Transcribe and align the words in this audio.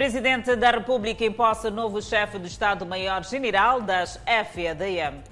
Presidente 0.00 0.56
da 0.56 0.70
República 0.70 1.26
imposta 1.26 1.70
novo 1.70 2.00
chefe 2.00 2.38
do 2.38 2.46
Estado-Maior-General 2.46 3.82
das 3.82 4.18
FADM. 4.24 5.22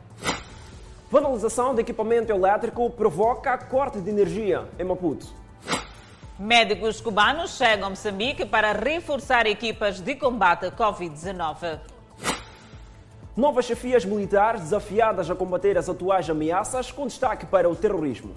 Vandalização 1.10 1.74
de 1.74 1.80
equipamento 1.80 2.30
elétrico 2.30 2.90
provoca 2.90 3.56
corte 3.56 3.98
de 3.98 4.10
energia 4.10 4.68
em 4.78 4.84
Maputo. 4.84 5.26
Médicos 6.38 7.00
cubanos 7.00 7.56
chegam 7.56 7.86
a 7.86 7.88
Moçambique 7.88 8.44
para 8.44 8.72
reforçar 8.72 9.46
equipas 9.46 10.02
de 10.02 10.14
combate 10.14 10.66
à 10.66 10.70
Covid-19. 10.70 11.80
Novas 13.34 13.64
chefias 13.64 14.04
militares 14.04 14.60
desafiadas 14.60 15.30
a 15.30 15.34
combater 15.34 15.78
as 15.78 15.88
atuais 15.88 16.28
ameaças, 16.28 16.92
com 16.92 17.06
destaque 17.06 17.46
para 17.46 17.70
o 17.70 17.74
terrorismo. 17.74 18.34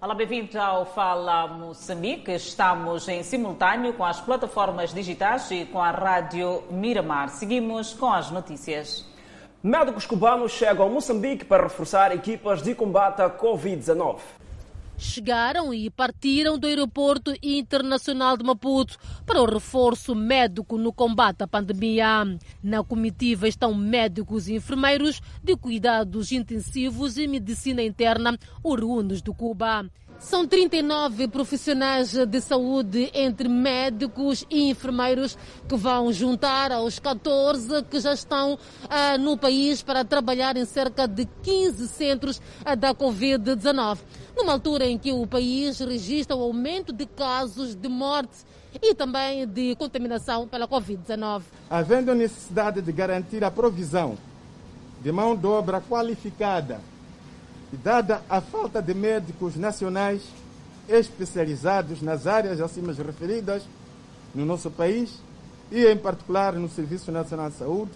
Olá, 0.00 0.14
bem-vindo 0.14 0.56
ao 0.60 0.86
Fala 0.86 1.48
Moçambique. 1.48 2.30
Estamos 2.30 3.08
em 3.08 3.20
simultâneo 3.24 3.92
com 3.94 4.04
as 4.04 4.20
plataformas 4.20 4.94
digitais 4.94 5.50
e 5.50 5.64
com 5.64 5.82
a 5.82 5.90
Rádio 5.90 6.62
Miramar. 6.70 7.30
Seguimos 7.30 7.94
com 7.94 8.12
as 8.12 8.30
notícias. 8.30 9.04
Médicos 9.60 10.06
cubanos 10.06 10.52
chegam 10.52 10.86
a 10.86 10.88
Moçambique 10.88 11.44
para 11.44 11.64
reforçar 11.64 12.14
equipas 12.14 12.62
de 12.62 12.76
combate 12.76 13.22
à 13.22 13.28
Covid-19 13.28 14.20
chegaram 14.98 15.72
e 15.72 15.88
partiram 15.88 16.58
do 16.58 16.66
aeroporto 16.66 17.32
internacional 17.42 18.36
de 18.36 18.44
Maputo 18.44 18.98
para 19.24 19.40
o 19.40 19.46
reforço 19.46 20.14
médico 20.14 20.76
no 20.76 20.92
combate 20.92 21.42
à 21.42 21.46
pandemia. 21.46 22.38
Na 22.62 22.82
comitiva 22.82 23.48
estão 23.48 23.72
médicos 23.74 24.48
e 24.48 24.54
enfermeiros 24.54 25.20
de 25.42 25.56
cuidados 25.56 26.32
intensivos 26.32 27.16
e 27.16 27.26
medicina 27.26 27.82
interna 27.82 28.36
oriundos 28.62 29.22
do 29.22 29.32
Cuba. 29.32 29.88
São 30.20 30.44
39 30.46 31.28
profissionais 31.28 32.12
de 32.12 32.40
saúde, 32.40 33.08
entre 33.14 33.48
médicos 33.48 34.44
e 34.50 34.68
enfermeiros, 34.68 35.38
que 35.68 35.76
vão 35.76 36.12
juntar 36.12 36.72
aos 36.72 36.98
14 36.98 37.84
que 37.84 38.00
já 38.00 38.12
estão 38.12 38.58
ah, 38.90 39.16
no 39.16 39.38
país 39.38 39.80
para 39.80 40.04
trabalhar 40.04 40.56
em 40.56 40.64
cerca 40.64 41.06
de 41.06 41.24
15 41.42 41.86
centros 41.86 42.42
ah, 42.64 42.74
da 42.74 42.92
Covid-19. 42.92 43.98
Numa 44.36 44.52
altura 44.54 44.86
em 44.86 44.98
que 44.98 45.12
o 45.12 45.24
país 45.24 45.78
registra 45.78 46.34
o 46.34 46.42
aumento 46.42 46.92
de 46.92 47.06
casos 47.06 47.76
de 47.76 47.88
morte 47.88 48.38
e 48.82 48.94
também 48.94 49.46
de 49.46 49.76
contaminação 49.76 50.48
pela 50.48 50.66
Covid-19. 50.66 51.42
Havendo 51.70 52.12
necessidade 52.12 52.82
de 52.82 52.90
garantir 52.90 53.44
a 53.44 53.52
provisão 53.52 54.18
de 55.00 55.12
mão 55.12 55.36
de 55.36 55.46
obra 55.46 55.80
qualificada 55.80 56.80
dada 57.76 58.22
a 58.28 58.40
falta 58.40 58.80
de 58.80 58.94
médicos 58.94 59.56
nacionais 59.56 60.22
especializados 60.88 62.00
nas 62.00 62.26
áreas 62.26 62.60
acima 62.60 62.92
referidas 62.92 63.62
no 64.34 64.46
nosso 64.46 64.70
país 64.70 65.20
e, 65.70 65.86
em 65.86 65.96
particular, 65.96 66.54
no 66.54 66.68
Serviço 66.68 67.12
Nacional 67.12 67.50
de 67.50 67.56
Saúde, 67.56 67.92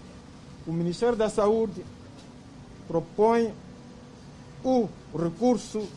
o 0.67 0.71
Ministério 0.71 1.15
da 1.15 1.29
Saúde 1.29 1.83
propõe 2.87 3.53
o 4.63 4.87
recurso 5.17 5.87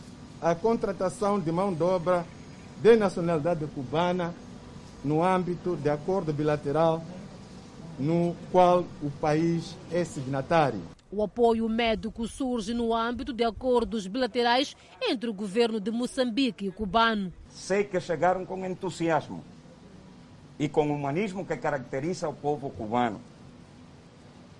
à 0.41 0.55
contratação 0.55 1.39
de 1.39 1.51
mão 1.51 1.73
de 1.73 1.83
obra 1.83 2.25
de 2.81 2.95
nacionalidade 2.95 3.65
cubana 3.67 4.33
no 5.03 5.23
âmbito 5.23 5.75
de 5.75 5.89
acordo 5.89 6.33
bilateral 6.33 7.01
no 7.99 8.35
qual 8.51 8.85
o 9.01 9.09
país 9.09 9.75
é 9.91 10.03
signatário. 10.03 10.96
O 11.09 11.23
apoio 11.23 11.69
médico 11.69 12.27
surge 12.27 12.73
no 12.73 12.93
âmbito 12.93 13.31
de 13.31 13.43
acordos 13.45 14.07
bilaterais 14.07 14.75
entre 15.01 15.29
o 15.29 15.33
governo 15.33 15.79
de 15.79 15.89
Moçambique 15.89 16.65
e 16.65 16.69
o 16.69 16.73
cubano. 16.73 17.31
Sei 17.49 17.85
que 17.85 17.99
chegaram 18.01 18.45
com 18.45 18.65
entusiasmo 18.65 19.41
e 20.59 20.67
com 20.67 20.89
o 20.89 20.93
humanismo 20.93 21.45
que 21.45 21.55
caracteriza 21.55 22.27
o 22.27 22.33
povo 22.33 22.69
cubano, 22.71 23.21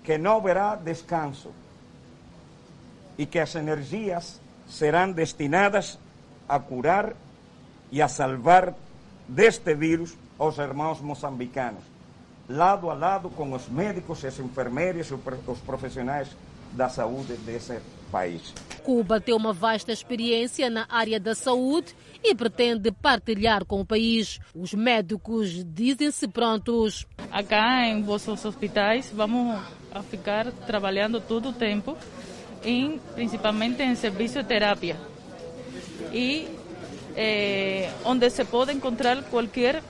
que 0.02 0.16
não 0.16 0.38
haverá 0.38 0.74
descanso 0.74 1.50
e 3.18 3.26
que 3.26 3.38
as 3.38 3.54
energias 3.54 4.40
serão 4.66 5.12
destinadas 5.12 5.98
a 6.48 6.58
curar 6.58 7.14
e 7.92 8.00
a 8.00 8.08
salvar 8.08 8.74
deste 9.28 9.74
vírus 9.74 10.16
os 10.38 10.56
irmãos 10.56 11.00
moçambicanos 11.00 11.97
lado 12.48 12.90
a 12.90 12.94
lado 12.94 13.28
com 13.28 13.52
os 13.52 13.68
médicos, 13.68 14.24
os 14.24 14.38
enfermeiros, 14.38 15.10
os 15.46 15.58
profissionais 15.58 16.28
da 16.72 16.88
saúde 16.88 17.34
desse 17.34 17.78
país. 18.10 18.54
Cuba 18.82 19.20
tem 19.20 19.34
uma 19.34 19.52
vasta 19.52 19.92
experiência 19.92 20.70
na 20.70 20.86
área 20.88 21.20
da 21.20 21.34
saúde 21.34 21.94
e 22.22 22.34
pretende 22.34 22.90
partilhar 22.90 23.64
com 23.64 23.80
o 23.80 23.84
país. 23.84 24.40
Os 24.54 24.72
médicos 24.72 25.62
dizem-se 25.64 26.26
prontos. 26.28 27.06
Acá 27.30 27.86
em 27.86 28.02
vossos 28.02 28.44
hospitais 28.44 29.10
vamos 29.14 29.60
a 29.92 30.02
ficar 30.02 30.50
trabalhando 30.66 31.20
todo 31.20 31.50
o 31.50 31.52
tempo, 31.52 31.96
em, 32.64 32.98
principalmente 33.14 33.82
em 33.82 33.94
serviço 33.94 34.42
de 34.42 34.48
terapia. 34.48 34.96
E 36.12 36.48
eh, 37.14 37.90
onde 38.04 38.30
se 38.30 38.44
pode 38.44 38.72
encontrar 38.72 39.22
qualquer 39.24 39.82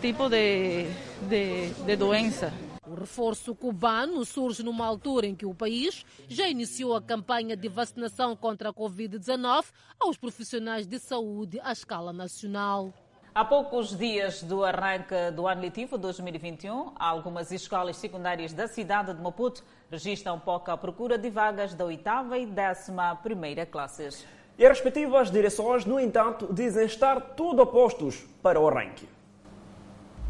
tipo 0.00 0.28
de 0.28 0.86
de, 1.22 1.70
de 1.84 1.96
doença. 1.96 2.52
O 2.86 2.94
reforço 2.94 3.54
cubano 3.54 4.24
surge 4.24 4.62
numa 4.62 4.86
altura 4.86 5.26
em 5.26 5.34
que 5.34 5.44
o 5.44 5.54
país 5.54 6.04
já 6.28 6.48
iniciou 6.48 6.94
a 6.94 7.02
campanha 7.02 7.56
de 7.56 7.68
vacinação 7.68 8.36
contra 8.36 8.70
a 8.70 8.72
Covid-19 8.72 9.64
aos 9.98 10.16
profissionais 10.16 10.86
de 10.86 10.98
saúde 10.98 11.58
à 11.62 11.72
escala 11.72 12.12
nacional. 12.12 12.92
Há 13.34 13.44
poucos 13.44 13.98
dias 13.98 14.42
do 14.42 14.64
arranque 14.64 15.30
do 15.34 15.46
ano 15.46 15.60
letivo 15.60 15.98
2021, 15.98 16.92
algumas 16.98 17.52
escolas 17.52 17.96
secundárias 17.96 18.54
da 18.54 18.66
cidade 18.66 19.12
de 19.12 19.20
Maputo 19.20 19.62
registram 19.90 20.38
pouca 20.38 20.74
procura 20.76 21.18
de 21.18 21.28
vagas 21.28 21.74
da 21.74 21.84
oitava 21.84 22.38
e 22.38 22.46
décima 22.46 23.14
primeira 23.16 23.66
classes. 23.66 24.24
E 24.58 24.64
as 24.64 24.70
respectivas 24.70 25.30
direções, 25.30 25.84
no 25.84 26.00
entanto, 26.00 26.48
dizem 26.50 26.86
estar 26.86 27.20
tudo 27.20 27.60
opostos 27.60 28.24
para 28.42 28.58
o 28.58 28.66
arranque. 28.66 29.06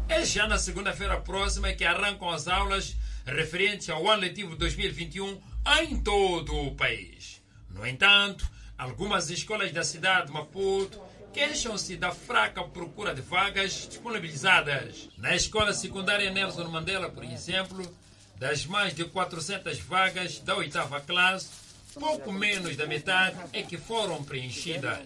É 0.09 0.23
já 0.23 0.47
na 0.47 0.57
segunda-feira 0.57 1.19
próxima 1.19 1.73
que 1.73 1.83
arrancam 1.83 2.29
as 2.29 2.47
aulas 2.47 2.95
referentes 3.25 3.89
ao 3.89 4.09
ano 4.09 4.21
letivo 4.21 4.55
2021 4.55 5.39
em 5.81 5.99
todo 5.99 6.55
o 6.55 6.73
país. 6.75 7.41
No 7.69 7.85
entanto, 7.85 8.49
algumas 8.77 9.29
escolas 9.29 9.71
da 9.73 9.83
cidade 9.83 10.27
de 10.27 10.33
Maputo 10.33 10.99
queixam-se 11.33 11.97
da 11.97 12.11
fraca 12.11 12.63
procura 12.63 13.13
de 13.13 13.21
vagas 13.21 13.87
disponibilizadas. 13.89 15.09
Na 15.17 15.35
escola 15.35 15.73
secundária 15.73 16.31
Nelson 16.31 16.69
Mandela, 16.69 17.09
por 17.09 17.25
exemplo, 17.25 17.85
das 18.39 18.65
mais 18.65 18.95
de 18.95 19.03
400 19.03 19.77
vagas 19.81 20.39
da 20.39 20.55
oitava 20.55 21.01
classe, 21.01 21.49
pouco 21.93 22.31
menos 22.31 22.77
da 22.77 22.87
metade 22.87 23.37
é 23.51 23.61
que 23.61 23.77
foram 23.77 24.23
preenchidas. 24.23 24.99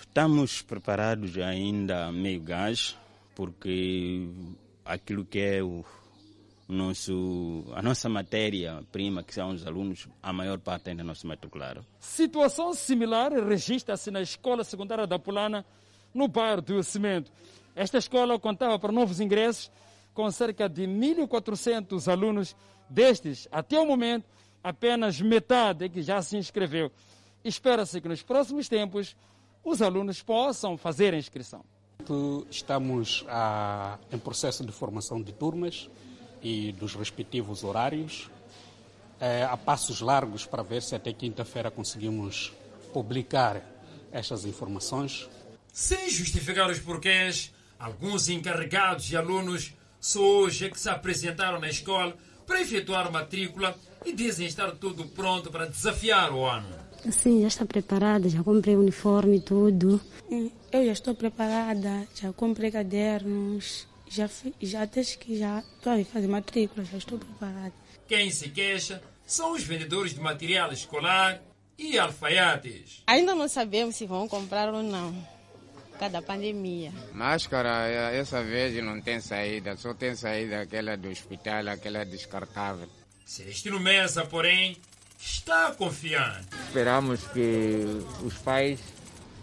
Estamos 0.00 0.62
preparados 0.62 1.38
ainda 1.38 2.10
meio 2.10 2.40
gás 2.40 2.96
porque 3.38 4.28
aquilo 4.84 5.24
que 5.24 5.38
é 5.38 5.62
o 5.62 5.84
nosso, 6.66 7.66
a 7.72 7.80
nossa 7.80 8.08
matéria-prima, 8.08 9.22
que 9.22 9.32
são 9.32 9.50
os 9.50 9.64
alunos, 9.64 10.08
a 10.20 10.32
maior 10.32 10.58
parte 10.58 10.90
ainda 10.90 11.04
não 11.04 11.14
se 11.14 11.24
matricularam. 11.24 11.86
Situação 12.00 12.74
similar 12.74 13.30
registra-se 13.32 14.10
na 14.10 14.20
Escola 14.20 14.64
Secundária 14.64 15.06
da 15.06 15.20
Polana, 15.20 15.64
no 16.12 16.26
bairro 16.26 16.60
do 16.62 16.82
Cimento. 16.82 17.30
Esta 17.76 17.98
escola 17.98 18.40
contava 18.40 18.76
para 18.76 18.90
novos 18.90 19.20
ingressos 19.20 19.70
com 20.12 20.28
cerca 20.32 20.68
de 20.68 20.82
1.400 20.82 22.10
alunos. 22.10 22.56
Destes, 22.90 23.46
até 23.52 23.78
o 23.78 23.86
momento, 23.86 24.24
apenas 24.64 25.20
metade 25.20 25.84
é 25.84 25.88
que 25.88 26.02
já 26.02 26.20
se 26.22 26.36
inscreveu. 26.36 26.90
Espera-se 27.44 28.00
que 28.00 28.08
nos 28.08 28.20
próximos 28.20 28.68
tempos 28.68 29.16
os 29.62 29.80
alunos 29.80 30.24
possam 30.24 30.76
fazer 30.76 31.14
a 31.14 31.18
inscrição. 31.18 31.64
Estamos 32.50 33.24
a, 33.28 33.98
em 34.10 34.18
processo 34.18 34.64
de 34.64 34.72
formação 34.72 35.20
de 35.20 35.32
turmas 35.32 35.90
e 36.42 36.72
dos 36.72 36.94
respectivos 36.94 37.64
horários, 37.64 38.30
é, 39.20 39.44
a 39.44 39.56
passos 39.56 40.00
largos 40.00 40.46
para 40.46 40.62
ver 40.62 40.82
se 40.82 40.94
até 40.94 41.12
quinta-feira 41.12 41.70
conseguimos 41.70 42.52
publicar 42.92 43.62
estas 44.10 44.44
informações. 44.44 45.28
Sem 45.72 46.08
justificar 46.08 46.70
os 46.70 46.78
porquês, 46.78 47.52
alguns 47.78 48.28
encarregados 48.28 49.10
e 49.10 49.16
alunos 49.16 49.74
só 50.00 50.20
hoje 50.20 50.66
é 50.66 50.70
que 50.70 50.80
se 50.80 50.88
apresentaram 50.88 51.60
na 51.60 51.68
escola 51.68 52.16
para 52.46 52.60
efetuar 52.60 53.12
matrícula 53.12 53.76
e 54.04 54.12
dizem 54.12 54.46
estar 54.46 54.70
tudo 54.72 55.04
pronto 55.08 55.50
para 55.50 55.66
desafiar 55.66 56.32
o 56.32 56.46
ano. 56.46 56.74
Sim, 57.10 57.42
já 57.42 57.48
está 57.48 57.66
preparada, 57.66 58.28
já 58.28 58.42
comprei 58.42 58.76
o 58.76 58.80
uniforme 58.80 59.36
e 59.36 59.40
tudo. 59.40 60.00
Eu 60.70 60.84
já 60.84 60.92
estou 60.92 61.14
preparada, 61.14 62.06
já 62.14 62.30
comprei 62.32 62.70
cadernos, 62.70 63.86
já, 64.06 64.28
já 64.60 64.82
até 64.82 65.02
que 65.02 65.38
já 65.38 65.60
estou 65.60 65.92
a 65.94 66.04
fazer 66.04 66.28
matrícula, 66.28 66.84
já 66.84 66.98
estou 66.98 67.18
preparada. 67.18 67.72
Quem 68.06 68.30
se 68.30 68.50
queixa 68.50 69.02
são 69.26 69.52
os 69.52 69.62
vendedores 69.62 70.12
de 70.12 70.20
material 70.20 70.70
escolar 70.70 71.40
e 71.78 71.98
alfaiates. 71.98 73.02
Ainda 73.06 73.34
não 73.34 73.48
sabemos 73.48 73.96
se 73.96 74.06
vão 74.06 74.28
comprar 74.28 74.72
ou 74.74 74.82
não, 74.82 75.12
por 75.90 75.98
causa 76.00 76.12
da 76.12 76.22
pandemia. 76.22 76.92
Máscara, 77.12 77.88
essa 78.12 78.42
vez 78.42 78.74
não 78.84 79.00
tem 79.00 79.20
saída, 79.20 79.74
só 79.76 79.94
tem 79.94 80.14
saída 80.14 80.60
aquela 80.60 80.96
do 80.96 81.08
hospital, 81.08 81.68
aquela 81.68 82.04
descartável. 82.04 82.88
Celestino 83.24 83.80
Mesa, 83.80 84.24
porém, 84.26 84.76
está 85.18 85.72
confiante. 85.72 86.48
Esperamos 86.66 87.26
que 87.28 87.84
os 88.22 88.34
pais 88.34 88.80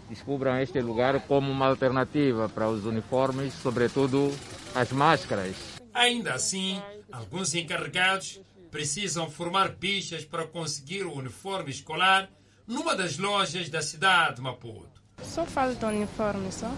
descubram 0.08 0.58
este 0.58 0.80
lugar 0.80 1.20
como 1.26 1.50
uma 1.50 1.66
alternativa 1.66 2.48
para 2.48 2.68
os 2.68 2.84
uniformes, 2.84 3.52
sobretudo 3.54 4.32
as 4.74 4.92
máscaras. 4.92 5.56
Ainda 5.92 6.34
assim, 6.34 6.80
alguns 7.10 7.54
encarregados 7.54 8.40
precisam 8.70 9.30
formar 9.30 9.70
bichas 9.70 10.24
para 10.24 10.46
conseguir 10.46 11.04
o 11.04 11.14
uniforme 11.14 11.70
escolar 11.70 12.28
numa 12.66 12.94
das 12.94 13.16
lojas 13.16 13.68
da 13.68 13.80
cidade 13.80 14.36
de 14.36 14.42
Maputo. 14.42 15.02
Só 15.22 15.46
falta 15.46 15.86
o 15.86 15.88
uniforme, 15.88 16.52
só. 16.52 16.70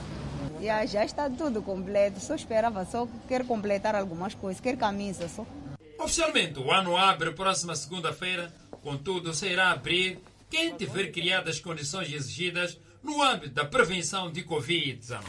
Já, 0.60 0.86
já 0.86 1.04
está 1.04 1.28
tudo 1.28 1.62
completo, 1.62 2.20
só 2.20 2.34
esperava, 2.34 2.84
só 2.84 3.08
quer 3.26 3.44
completar 3.44 3.94
algumas 3.94 4.34
coisas, 4.34 4.60
quer 4.60 4.76
camisa 4.76 5.28
só. 5.28 5.46
Oficialmente, 5.98 6.58
o 6.60 6.70
ano 6.70 6.96
abre 6.96 7.32
próxima 7.32 7.75
segunda-feira, 7.75 8.52
contudo, 8.82 9.34
se 9.34 9.48
irá 9.48 9.72
abrir 9.72 10.20
quem 10.48 10.76
tiver 10.76 11.10
criado 11.10 11.48
as 11.48 11.58
condições 11.58 12.12
exigidas 12.12 12.78
no 13.03 13.23
âmbito 13.23 13.55
da 13.55 13.65
prevenção 13.65 14.31
de 14.31 14.43
Covid-19. 14.43 15.23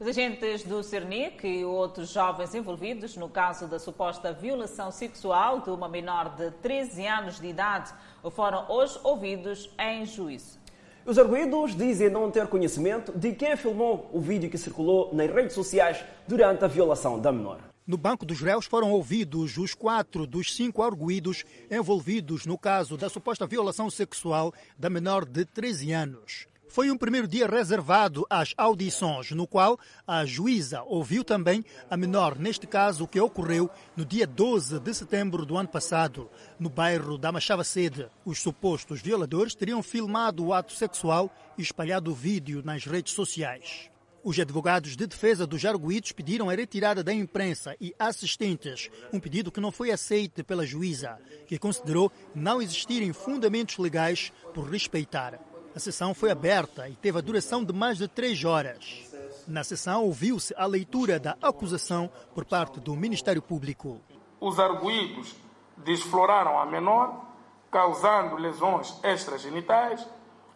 Os 0.00 0.06
agentes 0.06 0.62
do 0.62 0.80
Cernic 0.82 1.44
e 1.44 1.64
outros 1.64 2.10
jovens 2.10 2.54
envolvidos 2.54 3.16
no 3.16 3.28
caso 3.28 3.66
da 3.66 3.80
suposta 3.80 4.32
violação 4.32 4.92
sexual 4.92 5.60
de 5.60 5.70
uma 5.70 5.88
menor 5.88 6.36
de 6.36 6.52
13 6.52 7.04
anos 7.04 7.40
de 7.40 7.48
idade 7.48 7.92
foram 8.30 8.70
hoje 8.70 8.96
ouvidos 9.02 9.68
em 9.76 10.06
juízo. 10.06 10.58
Os 11.04 11.18
arguídos 11.18 11.74
dizem 11.74 12.10
não 12.10 12.30
ter 12.30 12.46
conhecimento 12.46 13.10
de 13.10 13.32
quem 13.32 13.56
filmou 13.56 14.08
o 14.12 14.20
vídeo 14.20 14.48
que 14.48 14.58
circulou 14.58 15.12
nas 15.12 15.28
redes 15.32 15.54
sociais 15.54 16.04
durante 16.28 16.64
a 16.64 16.68
violação 16.68 17.18
da 17.18 17.32
menor. 17.32 17.58
No 17.84 17.96
banco 17.96 18.26
dos 18.26 18.40
réus 18.40 18.66
foram 18.66 18.92
ouvidos 18.92 19.56
os 19.56 19.74
quatro 19.74 20.26
dos 20.26 20.54
cinco 20.54 20.82
arguídos 20.82 21.44
envolvidos 21.70 22.44
no 22.46 22.58
caso 22.58 22.96
da 22.96 23.08
suposta 23.08 23.46
violação 23.46 23.90
sexual 23.90 24.52
da 24.78 24.90
menor 24.90 25.24
de 25.24 25.44
13 25.44 25.92
anos. 25.92 26.46
Foi 26.68 26.90
um 26.90 26.98
primeiro 26.98 27.26
dia 27.26 27.46
reservado 27.46 28.26
às 28.28 28.52
audições, 28.56 29.30
no 29.30 29.46
qual 29.46 29.78
a 30.06 30.24
juíza 30.26 30.82
ouviu 30.82 31.24
também 31.24 31.64
a 31.90 31.96
menor, 31.96 32.38
neste 32.38 32.66
caso 32.66 33.04
o 33.04 33.08
que 33.08 33.18
ocorreu 33.18 33.70
no 33.96 34.04
dia 34.04 34.26
12 34.26 34.78
de 34.78 34.94
setembro 34.94 35.46
do 35.46 35.56
ano 35.56 35.68
passado, 35.68 36.30
no 36.60 36.68
bairro 36.68 37.16
da 37.16 37.32
Machava 37.32 37.64
Sede. 37.64 38.06
Os 38.24 38.40
supostos 38.40 39.00
violadores 39.00 39.54
teriam 39.54 39.82
filmado 39.82 40.44
o 40.44 40.52
ato 40.52 40.74
sexual 40.74 41.34
e 41.56 41.62
espalhado 41.62 42.10
o 42.10 42.14
vídeo 42.14 42.62
nas 42.62 42.84
redes 42.84 43.14
sociais. 43.14 43.90
Os 44.22 44.38
advogados 44.38 44.94
de 44.94 45.06
defesa 45.06 45.46
dos 45.46 45.64
arguídos 45.64 46.12
pediram 46.12 46.50
a 46.50 46.54
retirada 46.54 47.02
da 47.02 47.14
imprensa 47.14 47.74
e 47.80 47.94
assistentes, 47.98 48.90
um 49.10 49.18
pedido 49.18 49.50
que 49.50 49.60
não 49.60 49.72
foi 49.72 49.90
aceito 49.90 50.44
pela 50.44 50.66
juíza, 50.66 51.18
que 51.46 51.58
considerou 51.58 52.12
não 52.34 52.60
existirem 52.60 53.12
fundamentos 53.12 53.78
legais 53.78 54.30
por 54.52 54.68
respeitar. 54.68 55.40
A 55.74 55.78
sessão 55.78 56.14
foi 56.14 56.30
aberta 56.30 56.88
e 56.88 56.94
teve 56.94 57.18
a 57.18 57.20
duração 57.20 57.64
de 57.64 57.72
mais 57.72 57.98
de 57.98 58.08
três 58.08 58.44
horas. 58.44 59.08
Na 59.46 59.62
sessão, 59.62 60.04
ouviu-se 60.04 60.54
a 60.56 60.66
leitura 60.66 61.18
da 61.18 61.36
acusação 61.40 62.10
por 62.34 62.44
parte 62.44 62.80
do 62.80 62.94
Ministério 62.96 63.40
Público. 63.40 64.00
Os 64.40 64.58
arguídos 64.58 65.34
desfloraram 65.76 66.58
a 66.58 66.66
menor, 66.66 67.24
causando 67.70 68.36
lesões 68.36 68.98
extragenitais, 69.04 70.06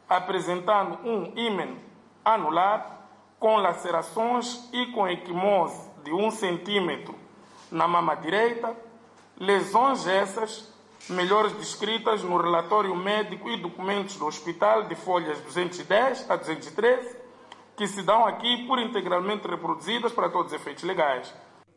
apresentando 0.08 0.98
um 1.06 1.32
ímã 1.36 1.76
anular 2.24 3.08
com 3.38 3.56
lacerações 3.56 4.68
e 4.72 4.86
com 4.92 5.08
equimose 5.08 5.90
de 6.04 6.12
um 6.12 6.30
centímetro 6.30 7.14
na 7.70 7.88
mama 7.88 8.14
direita, 8.14 8.76
lesões 9.38 10.06
essas 10.06 10.71
melhores 11.08 11.52
descritas 11.54 12.22
no 12.22 12.36
relatório 12.36 12.94
médico 12.94 13.50
e 13.50 13.60
documentos 13.60 14.16
do 14.16 14.26
hospital 14.26 14.84
de 14.88 14.94
folhas 14.94 15.40
210 15.40 16.30
a 16.30 16.36
213, 16.36 17.16
que 17.76 17.86
se 17.86 18.02
dão 18.02 18.24
aqui 18.26 18.66
por 18.66 18.78
integralmente 18.78 19.46
reproduzidas 19.48 20.12
para 20.12 20.28
todos 20.28 20.52
os 20.52 20.60
efeitos 20.60 20.84
legais. 20.84 21.34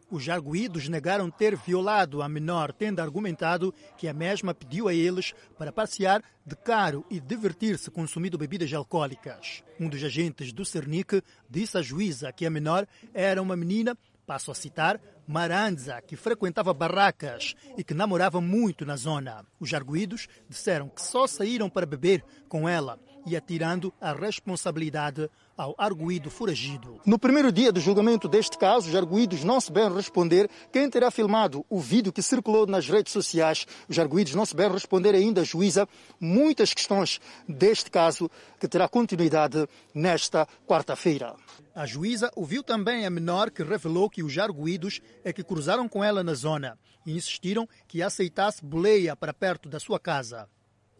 Os 0.10 0.30
arguídos 0.30 0.88
negaram 0.88 1.31
ter 1.31 1.56
violado 1.56 2.22
a 2.22 2.30
menor, 2.30 2.72
tendo 2.72 3.00
argumentado 3.00 3.74
que 3.98 4.07
a 4.07 4.13
mesma 4.13 4.54
pediu 4.54 4.88
a 4.88 4.94
eles 4.94 5.33
para 5.57 5.72
passear 5.72 6.22
de 6.45 6.56
carro 6.56 7.04
e 7.10 7.19
divertir-se 7.19 7.89
consumindo 7.89 8.38
bebidas 8.38 8.72
alcoólicas. 8.72 9.63
Um 9.80 9.89
dos 9.89 10.04
agentes 10.04 10.54
do 10.54 10.63
Cernic 10.63 11.24
disse 11.50 11.77
à 11.77 11.81
juíza 11.81 12.31
que 12.31 12.45
a 12.45 12.51
menor 12.51 12.86
era 13.16 13.42
uma 13.42 13.56
menina, 13.56 13.98
passo 14.27 14.51
a 14.51 14.56
citar, 14.56 15.01
Maranza, 15.27 16.01
que 16.01 16.16
frequentava 16.16 16.74
barracas 16.74 17.56
e 17.77 17.83
que 17.83 17.94
namorava 17.94 18.39
muito 18.39 18.86
na 18.86 18.95
zona. 18.95 19.45
Os 19.60 19.74
arguídos 19.74 20.27
disseram 20.50 20.89
que 20.89 21.01
só 21.01 21.25
saíram 21.27 21.69
para 21.69 21.86
beber 21.86 22.24
com 22.48 22.69
ela 22.69 23.00
e 23.25 23.36
atirando 23.36 23.94
a 24.00 24.13
responsabilidade 24.13 25.30
ao 25.57 25.74
arguído 25.77 26.30
foragido. 26.30 27.00
No 27.06 27.18
primeiro 27.18 27.51
dia 27.51 27.72
do 27.72 27.80
julgamento 27.80 28.27
deste 28.27 28.57
caso, 28.57 28.89
os 28.89 28.95
arguídos 28.95 29.44
não 29.44 29.60
se 29.60 29.72
bem 29.72 29.92
responder 29.94 30.50
quem 30.72 30.89
terá 30.89 31.10
filmado 31.10 31.66
o 31.69 31.80
vídeo 31.80 32.12
que 32.12 32.22
circulou 32.22 32.68
nas 32.68 32.88
redes 32.88 33.13
sociais. 33.13 33.66
Os 33.88 33.98
arguídos 33.98 34.36
não 34.36 34.45
se 34.45 34.56
bem 34.56 34.69
responder 34.69 35.16
ainda 35.16 35.42
à 35.42 35.44
juíza 35.44 35.88
muitas 36.19 36.74
questões 36.74 37.19
deste 37.48 37.89
caso 37.89 38.30
que 38.60 38.68
terá 38.68 38.88
continuidade 38.88 39.68
nesta 39.94 40.48
quarta-feira. 40.68 41.36
A 41.74 41.86
juíza 41.86 42.31
ouviu 42.36 42.63
também 42.63 43.06
a 43.06 43.10
menor 43.10 43.50
que 43.50 43.63
revelou 43.63 44.10
que 44.10 44.24
os 44.24 44.38
arguídos 44.38 45.01
é 45.24 45.33
que 45.33 45.44
cruzaram 45.44 45.88
com 45.88 46.04
ela 46.04 46.24
na 46.24 46.33
zona 46.33 46.77
e 47.06 47.16
insistiram 47.16 47.68
que 47.88 48.01
aceitasse 48.01 48.63
boleia 48.63 49.16
para 49.16 49.33
perto 49.33 49.69
da 49.69 49.80
sua 49.80 50.00
casa. 50.00 50.48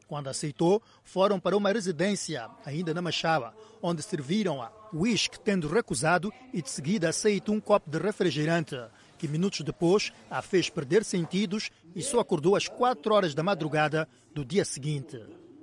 Quando 0.07 0.28
aceitou, 0.28 0.81
foram 1.04 1.40
para 1.40 1.57
uma 1.57 1.72
residência, 1.72 2.48
ainda 2.66 2.94
na 2.94 3.02
Machava, 3.02 3.56
onde 3.81 4.04
serviram 4.04 4.62
a 4.62 4.72
whisky, 4.94 5.40
tendo 5.40 5.68
recusado, 5.68 6.31
e 6.54 6.62
de 6.62 6.69
seguida 6.69 7.10
aceitou 7.10 7.56
um 7.56 7.60
copo 7.60 7.90
de 7.90 7.98
refrigerante, 7.98 8.75
que 9.18 9.28
minutos 9.28 9.62
depois 9.62 10.12
a 10.30 10.42
fez 10.42 10.69
perder 10.69 11.04
sentidos 11.04 11.72
e 11.96 12.02
só 12.02 12.19
acordou 12.19 12.56
às 12.56 12.68
quatro 12.68 13.13
horas 13.13 13.34
da 13.34 13.42
madrugada 13.42 14.07
do 14.34 14.46
dia 14.46 14.63
seguinte. 14.63 15.19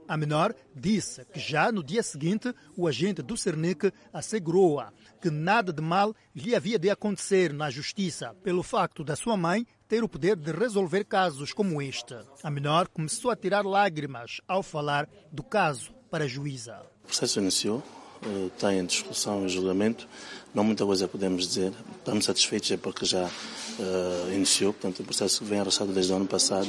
A 0.08 0.16
menor 0.16 0.54
disse 0.74 1.24
que 1.26 1.38
já 1.38 1.70
no 1.70 1.82
dia 1.82 2.02
seguinte 2.02 2.52
o 2.76 2.88
agente 2.88 3.22
do 3.22 3.36
Cernic 3.36 3.92
assegurou-a 4.12 4.92
que 5.20 5.30
nada 5.30 5.72
de 5.72 5.80
mal 5.80 6.14
lhe 6.34 6.54
havia 6.54 6.78
de 6.78 6.90
acontecer 6.90 7.52
na 7.52 7.70
justiça 7.70 8.34
pelo 8.42 8.62
facto 8.62 9.04
da 9.04 9.14
sua 9.14 9.36
mãe 9.36 9.66
ter 9.92 10.02
o 10.02 10.08
poder 10.08 10.36
de 10.36 10.50
resolver 10.52 11.04
casos 11.04 11.52
como 11.52 11.82
este. 11.82 12.16
A 12.42 12.50
menor 12.50 12.88
começou 12.88 13.30
a 13.30 13.36
tirar 13.36 13.62
lágrimas 13.62 14.40
ao 14.48 14.62
falar 14.62 15.06
do 15.30 15.42
caso 15.42 15.92
para 16.10 16.24
a 16.24 16.26
juíza. 16.26 16.80
O 17.04 17.08
processo 17.08 17.38
iniciou, 17.38 17.82
está 18.46 18.72
em 18.72 18.86
discussão 18.86 19.44
e 19.44 19.50
julgamento. 19.50 20.08
Não 20.54 20.62
muita 20.62 20.84
coisa 20.84 21.08
podemos 21.08 21.46
dizer. 21.48 21.72
Estamos 21.98 22.24
satisfeitos 22.24 22.70
é 22.70 22.76
porque 22.76 23.06
já 23.06 23.24
uh, 23.24 24.32
iniciou, 24.32 24.72
portanto 24.72 25.00
o 25.00 25.04
processo 25.04 25.44
vem 25.44 25.60
arrastado 25.60 25.92
desde 25.92 26.12
o 26.12 26.16
ano 26.16 26.26
passado 26.26 26.68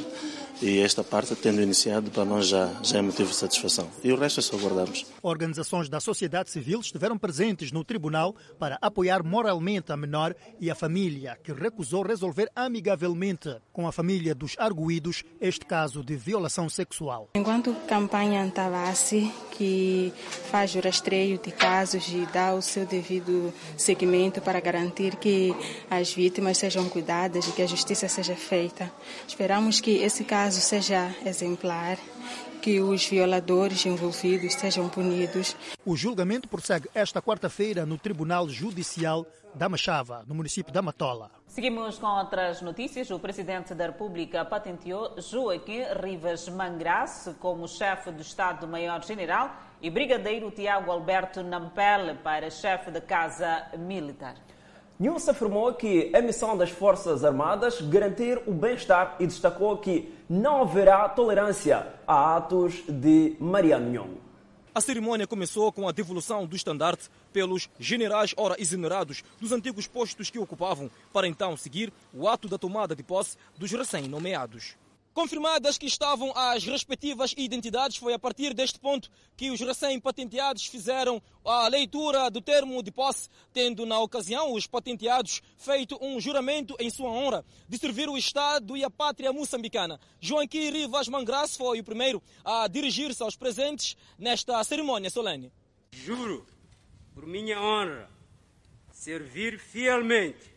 e 0.62 0.80
esta 0.80 1.04
parte, 1.04 1.36
tendo 1.36 1.62
iniciado, 1.62 2.10
para 2.10 2.24
nós 2.24 2.48
já, 2.48 2.72
já 2.82 3.00
é 3.00 3.02
motivo 3.02 3.30
de 3.30 3.36
satisfação. 3.36 3.90
E 4.02 4.14
o 4.14 4.16
resto 4.16 4.40
é 4.40 4.44
só 4.44 4.56
aguardarmos. 4.56 5.06
Organizações 5.22 5.90
da 5.90 6.00
sociedade 6.00 6.50
civil 6.50 6.80
estiveram 6.80 7.18
presentes 7.18 7.72
no 7.72 7.84
tribunal 7.84 8.34
para 8.58 8.78
apoiar 8.82 9.24
moralmente 9.24 9.92
a 9.92 9.98
menor 9.98 10.34
e 10.62 10.72
a 10.72 10.76
família, 10.76 11.38
que 11.44 11.52
recusou 11.52 12.04
resolver 12.04 12.50
amigavelmente 12.56 13.58
com 13.74 13.88
a 13.88 13.92
família 13.92 14.34
dos 14.34 14.56
arguídos 14.58 15.26
este 15.42 15.66
caso 15.66 16.02
de 16.02 16.16
violação 16.16 16.70
sexual. 16.70 17.30
Enquanto 17.36 17.76
campanha 17.88 18.44
Antavassi, 18.44 19.30
que 19.52 20.14
faz 20.50 20.74
o 20.76 20.80
rastreio 20.80 21.38
de 21.40 21.52
casos 21.52 22.08
e 22.08 22.26
dá 22.32 22.54
o 22.54 22.62
seu 22.62 22.86
devido 22.86 23.54
seguimento 23.78 24.42
para 24.42 24.60
garantir 24.60 25.16
que 25.16 25.54
as 25.90 26.14
vítimas 26.14 26.58
sejam 26.58 26.88
cuidadas 26.90 27.48
e 27.48 27.52
que 27.52 27.62
a 27.62 27.68
justiça 27.68 28.08
seja 28.08 28.36
feita, 28.36 28.92
esperamos 29.28 29.80
que 29.80 30.04
esse 30.04 30.24
caso 30.24 30.62
seja 30.62 31.14
exemplar, 31.26 31.98
que 32.64 32.80
os 32.80 33.06
violadores 33.06 33.86
envolvidos 33.86 34.54
sejam 34.54 34.88
punidos. 34.88 35.54
O 35.86 35.98
julgamento 35.98 36.48
prossegue 36.48 36.90
esta 36.96 37.22
quarta-feira 37.22 37.86
no 37.86 37.98
Tribunal 37.98 38.48
Judicial 38.48 39.26
da 39.54 39.68
Machava, 39.68 40.24
no 40.26 40.34
município 40.34 40.72
da 40.72 40.82
Matola. 40.82 41.30
Seguimos 41.46 41.98
com 41.98 42.08
outras 42.08 42.62
notícias. 42.62 43.12
O 43.12 43.20
Presidente 43.20 43.76
da 43.76 43.88
República 43.88 44.46
patenteou 44.46 45.14
Joaquim 45.20 45.82
Rivas 46.02 46.48
Mangrace 46.48 47.34
como 47.34 47.68
chefe 47.68 48.12
do 48.12 48.22
Estado-Maior-General 48.22 49.54
e 49.82 49.90
Brigadeiro 49.90 50.50
Tiago 50.50 50.90
Alberto 50.90 51.44
Nampel 51.44 52.16
para 52.24 52.50
chefe 52.50 52.90
da 52.92 53.02
Casa 53.02 53.66
Militar. 53.78 54.36
Nilce 54.98 55.30
afirmou 55.30 55.74
que 55.74 56.16
a 56.16 56.22
missão 56.22 56.56
das 56.56 56.70
Forças 56.70 57.26
Armadas 57.26 57.82
garantir 57.82 58.42
o 58.48 58.54
bem-estar 58.54 59.18
e 59.20 59.28
destacou 59.28 59.80
que 59.80 60.13
não 60.30 60.62
haverá 60.62 61.08
tolerância 61.10 61.88
a 62.08 62.38
atos 62.38 62.84
de 62.88 63.36
Mariano 63.40 63.90
Nhongo. 63.90 64.22
A 64.76 64.82
cerimônia 64.82 65.28
começou 65.28 65.72
com 65.72 65.88
a 65.88 65.92
devolução 65.92 66.48
do 66.48 66.56
estandarte 66.56 67.08
pelos 67.32 67.70
generais 67.80 68.34
ora 68.36 68.56
exonerados 68.60 69.24
dos 69.40 69.52
antigos 69.52 69.86
postos 69.86 70.32
que 70.32 70.40
ocupavam, 70.40 70.90
para 71.12 71.28
então 71.28 71.56
seguir 71.56 71.94
o 72.12 72.28
ato 72.28 72.48
da 72.48 72.58
tomada 72.58 72.96
de 72.96 73.04
posse 73.04 73.38
dos 73.56 73.72
recém-nomeados. 73.72 74.76
Confirmadas 75.14 75.78
que 75.78 75.86
estavam 75.86 76.34
as 76.36 76.66
respectivas 76.66 77.36
identidades, 77.38 77.98
foi 77.98 78.14
a 78.14 78.20
partir 78.20 78.52
deste 78.52 78.80
ponto 78.80 79.12
que 79.38 79.52
os 79.52 79.60
recém-patenteados 79.60 80.66
fizeram 80.66 81.22
a 81.46 81.68
leitura 81.68 82.32
do 82.32 82.42
termo 82.42 82.82
de 82.82 82.92
posse, 82.92 83.30
tendo 83.54 83.86
na 83.86 84.00
ocasião 84.00 84.54
os 84.54 84.66
patenteados 84.66 85.44
feito 85.56 86.00
um 86.02 86.20
juramento 86.20 86.76
em 86.80 86.90
sua 86.90 87.12
honra 87.12 87.46
de 87.70 87.78
servir 87.78 88.10
o 88.10 88.18
Estado 88.18 88.76
e 88.76 88.84
a 88.84 88.90
pátria 88.90 89.32
moçambicana. 89.32 90.00
Joaquim 90.20 90.72
Rivas 90.72 91.08
Mangras 91.08 91.56
foi 91.56 91.80
o 91.80 91.84
primeiro 91.84 92.22
a 92.44 92.68
dirigir-se 92.68 93.22
aos 93.22 93.36
presentes 93.36 93.96
nesta 94.18 94.64
cerimônia 94.64 95.12
solene. 95.12 95.52
Juro, 95.92 96.44
por 97.14 97.28
minha 97.28 97.62
honra, 97.62 98.10
servir 98.92 99.60
fielmente 99.60 100.52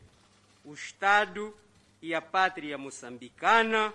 o 0.64 0.72
Estado 0.72 1.54
e 2.00 2.14
a 2.14 2.22
pátria 2.22 2.78
moçambicana 2.78 3.92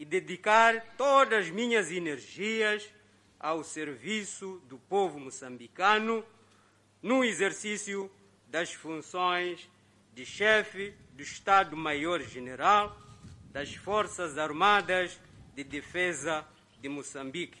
e 0.00 0.04
dedicar 0.06 0.94
todas 0.96 1.44
as 1.44 1.50
minhas 1.50 1.92
energias 1.92 2.90
ao 3.38 3.62
serviço 3.62 4.58
do 4.66 4.78
povo 4.78 5.20
moçambicano 5.20 6.24
no 7.02 7.22
exercício 7.22 8.10
das 8.48 8.72
funções 8.72 9.68
de 10.14 10.24
chefe 10.24 10.94
do 11.12 11.22
Estado-Maior-General 11.22 12.98
das 13.52 13.74
Forças 13.74 14.38
Armadas 14.38 15.20
de 15.54 15.62
Defesa 15.62 16.48
de 16.80 16.88
Moçambique. 16.88 17.60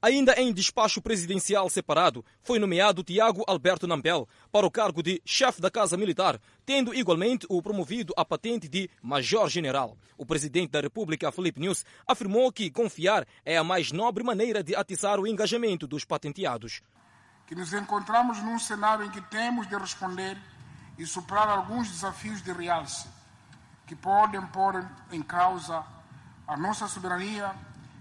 Ainda 0.00 0.32
em 0.40 0.52
despacho 0.52 1.02
presidencial 1.02 1.68
separado, 1.68 2.24
foi 2.40 2.60
nomeado 2.60 3.02
Tiago 3.02 3.42
Alberto 3.48 3.84
Nampel 3.84 4.28
para 4.52 4.64
o 4.64 4.70
cargo 4.70 5.02
de 5.02 5.20
chefe 5.24 5.60
da 5.60 5.72
Casa 5.72 5.96
Militar, 5.96 6.40
tendo 6.64 6.94
igualmente 6.94 7.44
o 7.48 7.60
promovido 7.60 8.14
à 8.16 8.24
patente 8.24 8.68
de 8.68 8.88
Major-General. 9.02 9.98
O 10.16 10.24
presidente 10.24 10.70
da 10.70 10.80
República, 10.80 11.32
Felipe 11.32 11.58
News, 11.58 11.84
afirmou 12.06 12.52
que 12.52 12.70
confiar 12.70 13.26
é 13.44 13.56
a 13.58 13.64
mais 13.64 13.90
nobre 13.90 14.22
maneira 14.22 14.62
de 14.62 14.76
atiçar 14.76 15.18
o 15.18 15.26
engajamento 15.26 15.84
dos 15.84 16.04
patenteados. 16.04 16.80
Que 17.44 17.56
nos 17.56 17.72
encontramos 17.72 18.40
num 18.40 18.58
cenário 18.60 19.04
em 19.04 19.10
que 19.10 19.20
temos 19.22 19.66
de 19.66 19.76
responder 19.76 20.38
e 20.96 21.04
superar 21.04 21.48
alguns 21.48 21.90
desafios 21.90 22.40
de 22.40 22.52
realce 22.52 23.08
que 23.84 23.96
podem 23.96 24.40
pôr 24.46 24.86
em 25.10 25.22
causa 25.22 25.82
a 26.46 26.56
nossa 26.56 26.86
soberania 26.86 27.52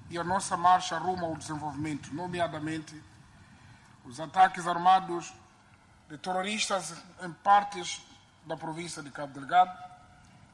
e 0.09 0.17
a 0.17 0.23
nossa 0.23 0.55
marcha 0.55 0.97
rumo 0.97 1.25
ao 1.25 1.35
desenvolvimento, 1.35 2.13
nomeadamente 2.13 3.01
os 4.05 4.19
ataques 4.19 4.65
armados 4.67 5.33
de 6.09 6.17
terroristas 6.17 6.95
em 7.21 7.31
partes 7.33 8.01
da 8.45 8.55
província 8.55 9.03
de 9.03 9.11
Cabo 9.11 9.33
Delgado, 9.33 9.77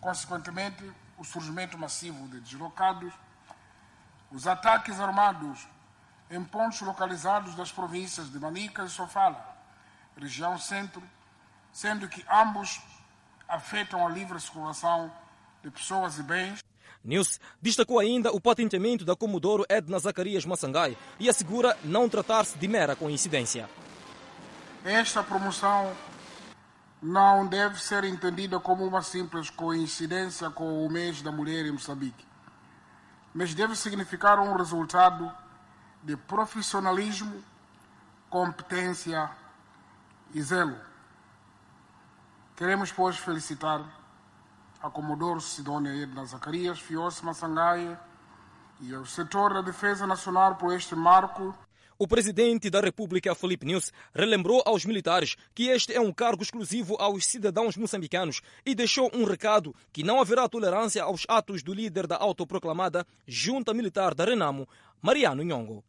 consequentemente 0.01 0.91
o 1.17 1.23
surgimento 1.23 1.77
massivo 1.77 2.27
de 2.27 2.39
deslocados, 2.39 3.13
os 4.31 4.47
ataques 4.47 4.99
armados 4.99 5.67
em 6.29 6.43
pontos 6.43 6.81
localizados 6.81 7.53
das 7.53 7.71
províncias 7.71 8.31
de 8.31 8.39
Manica 8.39 8.83
e 8.83 8.89
Sofala, 8.89 9.55
região 10.17 10.57
centro, 10.57 11.03
sendo 11.71 12.07
que 12.07 12.25
ambos 12.29 12.81
afetam 13.47 14.05
a 14.05 14.09
livre 14.09 14.39
circulação 14.39 15.11
de 15.61 15.69
pessoas 15.69 16.17
e 16.17 16.23
bens. 16.23 16.63
News 17.03 17.39
destacou 17.61 17.99
ainda 17.99 18.31
o 18.31 18.39
patenteamento 18.39 19.03
da 19.03 19.15
Comodoro 19.15 19.65
Edna 19.67 19.99
Zacarias 19.99 20.45
Massangai 20.45 20.97
e 21.19 21.29
assegura 21.29 21.77
não 21.83 22.07
tratar-se 22.07 22.57
de 22.57 22.67
mera 22.67 22.95
coincidência. 22.95 23.69
Esta 24.85 25.23
promoção 25.23 25.93
não 27.01 27.45
deve 27.45 27.81
ser 27.81 28.03
entendida 28.05 28.59
como 28.59 28.85
uma 28.85 29.01
simples 29.01 29.49
coincidência 29.49 30.49
com 30.49 30.85
o 30.85 30.89
mês 30.89 31.21
da 31.21 31.31
mulher 31.31 31.65
em 31.65 31.71
Moçambique, 31.71 32.25
mas 33.33 33.53
deve 33.53 33.75
significar 33.75 34.39
um 34.39 34.55
resultado 34.55 35.29
de 36.01 36.15
profissionalismo, 36.15 37.43
competência 38.29 39.29
e 40.33 40.41
zelo. 40.41 40.77
Queremos, 42.55 42.91
pois, 42.91 43.17
felicitar 43.17 43.83
a 44.83 44.89
Comodoro 44.89 45.39
Sidônia 45.39 45.95
Edna 46.03 46.25
Zacarias, 46.25 46.77
Fios 46.77 47.21
Massangai 47.21 47.97
e 48.81 48.93
ao 48.93 49.05
setor 49.05 49.53
da 49.53 49.61
Defesa 49.61 50.05
Nacional 50.05 50.55
por 50.55 50.73
este 50.73 50.93
marco. 50.93 51.57
O 51.97 52.05
presidente 52.05 52.69
da 52.69 52.81
República, 52.81 53.33
Felipe 53.33 53.65
News, 53.65 53.93
relembrou 54.13 54.61
aos 54.65 54.83
militares 54.83 55.37
que 55.55 55.69
este 55.69 55.93
é 55.93 56.01
um 56.01 56.11
cargo 56.11 56.43
exclusivo 56.43 56.97
aos 56.99 57.25
cidadãos 57.25 57.77
moçambicanos 57.77 58.41
e 58.65 58.75
deixou 58.75 59.09
um 59.13 59.23
recado 59.23 59.73
que 59.93 60.03
não 60.03 60.19
haverá 60.19 60.49
tolerância 60.49 61.01
aos 61.01 61.25
atos 61.29 61.63
do 61.63 61.73
líder 61.73 62.05
da 62.05 62.17
autoproclamada 62.17 63.07
Junta 63.25 63.73
Militar 63.73 64.13
da 64.13 64.25
Renamo, 64.25 64.67
Mariano 65.01 65.43
Nhongo. 65.43 65.81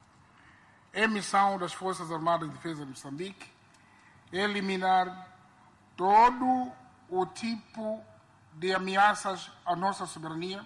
É 0.92 1.08
missão 1.08 1.58
das 1.58 1.72
Forças 1.72 2.12
Armadas 2.12 2.48
de 2.48 2.54
Defesa 2.54 2.84
de 2.84 2.90
Moçambique 2.90 3.48
eliminar 4.32 5.36
todo 5.96 6.70
o 7.08 7.26
tipo 7.26 8.00
de 8.54 8.72
ameaças 8.72 9.50
à 9.64 9.74
nossa 9.74 10.06
soberania, 10.06 10.64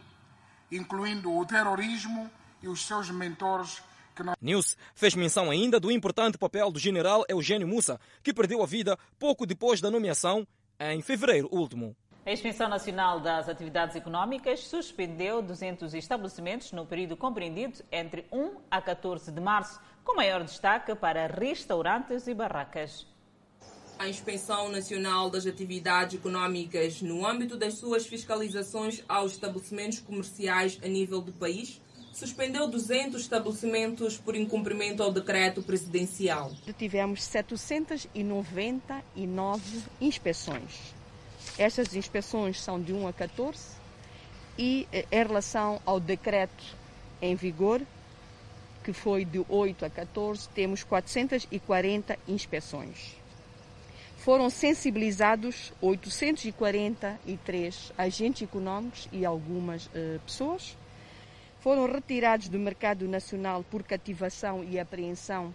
incluindo 0.71 1.33
o 1.33 1.45
terrorismo 1.47 2.31
e 2.63 2.69
os 2.69 2.87
seus 2.87 3.11
mentores. 3.11 3.83
Que 4.15 4.23
não... 4.23 4.35
News 4.41 4.77
fez 4.95 5.15
menção 5.15 5.51
ainda 5.51 5.79
do 5.79 5.91
importante 5.91 6.37
papel 6.37 6.71
do 6.71 6.79
general 6.79 7.25
Eugênio 7.29 7.69
Mussa, 7.69 8.01
que 8.23 8.35
perdeu 8.35 8.63
a 8.63 8.67
vida 8.67 8.99
pouco 9.19 9.47
depois 9.47 9.81
da 9.81 9.91
nomeação, 9.91 10.47
em 10.79 11.01
fevereiro 11.01 11.49
último. 11.51 11.97
A 12.27 12.33
Inspeção 12.33 12.69
Nacional 12.69 13.21
das 13.21 13.49
Atividades 13.49 13.97
Económicas 13.97 14.61
suspendeu 14.61 15.41
200 15.41 15.95
estabelecimentos 15.95 16.73
no 16.73 16.85
período 16.85 17.17
compreendido 17.17 17.83
entre 17.91 18.27
1 18.31 18.57
a 18.71 18.83
14 18.83 19.33
de 19.33 19.41
março, 19.41 19.81
com 20.05 20.15
maior 20.15 20.45
destaque 20.45 20.95
para 20.95 21.27
restaurantes 21.27 22.27
e 22.27 22.35
barracas. 22.35 23.07
A 23.99 24.09
Inspeção 24.09 24.71
Nacional 24.71 25.29
das 25.29 25.45
Atividades 25.45 26.15
Económicas, 26.15 27.03
no 27.03 27.27
âmbito 27.27 27.57
das 27.57 27.75
suas 27.75 28.07
fiscalizações 28.07 29.03
aos 29.09 29.33
estabelecimentos 29.33 29.99
comerciais 29.99 30.79
a 30.85 30.87
nível 30.87 31.21
do 31.21 31.33
país, 31.33 31.83
suspendeu 32.13 32.69
200 32.69 33.21
estabelecimentos 33.21 34.17
por 34.17 34.37
incumprimento 34.37 35.03
ao 35.03 35.13
decreto 35.13 35.65
presidencial. 35.65 36.53
Tivemos 36.79 37.25
799 37.25 39.83
inspeções. 40.01 40.95
Estas 41.59 41.97
inspeções 41.97 42.61
são 42.61 42.81
de 42.81 42.93
1 42.93 43.09
a 43.09 43.13
14 43.13 43.61
e 44.57 44.87
em 44.93 45.05
relação 45.11 45.83
ao 45.85 45.99
decreto 45.99 46.65
em 47.21 47.35
vigor, 47.35 47.83
que 48.85 48.93
foi 48.93 49.25
de 49.25 49.45
8 49.49 49.85
a 49.85 49.91
14, 49.91 50.49
temos 50.51 50.85
440 50.85 52.17
inspeções 52.29 53.18
foram 54.29 54.51
sensibilizados 54.51 55.73
843 55.81 57.93
agentes 57.97 58.43
econômicos 58.43 59.09
e 59.11 59.25
algumas 59.25 59.87
uh, 59.87 60.21
pessoas. 60.27 60.77
Foram 61.61 61.91
retirados 61.91 62.51
do 62.51 62.59
mercado 62.59 63.09
nacional 63.09 63.65
por 63.71 63.83
cativação 63.83 64.63
e 64.63 64.79
apreensão 64.79 65.55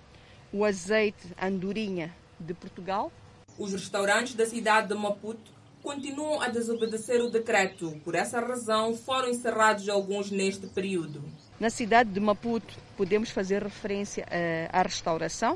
o 0.52 0.66
azeite 0.66 1.28
andorinha 1.40 2.12
de 2.40 2.56
Portugal. 2.56 3.12
Os 3.60 3.74
restaurantes 3.74 4.34
da 4.34 4.48
cidade 4.48 4.88
de 4.88 4.96
Maputo 4.96 5.52
continuam 5.84 6.42
a 6.42 6.48
desobedecer 6.48 7.22
o 7.22 7.30
decreto. 7.30 8.02
Por 8.04 8.16
essa 8.16 8.40
razão, 8.40 8.98
foram 8.98 9.30
encerrados 9.30 9.88
alguns 9.88 10.32
neste 10.32 10.66
período. 10.66 11.24
Na 11.60 11.70
cidade 11.70 12.10
de 12.10 12.20
Maputo, 12.20 12.74
podemos 12.98 13.30
fazer 13.30 13.62
referência 13.62 14.26
uh, 14.26 14.70
à 14.74 14.82
restauração, 14.82 15.56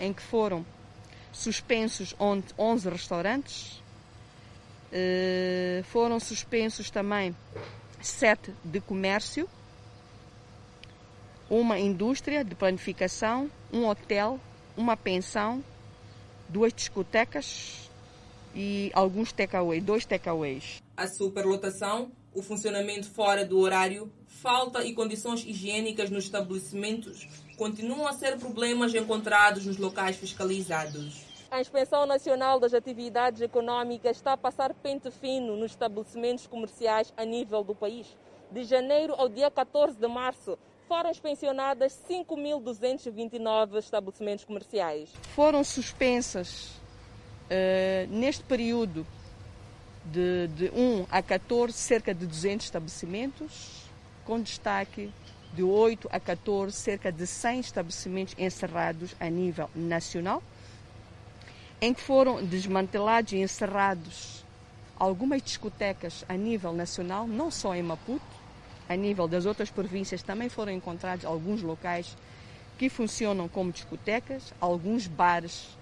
em 0.00 0.14
que 0.14 0.22
foram 0.22 0.64
suspensos 1.32 2.14
11 2.18 2.88
restaurantes, 2.88 3.82
uh, 4.92 5.82
foram 5.84 6.18
suspensos 6.20 6.90
também 6.90 7.34
sete 8.00 8.52
de 8.64 8.80
comércio, 8.80 9.48
uma 11.50 11.78
indústria 11.78 12.44
de 12.44 12.54
planificação, 12.54 13.50
um 13.72 13.86
hotel, 13.86 14.38
uma 14.76 14.96
pensão, 14.96 15.64
duas 16.48 16.72
discotecas 16.72 17.90
e 18.54 18.90
alguns 18.94 19.32
takeaway, 19.32 19.80
dois 19.80 20.04
takeaways. 20.04 20.82
A 20.96 21.06
superlotação, 21.06 22.10
o 22.38 22.42
funcionamento 22.42 23.10
fora 23.10 23.44
do 23.44 23.58
horário, 23.58 24.10
falta 24.26 24.84
e 24.84 24.94
condições 24.94 25.44
higiênicas 25.44 26.08
nos 26.08 26.24
estabelecimentos 26.24 27.26
continuam 27.56 28.06
a 28.06 28.12
ser 28.12 28.38
problemas 28.38 28.94
encontrados 28.94 29.66
nos 29.66 29.76
locais 29.76 30.16
fiscalizados. 30.16 31.26
A 31.50 31.60
Inspeção 31.60 32.06
Nacional 32.06 32.60
das 32.60 32.72
Atividades 32.72 33.40
Econômicas 33.40 34.16
está 34.16 34.34
a 34.34 34.36
passar 34.36 34.72
pente 34.72 35.10
fino 35.10 35.56
nos 35.56 35.72
estabelecimentos 35.72 36.46
comerciais 36.46 37.12
a 37.16 37.24
nível 37.24 37.64
do 37.64 37.74
país. 37.74 38.06
de 38.50 38.64
janeiro 38.64 39.14
ao 39.18 39.28
dia 39.28 39.50
14 39.50 39.98
de 39.98 40.08
março, 40.08 40.56
foram 40.86 41.10
inspecionadas 41.10 41.98
5.229 42.08 43.78
estabelecimentos 43.78 44.44
comerciais. 44.44 45.10
Foram 45.34 45.62
suspensas 45.62 46.70
uh, 47.50 48.08
neste 48.08 48.42
período 48.44 49.06
de, 50.12 50.48
de 50.48 50.70
1 50.70 51.06
a 51.10 51.22
14 51.22 51.72
cerca 51.76 52.14
de 52.14 52.26
200 52.26 52.66
estabelecimentos, 52.66 53.84
com 54.24 54.40
destaque 54.40 55.10
de 55.52 55.62
8 55.62 56.08
a 56.12 56.20
14 56.20 56.76
cerca 56.76 57.10
de 57.10 57.26
100 57.26 57.60
estabelecimentos 57.60 58.34
encerrados 58.38 59.14
a 59.18 59.28
nível 59.28 59.70
nacional, 59.74 60.42
em 61.80 61.94
que 61.94 62.00
foram 62.00 62.44
desmantelados 62.44 63.32
e 63.32 63.38
encerrados 63.38 64.44
algumas 64.98 65.42
discotecas 65.42 66.24
a 66.28 66.34
nível 66.34 66.72
nacional, 66.72 67.26
não 67.26 67.50
só 67.50 67.74
em 67.74 67.82
Maputo, 67.82 68.24
a 68.88 68.96
nível 68.96 69.28
das 69.28 69.46
outras 69.46 69.70
províncias 69.70 70.22
também 70.22 70.48
foram 70.48 70.72
encontrados 70.72 71.24
alguns 71.24 71.62
locais 71.62 72.16
que 72.78 72.88
funcionam 72.88 73.48
como 73.48 73.70
discotecas, 73.70 74.52
alguns 74.60 75.06
bares 75.06 75.77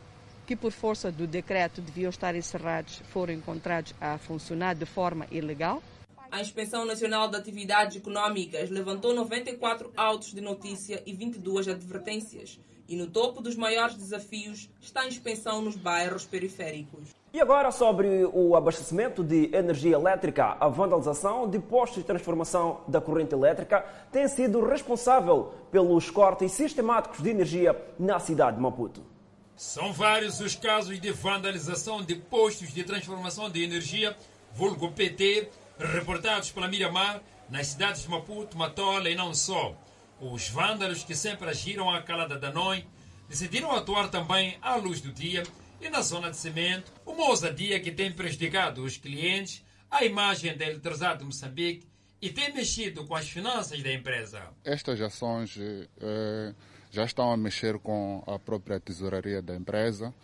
que 0.47 0.55
por 0.55 0.71
força 0.71 1.11
do 1.11 1.27
decreto 1.27 1.81
deviam 1.81 2.09
estar 2.09 2.35
encerrados 2.37 3.03
foram 3.11 3.35
encontrados 3.35 3.93
a 4.01 4.17
funcionar 4.17 4.75
de 4.75 4.87
forma 4.87 5.27
ilegal. 5.31 5.83
A 6.31 6.41
Inspeção 6.41 6.85
Nacional 6.85 7.29
de 7.29 7.37
Atividades 7.37 7.97
Econômicas 7.97 8.71
levantou 8.71 9.15
94 9.15 9.93
autos 9.97 10.33
de 10.33 10.41
notícia 10.41 11.03
e 11.05 11.13
22 11.13 11.69
advertências. 11.69 12.59
E 12.89 12.95
no 12.95 13.09
topo 13.09 13.43
dos 13.43 13.57
maiores 13.57 13.97
desafios 13.97 14.71
está 14.81 15.01
a 15.01 15.09
inspeção 15.09 15.61
nos 15.61 15.77
bairros 15.77 16.25
periféricos. 16.25 17.11
E 17.33 17.41
agora 17.41 17.73
sobre 17.73 18.25
o 18.33 18.55
abastecimento 18.55 19.25
de 19.25 19.51
energia 19.53 19.97
elétrica. 19.97 20.57
A 20.61 20.69
vandalização 20.69 21.51
de 21.51 21.59
postos 21.59 21.99
de 21.99 22.05
transformação 22.05 22.81
da 22.87 23.01
corrente 23.01 23.35
elétrica 23.35 23.85
tem 24.13 24.29
sido 24.29 24.65
responsável 24.65 25.53
pelos 25.71 26.11
cortes 26.11 26.53
sistemáticos 26.53 27.23
de 27.23 27.31
energia 27.31 27.77
na 27.99 28.21
cidade 28.21 28.57
de 28.57 28.63
Maputo. 28.63 29.16
São 29.57 29.91
vários 29.91 30.39
os 30.39 30.55
casos 30.55 31.01
de 31.01 31.11
vandalização 31.11 32.05
de 32.05 32.15
postos 32.15 32.75
de 32.75 32.85
transformação 32.85 33.51
de 33.51 33.63
energia, 33.63 34.15
vulgo 34.53 34.93
PT, 34.93 35.49
reportados 35.79 36.51
pela 36.51 36.69
Miramar 36.69 37.23
nas 37.49 37.69
cidades 37.69 38.03
de 38.03 38.11
Maputo, 38.11 38.59
Matola 38.59 39.09
e 39.09 39.15
não 39.15 39.33
só. 39.33 39.75
Os 40.21 40.51
vândalos 40.51 41.05
que 41.05 41.15
sempre 41.15 41.49
agiram 41.49 41.89
à 41.89 42.03
calada 42.03 42.39
da 42.39 42.53
noite 42.53 42.87
decidiram 43.31 43.73
atuar 43.73 44.11
também 44.11 44.59
à 44.61 44.77
luz 44.77 45.01
do 45.01 45.11
dia 45.11 45.43
e 45.81 45.89
na 45.89 46.03
zona 46.03 46.31
de 46.31 46.37
cimento, 46.37 46.93
uma 47.07 47.29
ousadia 47.31 47.81
que 47.81 47.91
tem 47.91 48.13
prejudicado 48.13 48.85
os 48.85 48.99
clientes, 48.99 49.65
a 49.91 50.05
imagem 50.05 50.55
da 50.55 50.67
eletricidade 50.67 51.21
de 51.21 51.25
Moçambique 51.25 51.87
e 52.21 52.29
tem 52.29 52.53
mexido 52.53 53.07
com 53.07 53.15
as 53.15 53.29
finanças 53.29 53.83
da 53.83 53.91
empresa. 53.91 54.43
Estas 54.65 55.01
ações 55.01 55.57
eh, 55.59 56.55
já 56.97 57.05
estão 57.05 57.31
a 57.31 57.37
mexer 57.37 57.79
com 57.79 58.25
a 58.27 58.39
própria 58.39 58.81
tesouraria 58.81 59.43
da 59.43 59.55
empresa. 59.55 60.15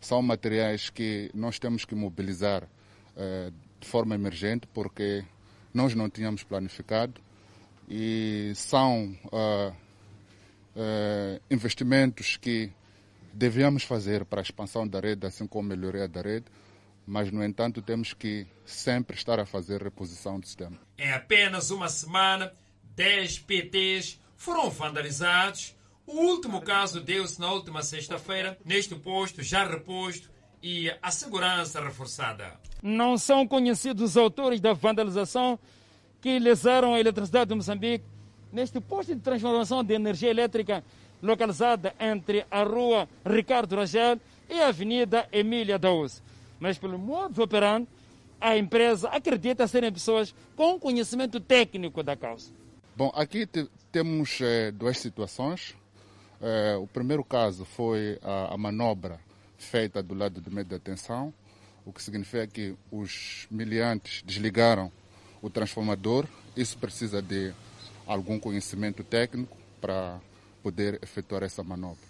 São 0.00 0.22
materiais 0.22 0.88
que 0.88 1.28
nós 1.34 1.58
temos 1.58 1.84
que 1.84 1.96
mobilizar 1.96 2.68
eh, 3.16 3.50
de 3.80 3.88
forma 3.88 4.14
emergente 4.14 4.68
porque 4.72 5.24
nós 5.74 5.96
não 5.96 6.08
tínhamos 6.08 6.44
planificado 6.44 7.20
e 7.88 8.52
são 8.54 9.18
uh, 9.24 9.74
uh, 10.76 11.42
investimentos 11.50 12.36
que 12.36 12.70
devíamos 13.32 13.82
fazer 13.82 14.24
para 14.24 14.40
a 14.40 14.42
expansão 14.42 14.86
da 14.86 15.00
rede, 15.00 15.26
assim 15.26 15.46
como 15.46 15.72
a 15.72 15.76
melhoria 15.76 16.06
da 16.06 16.22
rede, 16.22 16.46
mas, 17.04 17.32
no 17.32 17.42
entanto, 17.42 17.82
temos 17.82 18.12
que 18.12 18.46
sempre 18.64 19.16
estar 19.16 19.40
a 19.40 19.44
fazer 19.44 19.82
reposição 19.82 20.38
do 20.38 20.46
sistema. 20.46 20.78
Em 20.96 21.10
apenas 21.10 21.70
uma 21.70 21.88
semana, 21.88 22.52
10 22.94 23.40
PTs 23.40 24.20
foram 24.36 24.70
vandalizados. 24.70 25.74
O 26.06 26.16
último 26.20 26.60
caso 26.60 27.00
deu-se 27.00 27.40
na 27.40 27.52
última 27.52 27.82
sexta-feira, 27.82 28.58
neste 28.64 28.94
posto 28.94 29.42
já 29.42 29.64
reposto 29.64 30.30
e 30.62 30.92
a 31.00 31.10
segurança 31.10 31.80
reforçada. 31.80 32.58
Não 32.82 33.16
são 33.16 33.46
conhecidos 33.46 34.10
os 34.10 34.16
autores 34.16 34.60
da 34.60 34.72
vandalização 34.72 35.58
que 36.20 36.38
lesaram 36.38 36.94
a 36.94 37.00
eletricidade 37.00 37.48
de 37.48 37.54
Moçambique 37.54 38.04
neste 38.52 38.80
posto 38.80 39.14
de 39.14 39.20
transformação 39.20 39.82
de 39.82 39.94
energia 39.94 40.30
elétrica 40.30 40.84
localizada 41.22 41.94
entre 41.98 42.44
a 42.50 42.62
rua 42.62 43.08
Ricardo 43.24 43.76
Rangel 43.76 44.20
e 44.48 44.60
a 44.60 44.68
avenida 44.68 45.28
Emília 45.32 45.78
Daus. 45.78 46.22
Mas 46.60 46.78
pelo 46.78 46.98
modo 46.98 47.42
operando, 47.42 47.88
a 48.40 48.56
empresa 48.56 49.08
acredita 49.08 49.66
serem 49.68 49.92
pessoas 49.92 50.34
com 50.56 50.78
conhecimento 50.78 51.40
técnico 51.40 52.02
da 52.02 52.16
causa. 52.16 52.52
Bom, 52.96 53.10
aqui 53.14 53.48
temos 53.90 54.40
eh, 54.40 54.72
duas 54.72 54.98
situações. 54.98 55.74
Eh, 56.42 56.74
o 56.76 56.88
primeiro 56.88 57.22
caso 57.22 57.64
foi 57.64 58.18
a, 58.20 58.54
a 58.54 58.58
manobra 58.58 59.20
feita 59.56 60.02
do 60.02 60.12
lado 60.12 60.40
do 60.40 60.50
meio 60.50 60.66
de 60.66 60.74
atenção, 60.74 61.32
o 61.86 61.92
que 61.92 62.02
significa 62.02 62.44
que 62.48 62.74
os 62.90 63.46
miliantes 63.48 64.24
desligaram 64.26 64.90
o 65.40 65.48
transformador. 65.48 66.26
Isso 66.56 66.76
precisa 66.78 67.22
de 67.22 67.54
algum 68.04 68.40
conhecimento 68.40 69.04
técnico 69.04 69.56
para 69.80 70.20
poder 70.64 70.98
efetuar 71.00 71.44
essa 71.44 71.62
manobra. 71.62 72.02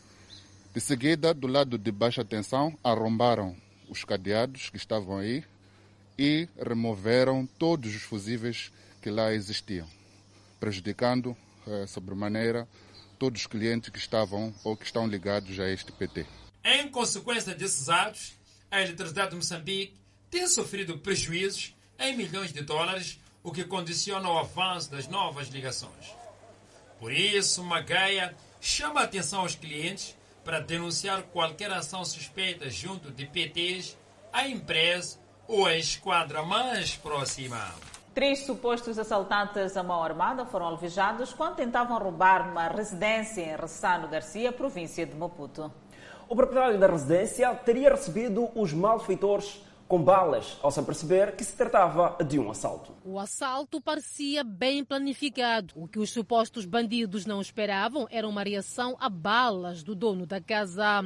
De 0.74 0.80
seguida, 0.80 1.34
do 1.34 1.46
lado 1.46 1.76
de 1.76 1.92
baixa 1.92 2.24
tensão, 2.24 2.74
arrombaram 2.82 3.54
os 3.86 4.02
cadeados 4.02 4.70
que 4.70 4.78
estavam 4.78 5.18
aí 5.18 5.44
e 6.18 6.48
removeram 6.58 7.46
todos 7.58 7.94
os 7.94 8.02
fusíveis 8.02 8.72
que 9.02 9.10
lá 9.10 9.34
existiam, 9.34 9.86
prejudicando 10.58 11.36
eh, 11.66 11.86
sobremaneira 11.86 12.66
todos 13.22 13.42
os 13.42 13.46
clientes 13.46 13.88
que 13.88 14.00
estavam 14.00 14.52
ou 14.64 14.76
que 14.76 14.84
estão 14.84 15.06
ligados 15.06 15.60
a 15.60 15.70
este 15.70 15.92
PT. 15.92 16.26
Em 16.64 16.88
consequência 16.88 17.54
desses 17.54 17.88
atos, 17.88 18.32
a 18.68 18.82
eletricidade 18.82 19.30
de 19.30 19.36
Moçambique 19.36 19.94
tem 20.28 20.44
sofrido 20.48 20.98
prejuízos 20.98 21.72
em 22.00 22.16
milhões 22.16 22.52
de 22.52 22.62
dólares, 22.62 23.20
o 23.40 23.52
que 23.52 23.62
condiciona 23.62 24.28
o 24.28 24.38
avanço 24.38 24.90
das 24.90 25.06
novas 25.06 25.46
ligações. 25.50 26.12
Por 26.98 27.12
isso, 27.12 27.62
Magaia 27.62 28.34
chama 28.60 29.02
a 29.02 29.04
atenção 29.04 29.42
aos 29.42 29.54
clientes 29.54 30.16
para 30.44 30.58
denunciar 30.58 31.22
qualquer 31.22 31.70
ação 31.70 32.04
suspeita 32.04 32.68
junto 32.68 33.12
de 33.12 33.24
PTs, 33.24 33.96
à 34.32 34.48
empresa 34.48 35.16
ou 35.46 35.64
à 35.64 35.76
esquadra 35.76 36.42
mais 36.42 36.96
próxima. 36.96 37.72
Três 38.14 38.40
supostos 38.44 38.98
assaltantes 38.98 39.74
à 39.74 39.82
mão 39.82 40.02
armada 40.02 40.44
foram 40.44 40.66
alvejados 40.66 41.32
quando 41.32 41.56
tentavam 41.56 41.98
roubar 41.98 42.50
uma 42.50 42.68
residência 42.68 43.40
em 43.40 43.56
Ressano 43.56 44.06
Garcia, 44.06 44.52
província 44.52 45.06
de 45.06 45.16
Maputo. 45.16 45.72
O 46.28 46.36
proprietário 46.36 46.78
da 46.78 46.86
residência 46.86 47.54
teria 47.54 47.90
recebido 47.90 48.50
os 48.54 48.74
malfeitores 48.74 49.62
com 49.88 50.02
balas, 50.02 50.58
ao 50.62 50.70
se 50.70 50.82
perceber 50.82 51.36
que 51.36 51.44
se 51.44 51.54
tratava 51.54 52.16
de 52.24 52.38
um 52.38 52.50
assalto. 52.50 52.94
O 53.04 53.18
assalto 53.18 53.78
parecia 53.78 54.42
bem 54.42 54.82
planificado. 54.82 55.74
O 55.76 55.86
que 55.86 55.98
os 55.98 56.08
supostos 56.08 56.64
bandidos 56.64 57.26
não 57.26 57.42
esperavam 57.42 58.06
era 58.10 58.26
uma 58.26 58.42
reação 58.42 58.96
a 58.98 59.10
balas 59.10 59.82
do 59.82 59.94
dono 59.94 60.24
da 60.24 60.40
casa. 60.40 61.04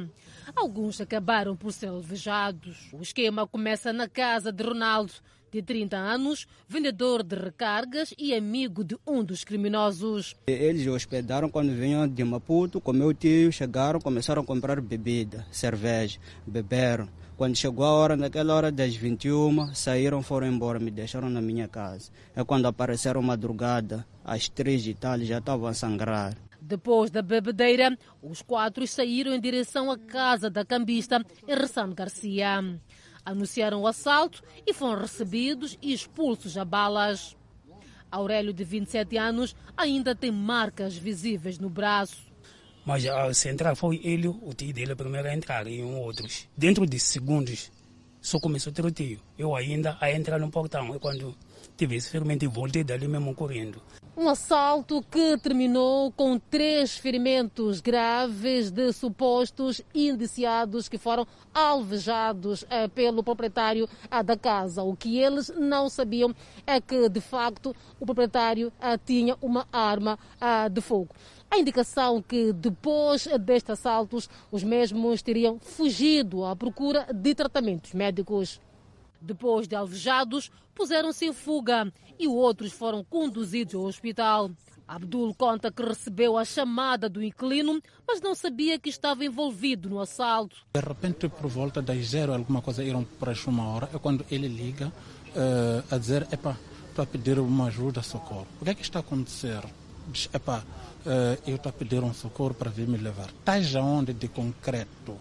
Alguns 0.55 1.01
acabaram 1.01 1.53
por 1.53 1.73
ser 1.73 1.87
alvejados. 1.87 2.89
O 2.93 3.01
esquema 3.01 3.45
começa 3.45 3.91
na 3.91 4.07
casa 4.07 4.53
de 4.53 4.63
Ronaldo, 4.63 5.11
de 5.57 5.63
30 5.63 5.97
anos, 5.97 6.47
vendedor 6.67 7.23
de 7.23 7.35
recargas 7.35 8.13
e 8.15 8.31
amigo 8.35 8.83
de 8.83 8.95
um 9.07 9.23
dos 9.23 9.43
criminosos. 9.43 10.35
Eles 10.45 10.85
hospedaram 10.85 11.49
quando 11.49 11.73
vinham 11.73 12.07
de 12.07 12.23
Maputo, 12.23 12.79
com 12.79 12.93
meu 12.93 13.11
tio, 13.11 13.51
chegaram, 13.51 13.99
começaram 13.99 14.43
a 14.43 14.45
comprar 14.45 14.79
bebida, 14.79 15.47
cerveja, 15.51 16.19
beberam. 16.45 17.09
Quando 17.35 17.55
chegou 17.55 17.85
a 17.85 17.91
hora, 17.91 18.15
naquela 18.15 18.53
hora 18.53 18.71
das 18.71 18.95
21, 18.95 19.73
saíram, 19.73 20.21
foram 20.21 20.47
embora, 20.47 20.79
me 20.79 20.91
deixaram 20.91 21.29
na 21.29 21.41
minha 21.41 21.67
casa. 21.67 22.11
É 22.35 22.43
quando 22.43 22.67
apareceram 22.67 23.21
madrugada, 23.23 24.05
às 24.23 24.47
três 24.47 24.85
e 24.85 24.93
tal, 24.93 25.19
já 25.19 25.39
estavam 25.39 25.67
a 25.67 25.73
sangrar. 25.73 26.37
Depois 26.61 27.09
da 27.09 27.21
bebedeira, 27.21 27.97
os 28.21 28.41
quatro 28.43 28.85
saíram 28.85 29.33
em 29.33 29.39
direção 29.39 29.89
à 29.89 29.97
casa 29.97 30.49
da 30.49 30.65
cambista 30.65 31.23
em 31.47 31.55
Ressano 31.55 31.95
Garcia 31.95 32.61
anunciaram 33.27 33.81
o 33.81 33.87
assalto 33.87 34.41
e 34.65 34.73
foram 34.73 35.01
recebidos 35.01 35.77
e 35.81 35.91
expulsos 35.91 36.57
a 36.57 36.63
balas. 36.63 37.35
Aurélio, 38.09 38.53
de 38.53 38.63
27 38.63 39.17
anos, 39.17 39.53
ainda 39.75 40.15
tem 40.15 40.31
marcas 40.31 40.95
visíveis 40.95 41.59
no 41.59 41.69
braço. 41.69 42.25
Mas 42.85 43.05
a 43.05 43.33
central 43.33 43.75
foi 43.75 43.99
ele, 44.01 44.29
o 44.29 44.53
tio 44.55 44.73
dele, 44.73 44.95
primeiro 44.95 45.27
a 45.27 45.33
entrar 45.33 45.67
e 45.67 45.83
um 45.83 45.99
outros. 45.99 46.47
Dentro 46.55 46.87
de 46.87 46.97
segundos, 46.97 47.69
só 48.21 48.39
começou 48.39 48.71
o 48.71 48.73
tiroteio. 48.73 49.19
Eu 49.37 49.53
ainda 49.53 49.97
a 49.99 50.09
entrar 50.09 50.39
no 50.39 50.49
portão. 50.49 50.95
E 50.95 50.99
quando 50.99 51.35
tive 51.75 51.97
esse 51.97 52.09
ferimento, 52.09 52.49
voltei 52.49 52.85
dali 52.85 53.09
mesmo 53.09 53.35
correndo. 53.35 53.81
Um 54.19 54.29
assalto 54.29 55.05
que 55.11 55.37
terminou 55.37 56.11
com 56.11 56.39
três 56.39 56.97
ferimentos 56.97 57.79
graves 57.79 58.71
de 58.71 58.91
supostos 58.91 59.79
indiciados 59.93 60.89
que 60.89 60.97
foram 60.97 61.27
alvejados 61.53 62.65
eh, 62.67 62.87
pelo 62.87 63.21
proprietário 63.21 63.87
eh, 64.09 64.23
da 64.23 64.35
casa. 64.35 64.81
O 64.81 64.95
que 64.95 65.19
eles 65.19 65.49
não 65.55 65.87
sabiam 65.87 66.33
é 66.65 66.81
que, 66.81 67.07
de 67.07 67.21
facto, 67.21 67.75
o 67.99 68.07
proprietário 68.07 68.73
eh, 68.81 68.97
tinha 69.05 69.37
uma 69.39 69.67
arma 69.71 70.17
de 70.71 70.81
fogo. 70.81 71.09
A 71.51 71.59
indicação 71.59 72.19
que 72.19 72.51
depois 72.53 73.27
destes 73.39 73.69
assaltos 73.69 74.27
os 74.51 74.63
mesmos 74.63 75.21
teriam 75.21 75.59
fugido 75.59 76.43
à 76.43 76.55
procura 76.55 77.05
de 77.13 77.35
tratamentos 77.35 77.93
médicos. 77.93 78.59
Depois 79.21 79.67
de 79.67 79.75
alvejados, 79.75 80.51
puseram-se 80.73 81.25
em 81.25 81.33
fuga 81.33 81.91
e 82.19 82.27
outros 82.27 82.71
foram 82.71 83.03
conduzidos 83.03 83.75
ao 83.75 83.83
hospital. 83.83 84.51
Abdul 84.87 85.35
conta 85.35 85.69
que 85.69 85.83
recebeu 85.83 86.37
a 86.37 86.45
chamada 86.45 87.09
do 87.09 87.21
inquilino, 87.21 87.81
mas 88.07 88.21
não 88.21 88.33
sabia 88.33 88.79
que 88.79 88.89
estava 88.89 89.25
envolvido 89.25 89.89
no 89.89 89.99
assalto. 89.99 90.55
De 90.73 90.79
repente, 90.79 91.27
por 91.27 91.47
volta 91.47 91.81
das 91.81 92.07
zero, 92.07 92.33
alguma 92.33 92.61
coisa, 92.61 92.83
iram 92.83 93.03
para 93.03 93.33
uma 93.47 93.67
hora, 93.67 93.89
é 93.93 93.99
quando 93.99 94.25
ele 94.31 94.47
liga 94.47 94.87
uh, 94.87 95.83
a 95.93 95.97
dizer, 95.97 96.25
epa, 96.31 96.57
para 96.95 97.05
pedir 97.05 97.37
uma 97.37 97.67
ajuda, 97.67 98.01
socorro. 98.01 98.47
O 98.61 98.63
que 98.63 98.71
é 98.71 98.73
que 98.73 98.81
está 98.81 98.99
a 98.99 99.01
acontecer? 99.01 99.61
Diz, 100.07 100.29
epa, 100.33 100.63
uh, 101.05 101.41
eu 101.45 101.57
estou 101.57 101.69
a 101.69 101.73
pedir 101.73 102.01
um 102.01 102.13
socorro 102.13 102.53
para 102.53 102.71
vir 102.71 102.87
me 102.87 102.97
levar. 102.97 103.27
Esteja 103.27 103.81
onde 103.81 104.13
de 104.13 104.29
concreto? 104.29 105.17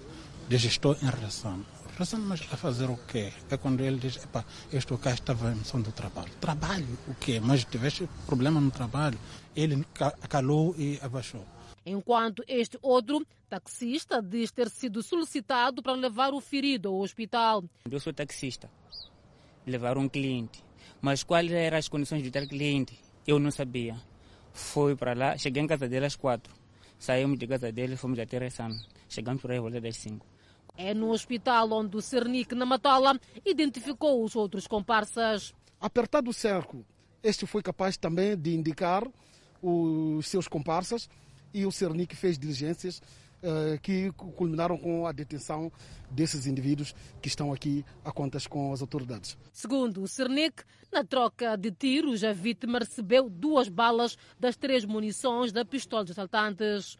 Diz, 0.48 0.62
estou 0.62 0.96
em 1.02 1.10
relação. 1.10 1.60
Mas 1.98 2.42
a 2.52 2.56
fazer 2.58 2.90
o 2.90 2.96
quê? 3.08 3.32
É 3.50 3.56
quando 3.56 3.80
ele 3.80 3.98
diz, 3.98 4.16
epá, 4.22 4.44
eu 4.70 4.78
estou 4.78 4.98
cá, 4.98 5.12
estava 5.14 5.50
em 5.50 5.56
missão 5.56 5.80
do 5.80 5.90
trabalho. 5.90 6.30
Trabalho? 6.38 6.86
O 7.08 7.14
quê? 7.14 7.40
Mas 7.40 7.64
tiveste 7.64 8.06
problema 8.26 8.60
no 8.60 8.70
trabalho? 8.70 9.18
Ele 9.54 9.82
calou 10.28 10.74
e 10.76 10.98
abaixou. 11.00 11.42
Enquanto 11.86 12.44
este 12.46 12.78
outro 12.82 13.26
taxista 13.48 14.20
diz 14.20 14.50
ter 14.50 14.68
sido 14.68 15.02
solicitado 15.02 15.82
para 15.82 15.94
levar 15.94 16.34
o 16.34 16.40
ferido 16.40 16.90
ao 16.90 17.00
hospital. 17.00 17.64
Eu 17.90 17.98
sou 17.98 18.12
taxista, 18.12 18.68
levar 19.66 19.96
um 19.96 20.08
cliente. 20.08 20.62
Mas 21.00 21.22
quais 21.22 21.50
eram 21.50 21.78
as 21.78 21.88
condições 21.88 22.22
de 22.22 22.30
ter 22.30 22.46
cliente? 22.46 22.98
Eu 23.26 23.38
não 23.38 23.50
sabia. 23.50 23.96
Fui 24.52 24.94
para 24.94 25.14
lá, 25.14 25.38
cheguei 25.38 25.62
em 25.62 25.66
casa 25.66 25.88
dele 25.88 26.04
às 26.04 26.16
quatro. 26.16 26.52
Saímos 26.98 27.38
de 27.38 27.46
casa 27.46 27.72
dele, 27.72 27.96
fomos 27.96 28.18
até 28.18 28.38
Ressano. 28.38 28.78
Chegamos 29.08 29.40
por 29.40 29.50
aí 29.50 29.60
volta 29.60 29.80
das 29.80 29.96
cinco. 29.96 30.26
É 30.76 30.92
no 30.92 31.10
hospital 31.10 31.72
onde 31.72 31.96
o 31.96 32.02
Cernic 32.02 32.54
na 32.54 32.66
Matola 32.66 33.18
identificou 33.44 34.22
os 34.22 34.36
outros 34.36 34.66
comparsas. 34.66 35.54
Apertado 35.80 36.30
o 36.30 36.34
cerco, 36.34 36.84
este 37.22 37.46
foi 37.46 37.62
capaz 37.62 37.96
também 37.96 38.36
de 38.36 38.54
indicar 38.54 39.06
os 39.62 40.26
seus 40.26 40.46
comparsas 40.46 41.08
e 41.52 41.64
o 41.64 41.72
Cernic 41.72 42.14
fez 42.14 42.38
diligências 42.38 43.00
uh, 43.42 43.78
que 43.80 44.12
culminaram 44.12 44.76
com 44.76 45.06
a 45.06 45.12
detenção 45.12 45.72
desses 46.10 46.46
indivíduos 46.46 46.94
que 47.20 47.28
estão 47.28 47.52
aqui 47.52 47.84
a 48.04 48.12
contas 48.12 48.46
com 48.46 48.72
as 48.72 48.80
autoridades. 48.80 49.36
Segundo 49.52 50.02
o 50.02 50.08
Cernic, 50.08 50.62
na 50.92 51.04
troca 51.04 51.56
de 51.56 51.70
tiros, 51.70 52.22
a 52.22 52.32
vítima 52.32 52.78
recebeu 52.78 53.28
duas 53.28 53.68
balas 53.68 54.16
das 54.38 54.56
três 54.56 54.84
munições 54.84 55.52
da 55.52 55.64
pistola 55.64 56.04
de 56.04 56.12
assaltantes. 56.12 56.98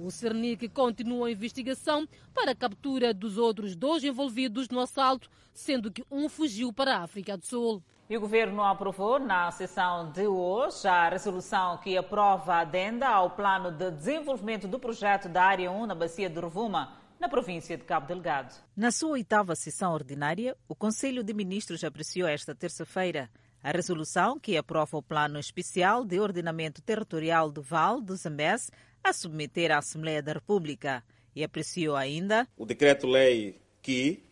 O 0.00 0.12
Cernic 0.12 0.68
continua 0.68 1.26
a 1.26 1.32
investigação 1.32 2.06
para 2.32 2.52
a 2.52 2.54
captura 2.54 3.12
dos 3.12 3.36
outros 3.36 3.74
dois 3.74 4.04
envolvidos 4.04 4.68
no 4.68 4.78
assalto, 4.78 5.28
sendo 5.52 5.90
que 5.90 6.04
um 6.08 6.28
fugiu 6.28 6.72
para 6.72 6.96
a 6.96 7.02
África 7.02 7.36
do 7.36 7.44
Sul. 7.44 7.82
E 8.08 8.16
o 8.16 8.20
governo 8.20 8.62
aprovou 8.62 9.18
na 9.18 9.50
sessão 9.50 10.12
de 10.12 10.24
hoje 10.24 10.86
a 10.86 11.08
resolução 11.08 11.78
que 11.78 11.98
aprova 11.98 12.54
a 12.54 12.60
adenda 12.60 13.08
ao 13.08 13.30
plano 13.30 13.72
de 13.72 13.90
desenvolvimento 13.90 14.68
do 14.68 14.78
projeto 14.78 15.28
da 15.28 15.42
Área 15.42 15.68
1 15.68 15.86
na 15.86 15.96
Bacia 15.96 16.30
de 16.30 16.38
Rovuma, 16.38 16.96
na 17.18 17.28
província 17.28 17.76
de 17.76 17.82
Cabo 17.82 18.06
Delgado. 18.06 18.54
Na 18.76 18.92
sua 18.92 19.10
oitava 19.10 19.56
sessão 19.56 19.92
ordinária, 19.92 20.56
o 20.68 20.76
Conselho 20.76 21.24
de 21.24 21.34
Ministros 21.34 21.82
apreciou 21.82 22.28
esta 22.28 22.54
terça-feira 22.54 23.28
a 23.62 23.72
resolução 23.72 24.38
que 24.38 24.56
aprova 24.56 24.96
o 24.96 25.02
Plano 25.02 25.38
Especial 25.38 26.04
de 26.04 26.20
Ordenamento 26.20 26.80
Territorial 26.80 27.50
do 27.50 27.60
Val 27.60 28.00
do 28.00 28.14
Zambés 28.14 28.70
a 29.02 29.12
submeter 29.12 29.70
à 29.70 29.78
Assembleia 29.78 30.22
da 30.22 30.32
República 30.32 31.02
e 31.34 31.44
apreciou 31.44 31.96
ainda 31.96 32.46
o 32.56 32.66
decreto-lei 32.66 33.56
que, 33.80 34.22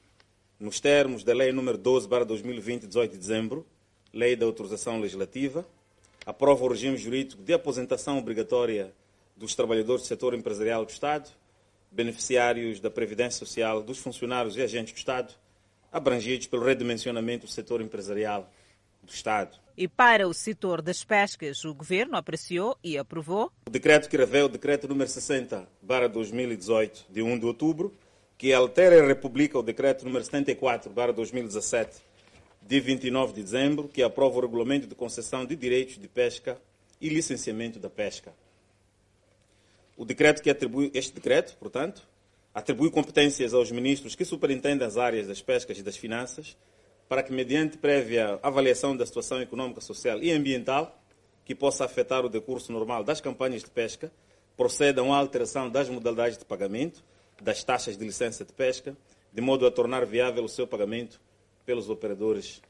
nos 0.59 0.81
termos 0.81 1.23
da 1.23 1.33
Lei 1.33 1.53
nº 1.53 1.77
12, 1.77 2.09
2020, 2.09 2.87
18 2.87 3.13
de 3.13 3.19
dezembro, 3.19 3.67
Lei 4.13 4.35
da 4.35 4.47
Autorização 4.47 5.01
Legislativa, 5.01 5.67
aprova 6.25 6.65
o 6.65 6.69
regime 6.69 6.97
jurídico 6.97 7.43
de 7.43 7.53
aposentação 7.53 8.19
obrigatória 8.19 8.93
dos 9.37 9.55
trabalhadores 9.55 10.03
do 10.03 10.09
setor 10.09 10.35
empresarial 10.35 10.85
do 10.85 10.91
Estado, 10.91 11.31
beneficiários 11.91 12.81
da 12.81 12.91
Previdência 12.91 13.39
Social, 13.39 13.83
dos 13.83 13.99
funcionários 13.99 14.57
e 14.57 14.63
agentes 14.63 14.93
do 14.93 14.97
Estado, 14.97 15.35
abrangidos 15.93 16.47
pelo 16.47 16.65
redimensionamento 16.65 17.47
do 17.47 17.53
setor 17.53 17.81
empresarial 17.81 18.51
do 19.07 19.13
Estado. 19.13 19.57
E 19.77 19.87
para 19.87 20.27
o 20.27 20.35
setor 20.35 20.83
das 20.83 21.05
pescas, 21.05 21.65
o 21.65 21.75
Governo 21.75 22.17
apreciou 22.17 22.79
e 22.83 22.97
aprovou 22.97 23.53
o 23.67 23.71
decreto 23.71 24.09
que 24.09 24.17
revela 24.17 24.47
o 24.47 24.51
decreto 24.51 24.89
número 24.89 25.09
60, 25.09 25.69
2018, 26.13 27.07
de 27.11 27.23
1 27.23 27.39
de 27.39 27.47
outubro, 27.47 27.95
que 28.39 28.53
altera 28.53 28.97
e 28.97 29.07
republica 29.07 29.59
o 29.59 29.63
decreto 29.63 30.05
número 30.05 30.25
74, 30.25 30.93
2017, 31.13 32.03
de 32.63 32.81
29 32.81 33.35
de 33.35 33.43
dezembro, 33.43 33.89
que 33.89 34.03
aprova 34.03 34.39
o 34.39 34.41
regulamento 34.41 34.87
de 34.87 34.95
concessão 34.95 35.45
de 35.45 35.55
direitos 35.55 35.99
de 35.99 36.09
pesca 36.09 36.59
e 37.01 37.09
licenciamento 37.09 37.79
da 37.79 37.91
pesca. 37.91 38.33
O 39.97 40.05
decreto 40.05 40.43
que 40.43 40.51
atribui, 40.51 40.91
este 40.95 41.13
decreto, 41.15 41.57
portanto, 41.59 42.07
atribui 42.55 42.91
competências 42.91 43.53
aos 43.53 43.71
ministros 43.71 44.15
que 44.15 44.25
superintendem 44.25 44.87
as 44.87 44.97
áreas 44.97 45.27
das 45.27 45.43
pescas 45.43 45.79
e 45.79 45.83
das 45.83 45.97
finanças, 45.97 46.57
para 47.09 47.23
que, 47.23 47.33
mediante 47.33 47.79
prévia 47.79 48.39
avaliação 48.43 48.97
da 48.97 49.07
situação 49.07 49.41
econômica, 49.41 49.81
social 49.81 50.23
e 50.23 50.31
ambiental, 50.33 51.01
que 51.45 51.55
possa 51.55 51.85
afetar 51.85 52.25
o 52.25 52.29
decurso 52.29 52.73
normal 52.73 53.05
das 53.05 53.21
campanhas 53.21 53.63
de 53.63 53.71
pesca, 53.71 54.11
procedam 54.57 55.13
à 55.13 55.19
alteração 55.19 55.71
das 55.71 55.89
modalidades 55.89 56.39
de 56.39 56.45
pagamento, 56.45 57.05
das 57.41 57.63
taxas 57.63 57.97
de 57.97 58.05
licença 58.05 58.45
de 58.45 58.53
pesca, 58.53 58.97
de 59.33 59.41
modo 59.41 59.67
a 59.67 59.71
tornar 59.71 60.05
viável 60.07 60.45
o 60.45 60.49
seu 60.49 60.67
pagamento 60.67 61.21
pelos 61.65 61.89
operadores 61.89 62.61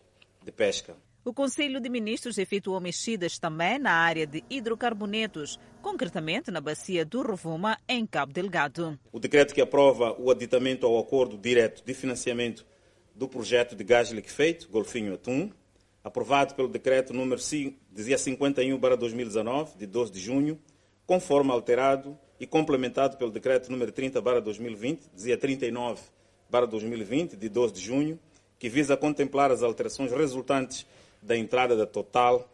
de 0.42 0.52
pesca. 0.52 0.96
O 1.24 1.32
Conselho 1.32 1.80
de 1.80 1.88
Ministros 1.88 2.38
efetuou 2.38 2.80
mexidas 2.80 3.36
também 3.36 3.80
na 3.80 3.92
área 3.92 4.26
de 4.26 4.44
hidrocarbonetos, 4.48 5.58
concretamente 5.82 6.52
na 6.52 6.60
bacia 6.60 7.04
do 7.04 7.20
Rovuma, 7.20 7.76
em 7.88 8.06
Cabo 8.06 8.32
Delgado. 8.32 8.96
O 9.10 9.18
decreto 9.18 9.52
que 9.52 9.60
aprova 9.60 10.14
o 10.20 10.30
aditamento 10.30 10.86
ao 10.86 10.98
acordo 10.98 11.36
direto 11.36 11.84
de 11.84 11.94
financiamento 11.94 12.64
do 13.16 13.26
projeto 13.26 13.74
de 13.74 13.82
gás 13.82 14.10
liquefeito, 14.10 14.68
Golfinho 14.68 15.14
Atum, 15.14 15.50
aprovado 16.04 16.54
pelo 16.54 16.68
decreto 16.68 17.14
número 17.14 17.40
51/2019, 17.40 19.74
de 19.76 19.86
12 19.86 20.12
de 20.12 20.20
junho, 20.20 20.60
conforme 21.06 21.50
alterado 21.50 22.18
e 22.38 22.46
complementado 22.46 23.16
pelo 23.16 23.30
decreto 23.30 23.72
número 23.72 23.90
30/2020, 23.90 25.08
dizia 25.14 25.38
39/2020, 25.38 27.36
de 27.36 27.48
12 27.48 27.72
de 27.72 27.80
junho, 27.80 28.20
que 28.58 28.68
visa 28.68 28.94
contemplar 28.96 29.50
as 29.50 29.62
alterações 29.62 30.12
resultantes 30.12 30.86
da 31.22 31.34
entrada 31.36 31.74
da 31.74 31.86
Total 31.86 32.46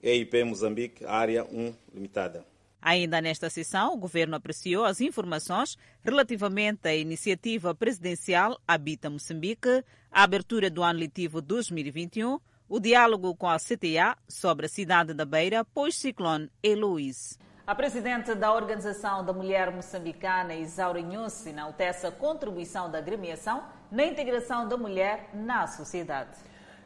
EIP 0.00 0.44
Moçambique, 0.44 1.04
área 1.04 1.44
1 1.44 1.74
limitada. 1.92 2.46
Ainda 2.82 3.20
nesta 3.20 3.48
sessão, 3.48 3.94
o 3.94 3.96
governo 3.96 4.34
apreciou 4.34 4.84
as 4.84 5.00
informações 5.00 5.78
relativamente 6.02 6.88
à 6.88 6.94
iniciativa 6.96 7.72
presidencial 7.72 8.60
Habita 8.66 9.08
Moçambique, 9.08 9.84
a 10.10 10.24
abertura 10.24 10.68
do 10.68 10.82
ano 10.82 10.98
letivo 10.98 11.40
2021, 11.40 12.40
o 12.68 12.80
diálogo 12.80 13.36
com 13.36 13.48
a 13.48 13.56
CTA 13.56 14.16
sobre 14.28 14.66
a 14.66 14.68
cidade 14.68 15.14
da 15.14 15.24
Beira 15.24 15.64
pós-ciclone 15.64 16.50
Eloise. 16.60 17.38
A 17.64 17.76
presidente 17.76 18.34
da 18.34 18.52
Organização 18.52 19.24
da 19.24 19.32
Mulher 19.32 19.70
Moçambicana, 19.70 20.52
Isaura 20.56 21.00
Nhusse, 21.00 21.50
enaltece 21.50 22.04
a 22.04 22.10
contribuição 22.10 22.90
da 22.90 22.98
agremiação 22.98 23.62
na 23.92 24.04
integração 24.04 24.66
da 24.66 24.76
mulher 24.76 25.30
na 25.32 25.68
sociedade. 25.68 26.36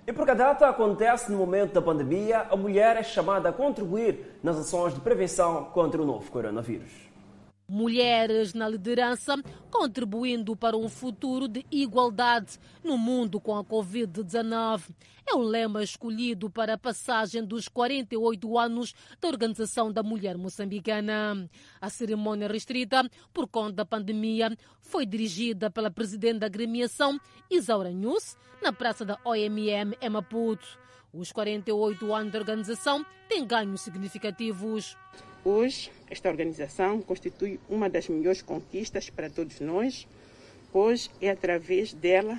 E 0.06 0.12
porque 0.12 0.30
a 0.30 0.34
data 0.34 0.68
acontece 0.68 1.32
no 1.32 1.38
momento 1.38 1.72
da 1.72 1.82
pandemia, 1.82 2.46
a 2.48 2.56
mulher 2.56 2.96
é 2.96 3.02
chamada 3.02 3.48
a 3.48 3.52
contribuir 3.52 4.38
nas 4.40 4.56
ações 4.56 4.94
de 4.94 5.00
prevenção 5.00 5.64
contra 5.64 6.00
o 6.00 6.06
novo 6.06 6.30
coronavírus. 6.30 6.92
Mulheres 7.68 8.54
na 8.54 8.68
liderança, 8.68 9.34
contribuindo 9.72 10.54
para 10.54 10.76
um 10.76 10.88
futuro 10.88 11.48
de 11.48 11.66
igualdade 11.68 12.60
no 12.84 12.96
mundo 12.96 13.40
com 13.40 13.56
a 13.56 13.64
Covid-19. 13.64 14.94
É 15.28 15.34
o 15.34 15.40
lema 15.40 15.82
escolhido 15.82 16.48
para 16.48 16.74
a 16.74 16.78
passagem 16.78 17.44
dos 17.44 17.66
48 17.66 18.56
anos 18.56 18.94
da 19.20 19.26
Organização 19.26 19.90
da 19.90 20.00
Mulher 20.00 20.38
Moçambicana. 20.38 21.50
A 21.80 21.90
cerimônia 21.90 22.46
restrita, 22.46 23.02
por 23.34 23.48
conta 23.48 23.72
da 23.72 23.84
pandemia, 23.84 24.56
foi 24.80 25.04
dirigida 25.04 25.68
pela 25.68 25.90
presidente 25.90 26.38
da 26.38 26.46
agremiação, 26.46 27.18
Isaura 27.50 27.90
Nhus, 27.90 28.36
na 28.62 28.72
praça 28.72 29.04
da 29.04 29.18
OMM 29.24 29.96
em 30.00 30.08
Maputo. 30.08 30.78
Os 31.12 31.32
48 31.32 32.14
anos 32.14 32.30
de 32.30 32.38
organização 32.38 33.04
têm 33.28 33.44
ganhos 33.44 33.80
significativos. 33.80 34.96
Hoje, 35.48 35.92
esta 36.10 36.28
organização 36.28 37.00
constitui 37.00 37.60
uma 37.68 37.88
das 37.88 38.08
melhores 38.08 38.42
conquistas 38.42 39.08
para 39.08 39.30
todos 39.30 39.60
nós, 39.60 40.04
pois 40.72 41.08
é 41.22 41.30
através 41.30 41.92
dela 41.92 42.36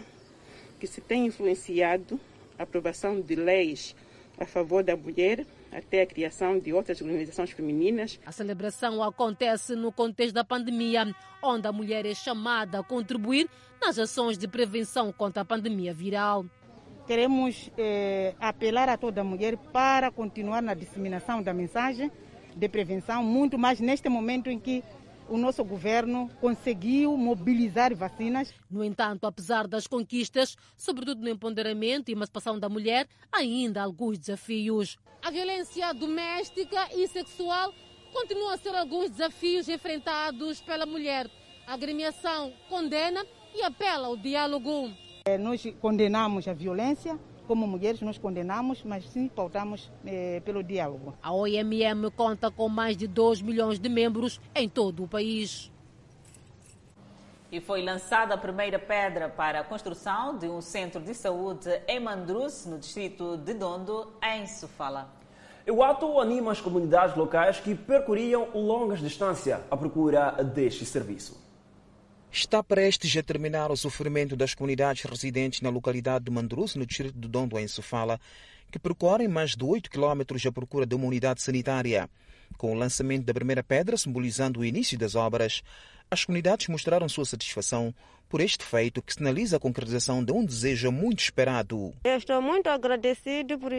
que 0.77 0.85
se 0.85 0.99
tem 0.99 1.25
influenciado 1.25 2.19
a 2.59 2.63
aprovação 2.63 3.21
de 3.21 3.33
leis 3.33 3.95
a 4.37 4.45
favor 4.45 4.83
da 4.83 4.97
mulher 4.97 5.45
até 5.71 6.01
a 6.01 6.05
criação 6.05 6.59
de 6.59 6.73
outras 6.73 6.99
organizações 6.99 7.51
femininas. 7.51 8.19
A 8.25 8.31
celebração 8.33 9.01
acontece 9.01 9.73
no 9.73 9.89
contexto 9.89 10.35
da 10.35 10.43
pandemia, 10.43 11.15
onde 11.41 11.65
a 11.65 11.71
mulher 11.71 12.05
é 12.05 12.13
chamada 12.13 12.81
a 12.81 12.83
contribuir 12.83 13.49
nas 13.79 13.97
ações 13.97 14.37
de 14.37 14.49
prevenção 14.49 15.13
contra 15.13 15.43
a 15.43 15.45
pandemia 15.45 15.93
viral. 15.93 16.45
Queremos 17.07 17.71
eh, 17.77 18.35
apelar 18.37 18.89
a 18.89 18.97
toda 18.97 19.23
mulher 19.23 19.55
para 19.55 20.11
continuar 20.11 20.61
na 20.61 20.73
disseminação 20.73 21.41
da 21.41 21.53
mensagem 21.53 22.11
de 22.57 22.67
prevenção, 22.67 23.23
muito 23.23 23.57
mais 23.57 23.79
neste 23.79 24.09
momento 24.09 24.49
em 24.49 24.59
que 24.59 24.83
o 25.29 25.37
nosso 25.37 25.63
governo 25.63 26.29
conseguiu 26.39 27.15
mobilizar 27.17 27.93
vacinas. 27.95 28.53
No 28.69 28.83
entanto, 28.83 29.25
apesar 29.25 29.67
das 29.67 29.85
conquistas, 29.85 30.55
sobretudo 30.75 31.21
no 31.21 31.29
empoderamento 31.29 32.09
e 32.09 32.13
emancipação 32.13 32.57
da 32.59 32.69
mulher, 32.69 33.07
ainda 33.31 33.81
há 33.81 33.83
alguns 33.83 34.17
desafios. 34.17 34.97
A 35.21 35.29
violência 35.29 35.93
doméstica 35.93 36.89
e 36.95 37.07
sexual 37.07 37.73
continuam 38.13 38.51
a 38.51 38.57
ser 38.57 38.75
alguns 38.75 39.11
desafios 39.11 39.67
enfrentados 39.67 40.61
pela 40.61 40.85
mulher. 40.85 41.29
A 41.65 41.73
agremiação 41.73 42.53
condena 42.69 43.25
e 43.53 43.61
apela 43.61 44.07
ao 44.07 44.15
diálogo. 44.15 44.91
Eh, 45.25 45.37
nós 45.37 45.61
condenamos 45.81 46.47
a 46.47 46.53
violência, 46.53 47.19
como 47.47 47.65
mulheres 47.65 48.01
nós 48.01 48.17
condenamos, 48.17 48.83
mas 48.83 49.05
sim 49.09 49.27
pautamos 49.27 49.89
eh, 50.05 50.41
pelo 50.43 50.61
diálogo. 50.61 51.13
A 51.23 51.33
OMM 51.33 52.11
conta 52.15 52.51
com 52.51 52.67
mais 52.67 52.97
de 52.97 53.07
2 53.07 53.41
milhões 53.41 53.79
de 53.79 53.87
membros 53.89 54.39
em 54.53 54.67
todo 54.67 55.03
o 55.03 55.07
país. 55.07 55.71
E 57.49 57.61
foi 57.61 57.81
lançada 57.81 58.33
a 58.33 58.37
primeira 58.37 58.77
pedra 58.77 59.29
para 59.29 59.61
a 59.61 59.63
construção 59.63 60.37
de 60.37 60.47
um 60.47 60.59
centro 60.59 61.01
de 61.01 61.13
saúde 61.13 61.69
em 61.87 61.99
Mandrus, 61.99 62.65
no 62.65 62.77
distrito 62.77 63.37
de 63.37 63.53
Dondo, 63.53 64.11
em 64.21 64.45
Sofala. 64.45 65.09
O 65.69 65.81
ato 65.81 66.19
anima 66.19 66.51
as 66.51 66.61
comunidades 66.61 67.15
locais 67.15 67.59
que 67.59 67.73
percorriam 67.73 68.49
longas 68.53 68.99
distâncias 68.99 69.61
à 69.71 69.77
procura 69.77 70.31
deste 70.43 70.85
serviço 70.85 71.46
está 72.31 72.61
prestes 72.63 73.15
a 73.17 73.23
terminar 73.23 73.71
o 73.71 73.77
sofrimento 73.77 74.35
das 74.35 74.53
comunidades 74.53 75.03
residentes 75.03 75.61
na 75.61 75.69
localidade 75.69 76.25
de 76.25 76.31
Mandrus, 76.31 76.75
no 76.75 76.85
distrito 76.85 77.17
de 77.17 77.27
Dondo, 77.27 77.57
em 77.57 77.67
Sofala, 77.67 78.19
que 78.71 78.79
percorrem 78.79 79.27
mais 79.27 79.55
de 79.55 79.63
8 79.63 79.89
quilómetros 79.89 80.45
à 80.45 80.51
procura 80.51 80.85
de 80.85 80.95
uma 80.95 81.07
unidade 81.07 81.41
sanitária. 81.41 82.09
Com 82.57 82.71
o 82.71 82.75
lançamento 82.75 83.25
da 83.25 83.33
primeira 83.33 83.63
pedra, 83.63 83.97
simbolizando 83.97 84.59
o 84.59 84.65
início 84.65 84.97
das 84.97 85.15
obras, 85.15 85.61
as 86.09 86.25
comunidades 86.25 86.67
mostraram 86.67 87.09
sua 87.09 87.25
satisfação 87.25 87.93
por 88.29 88.41
este 88.41 88.63
feito 88.63 89.01
que 89.01 89.13
sinaliza 89.13 89.57
a 89.57 89.59
concretização 89.59 90.23
de 90.23 90.31
um 90.31 90.43
desejo 90.43 90.91
muito 90.91 91.19
esperado. 91.19 91.93
Eu 92.03 92.17
estou 92.17 92.41
muito 92.41 92.67
agradecido 92.67 93.57
por 93.57 93.71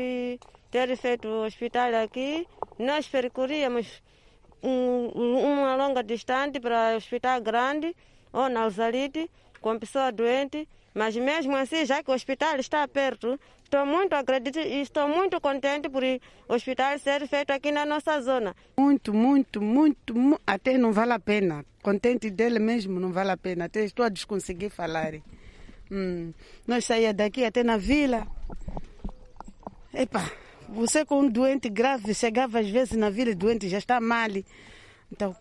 ter 0.70 0.96
feito 0.96 1.28
o 1.28 1.44
hospital 1.44 1.94
aqui. 2.02 2.46
Nós 2.78 3.06
percorríamos 3.06 3.86
um, 4.62 5.08
uma 5.08 5.76
longa 5.76 6.02
distância 6.02 6.60
para 6.60 6.94
o 6.94 6.96
hospital 6.96 7.40
grande 7.40 7.94
ou 8.32 8.48
na 8.48 8.62
Alzalite 8.62 9.30
com 9.60 9.78
pessoa 9.78 10.12
doente, 10.12 10.68
mas 10.94 11.16
mesmo 11.16 11.56
assim, 11.56 11.84
já 11.84 12.02
que 12.02 12.10
o 12.10 12.14
hospital 12.14 12.56
está 12.56 12.86
perto, 12.88 13.38
estou 13.64 13.84
muito 13.84 14.14
agradecida 14.14 14.66
e 14.66 14.80
estou 14.80 15.08
muito 15.08 15.40
contente 15.40 15.88
por 15.88 16.02
o 16.02 16.54
hospital 16.54 16.98
ser 16.98 17.26
feito 17.28 17.50
aqui 17.50 17.70
na 17.70 17.84
nossa 17.84 18.20
zona. 18.20 18.54
Muito, 18.76 19.12
muito, 19.12 19.60
muito, 19.60 20.40
até 20.46 20.78
não 20.78 20.92
vale 20.92 21.12
a 21.12 21.18
pena. 21.18 21.64
Contente 21.82 22.30
dele 22.30 22.58
mesmo, 22.58 22.98
não 22.98 23.12
vale 23.12 23.30
a 23.30 23.36
pena. 23.36 23.66
Até 23.66 23.84
estou 23.84 24.04
a 24.04 24.08
desconseguir 24.08 24.70
falar. 24.70 25.14
Hum, 25.90 26.32
nós 26.66 26.84
saímos 26.84 27.14
daqui 27.14 27.44
até 27.44 27.62
na 27.62 27.76
vila. 27.76 28.26
Epa, 29.92 30.30
você 30.68 31.04
com 31.04 31.20
um 31.20 31.28
doente 31.28 31.68
grave, 31.68 32.14
chegava 32.14 32.60
às 32.60 32.68
vezes 32.68 32.96
na 32.96 33.10
vila 33.10 33.34
doente, 33.34 33.68
já 33.68 33.78
está 33.78 34.00
mal. 34.00 34.28
Então, 35.12 35.34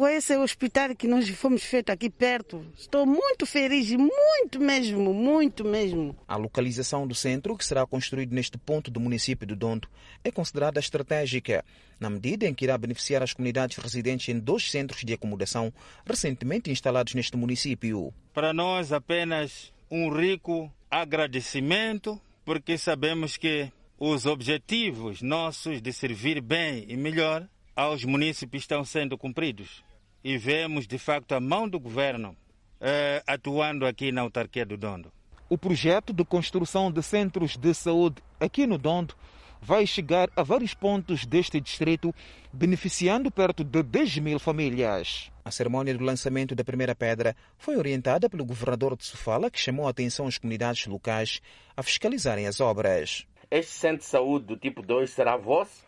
com 0.00 0.08
esse 0.08 0.34
hospital 0.34 0.96
que 0.96 1.06
nós 1.06 1.28
fomos 1.28 1.62
feito 1.62 1.90
aqui 1.90 2.08
perto. 2.08 2.64
Estou 2.74 3.04
muito 3.04 3.44
feliz, 3.44 3.90
muito 3.90 4.58
mesmo, 4.58 5.12
muito 5.12 5.62
mesmo. 5.62 6.16
A 6.26 6.36
localização 6.36 7.06
do 7.06 7.14
centro, 7.14 7.54
que 7.54 7.62
será 7.62 7.84
construído 7.84 8.32
neste 8.32 8.56
ponto 8.56 8.90
do 8.90 8.98
município 8.98 9.46
de 9.46 9.54
Dondo, 9.54 9.86
é 10.24 10.30
considerada 10.30 10.80
estratégica, 10.80 11.62
na 12.00 12.08
medida 12.08 12.46
em 12.46 12.54
que 12.54 12.64
irá 12.64 12.78
beneficiar 12.78 13.22
as 13.22 13.34
comunidades 13.34 13.76
residentes 13.76 14.26
em 14.34 14.38
dois 14.38 14.70
centros 14.70 15.04
de 15.04 15.12
acomodação 15.12 15.70
recentemente 16.06 16.70
instalados 16.70 17.12
neste 17.12 17.36
município. 17.36 18.10
Para 18.32 18.54
nós, 18.54 18.94
apenas 18.94 19.70
um 19.90 20.08
rico 20.08 20.72
agradecimento, 20.90 22.18
porque 22.42 22.78
sabemos 22.78 23.36
que 23.36 23.70
os 23.98 24.24
objetivos 24.24 25.20
nossos 25.20 25.82
de 25.82 25.92
servir 25.92 26.40
bem 26.40 26.86
e 26.88 26.96
melhor 26.96 27.46
aos 27.76 28.02
municípios 28.02 28.62
estão 28.62 28.82
sendo 28.82 29.18
cumpridos 29.18 29.89
e 30.22 30.36
vemos 30.36 30.86
de 30.86 30.98
facto 30.98 31.32
a 31.32 31.40
mão 31.40 31.68
do 31.68 31.78
governo 31.78 32.36
eh, 32.80 33.22
atuando 33.26 33.86
aqui 33.86 34.12
na 34.12 34.22
autarquia 34.22 34.64
do 34.64 34.76
Dondo. 34.76 35.12
O 35.48 35.58
projeto 35.58 36.12
de 36.12 36.24
construção 36.24 36.90
de 36.90 37.02
centros 37.02 37.56
de 37.56 37.74
saúde 37.74 38.22
aqui 38.38 38.66
no 38.66 38.78
Dondo 38.78 39.14
vai 39.60 39.86
chegar 39.86 40.30
a 40.34 40.42
vários 40.42 40.72
pontos 40.72 41.26
deste 41.26 41.60
distrito, 41.60 42.14
beneficiando 42.52 43.30
perto 43.30 43.62
de 43.62 43.82
10 43.82 44.18
mil 44.18 44.38
famílias. 44.38 45.30
A 45.44 45.50
cerimônia 45.50 45.96
do 45.96 46.04
lançamento 46.04 46.54
da 46.54 46.64
primeira 46.64 46.94
pedra 46.94 47.36
foi 47.58 47.76
orientada 47.76 48.30
pelo 48.30 48.44
governador 48.44 48.96
de 48.96 49.04
Sofala, 49.04 49.50
que 49.50 49.60
chamou 49.60 49.86
a 49.86 49.90
atenção 49.90 50.26
às 50.26 50.38
comunidades 50.38 50.86
locais 50.86 51.42
a 51.76 51.82
fiscalizarem 51.82 52.46
as 52.46 52.60
obras. 52.60 53.26
Este 53.50 53.72
centro 53.72 53.98
de 53.98 54.04
saúde 54.04 54.46
do 54.46 54.56
tipo 54.56 54.80
2 54.82 55.10
será 55.10 55.36
vosso 55.36 55.84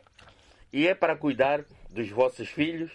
e 0.73 0.87
é 0.87 0.95
para 0.95 1.17
cuidar 1.17 1.65
dos 1.91 2.09
vossos 2.11 2.49
filhos, 2.49 2.91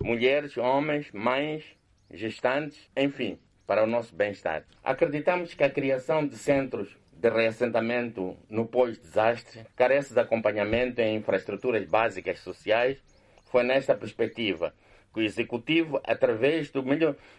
mulheres, 0.00 0.56
homens, 0.56 1.10
mães, 1.12 1.64
gestantes, 2.10 2.88
enfim, 2.96 3.38
para 3.66 3.84
o 3.84 3.86
nosso 3.86 4.14
bem-estar. 4.14 4.64
Acreditamos 4.82 5.54
que 5.54 5.64
a 5.64 5.70
criação 5.70 6.26
de 6.26 6.36
centros 6.36 6.96
de 7.12 7.30
reassentamento 7.30 8.36
no 8.48 8.66
pós-desastre 8.66 9.64
carece 9.74 10.12
de 10.12 10.20
acompanhamento 10.20 11.00
em 11.00 11.16
infraestruturas 11.16 11.86
básicas 11.86 12.40
sociais. 12.40 12.98
Foi 13.46 13.62
nesta 13.62 13.94
perspectiva 13.94 14.74
que 15.12 15.20
o 15.20 15.22
Executivo, 15.22 16.00
através 16.04 16.70
do, 16.70 16.82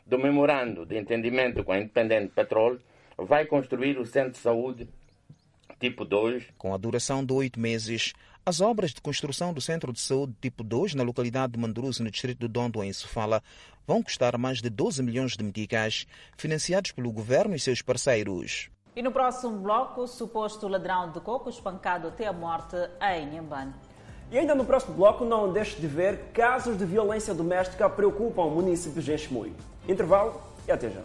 do 0.05 0.17
memorando 0.17 0.85
de 0.85 0.97
entendimento 0.97 1.63
com 1.63 1.73
a 1.73 1.77
Independente 1.77 2.33
Petróleo, 2.33 2.81
vai 3.17 3.45
construir 3.45 3.99
o 3.99 4.05
Centro 4.05 4.31
de 4.31 4.37
Saúde 4.37 4.87
tipo 5.79 6.05
2. 6.05 6.45
Com 6.57 6.73
a 6.73 6.77
duração 6.77 7.23
de 7.23 7.33
oito 7.33 7.59
meses, 7.59 8.13
as 8.45 8.61
obras 8.61 8.91
de 8.91 9.01
construção 9.01 9.51
do 9.51 9.59
Centro 9.59 9.91
de 9.91 9.99
Saúde 9.99 10.35
tipo 10.39 10.63
2 10.63 10.93
na 10.93 11.01
localidade 11.01 11.53
de 11.53 11.59
Mandurus, 11.59 11.99
no 11.99 12.11
distrito 12.11 12.41
de 12.41 12.47
Dondo, 12.47 12.83
em 12.83 12.93
Sofala, 12.93 13.41
vão 13.87 14.03
custar 14.03 14.37
mais 14.37 14.61
de 14.61 14.69
12 14.69 15.01
milhões 15.01 15.35
de 15.35 15.43
meticais, 15.43 16.05
financiados 16.37 16.91
pelo 16.91 17.11
governo 17.11 17.55
e 17.55 17.59
seus 17.59 17.81
parceiros. 17.81 18.69
E 18.95 19.01
no 19.01 19.11
próximo 19.11 19.57
bloco, 19.57 20.01
o 20.01 20.07
suposto 20.07 20.67
ladrão 20.67 21.11
de 21.11 21.19
coco 21.21 21.49
espancado 21.49 22.07
até 22.07 22.27
a 22.27 22.33
morte 22.33 22.75
em 23.01 23.33
Inhambane. 23.33 23.73
E 24.31 24.37
ainda 24.37 24.53
no 24.53 24.63
próximo 24.63 24.93
bloco, 24.93 25.25
não 25.25 25.51
deixe 25.51 25.81
de 25.81 25.87
ver 25.87 26.25
casos 26.31 26.77
de 26.77 26.85
violência 26.85 27.33
doméstica 27.33 27.89
preocupam 27.89 28.45
municípios 28.45 29.03
de 29.03 29.17
Chimoio. 29.17 29.55
Intervalo 29.87 30.39
e 30.67 30.71
até 30.71 30.89
já. 30.91 31.01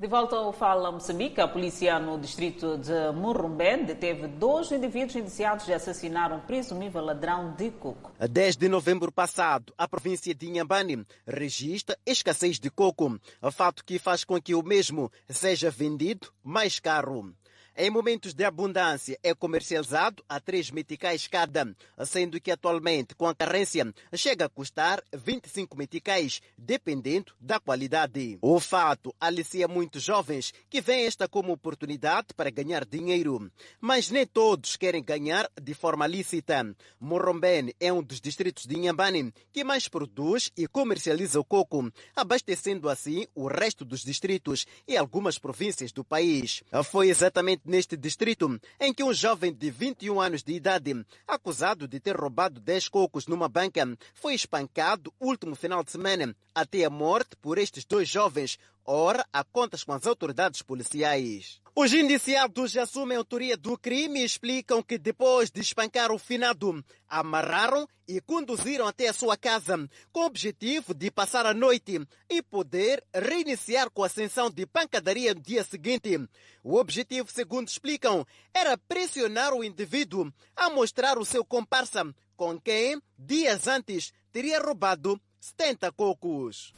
De 0.00 0.06
volta 0.06 0.36
ao 0.36 0.52
Fala 0.52 0.92
Moçambique, 0.92 1.40
a 1.40 1.48
polícia 1.48 1.98
no 1.98 2.20
distrito 2.20 2.78
de 2.78 3.10
Murrumbé 3.16 3.78
deteve 3.78 4.28
dois 4.28 4.70
indivíduos 4.70 5.16
indiciados 5.16 5.66
de 5.66 5.72
assassinar 5.72 6.32
um 6.32 6.38
presumível 6.38 7.04
ladrão 7.04 7.52
de 7.56 7.72
coco. 7.72 8.12
Desde 8.30 8.68
novembro 8.68 9.10
passado, 9.10 9.74
a 9.76 9.88
província 9.88 10.32
de 10.32 10.46
Inhambane 10.46 11.04
registra 11.26 11.98
escassez 12.06 12.60
de 12.60 12.70
coco, 12.70 13.18
fato 13.50 13.84
que 13.84 13.98
faz 13.98 14.22
com 14.22 14.40
que 14.40 14.54
o 14.54 14.62
mesmo 14.62 15.10
seja 15.28 15.68
vendido 15.68 16.28
mais 16.44 16.78
caro. 16.78 17.34
Em 17.80 17.90
momentos 17.90 18.34
de 18.34 18.44
abundância, 18.44 19.16
é 19.22 19.32
comercializado 19.32 20.24
a 20.28 20.40
3 20.40 20.72
meticais 20.72 21.28
cada, 21.28 21.76
sendo 22.04 22.40
que 22.40 22.50
atualmente, 22.50 23.14
com 23.14 23.28
a 23.28 23.34
carência, 23.36 23.94
chega 24.14 24.46
a 24.46 24.48
custar 24.48 25.00
25 25.14 25.76
meticais, 25.76 26.40
dependendo 26.58 27.32
da 27.40 27.60
qualidade. 27.60 28.36
O 28.42 28.58
fato 28.58 29.14
alicia 29.20 29.68
muitos 29.68 30.02
jovens 30.02 30.52
que 30.68 30.80
veem 30.80 31.06
esta 31.06 31.28
como 31.28 31.52
oportunidade 31.52 32.34
para 32.36 32.50
ganhar 32.50 32.84
dinheiro. 32.84 33.48
Mas 33.80 34.10
nem 34.10 34.26
todos 34.26 34.76
querem 34.76 35.04
ganhar 35.04 35.48
de 35.62 35.72
forma 35.72 36.04
lícita. 36.04 36.74
Morrombene 36.98 37.76
é 37.78 37.92
um 37.92 38.02
dos 38.02 38.20
distritos 38.20 38.66
de 38.66 38.74
Inhambane 38.74 39.32
que 39.52 39.62
mais 39.62 39.86
produz 39.86 40.50
e 40.56 40.66
comercializa 40.66 41.38
o 41.38 41.44
coco, 41.44 41.92
abastecendo 42.16 42.88
assim 42.88 43.24
o 43.36 43.46
resto 43.46 43.84
dos 43.84 44.02
distritos 44.02 44.66
e 44.88 44.96
algumas 44.96 45.38
províncias 45.38 45.92
do 45.92 46.02
país. 46.02 46.64
Foi 46.84 47.08
exatamente 47.08 47.67
neste 47.68 47.96
distrito 47.96 48.58
em 48.80 48.92
que 48.92 49.04
um 49.04 49.12
jovem 49.12 49.52
de 49.52 49.70
21 49.70 50.20
anos 50.20 50.42
de 50.42 50.54
idade, 50.54 51.04
acusado 51.26 51.86
de 51.86 52.00
ter 52.00 52.16
roubado 52.16 52.60
10 52.60 52.88
cocos 52.88 53.26
numa 53.26 53.48
banca, 53.48 53.86
foi 54.14 54.34
espancado 54.34 55.12
último 55.20 55.54
final 55.54 55.84
de 55.84 55.92
semana 55.92 56.34
até 56.54 56.84
a 56.84 56.90
morte 56.90 57.36
por 57.36 57.58
estes 57.58 57.84
dois 57.84 58.08
jovens, 58.08 58.58
ora 58.84 59.24
a 59.32 59.44
contas 59.44 59.84
com 59.84 59.92
as 59.92 60.06
autoridades 60.06 60.62
policiais. 60.62 61.60
Os 61.80 61.92
indiciados 61.92 62.76
assumem 62.76 63.14
a 63.14 63.20
autoria 63.20 63.56
do 63.56 63.78
crime 63.78 64.18
e 64.18 64.24
explicam 64.24 64.82
que 64.82 64.98
depois 64.98 65.48
de 65.48 65.60
espancar 65.60 66.10
o 66.10 66.18
finado, 66.18 66.84
amarraram 67.08 67.86
e 68.08 68.20
conduziram 68.20 68.84
até 68.84 69.06
a 69.06 69.12
sua 69.12 69.36
casa 69.36 69.88
com 70.10 70.22
o 70.22 70.26
objetivo 70.26 70.92
de 70.92 71.08
passar 71.08 71.46
a 71.46 71.54
noite 71.54 72.04
e 72.28 72.42
poder 72.42 73.00
reiniciar 73.14 73.90
com 73.90 74.02
a 74.02 74.06
ascensão 74.06 74.50
de 74.50 74.66
pancadaria 74.66 75.32
no 75.32 75.40
dia 75.40 75.62
seguinte. 75.62 76.18
O 76.64 76.74
objetivo, 76.74 77.30
segundo 77.30 77.68
explicam, 77.68 78.26
era 78.52 78.76
pressionar 78.76 79.54
o 79.54 79.62
indivíduo 79.62 80.32
a 80.56 80.68
mostrar 80.70 81.16
o 81.16 81.24
seu 81.24 81.44
comparsa 81.44 82.12
com 82.36 82.60
quem, 82.60 83.00
dias 83.16 83.68
antes, 83.68 84.12
teria 84.32 84.60
roubado 84.60 85.20
70 85.38 85.92
cocos. 85.92 86.74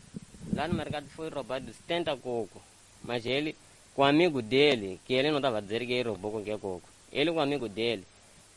Lá 0.52 0.68
no 0.68 0.74
mercado 0.74 1.06
foi 1.16 1.30
roubado 1.30 1.72
70 1.72 2.14
cocos, 2.18 2.60
mas 3.02 3.24
ele 3.24 3.56
com 4.00 4.04
o 4.04 4.08
amigo 4.08 4.40
dele, 4.40 4.98
que 5.04 5.12
ele 5.12 5.30
não 5.30 5.36
estava 5.36 5.58
a 5.58 5.60
dizer 5.60 5.84
que 5.84 5.92
ele 5.92 6.08
roubou 6.08 6.30
qualquer 6.30 6.58
coco. 6.58 6.88
Ele 7.12 7.30
com 7.30 7.36
o 7.36 7.42
amigo 7.42 7.68
dele. 7.68 8.02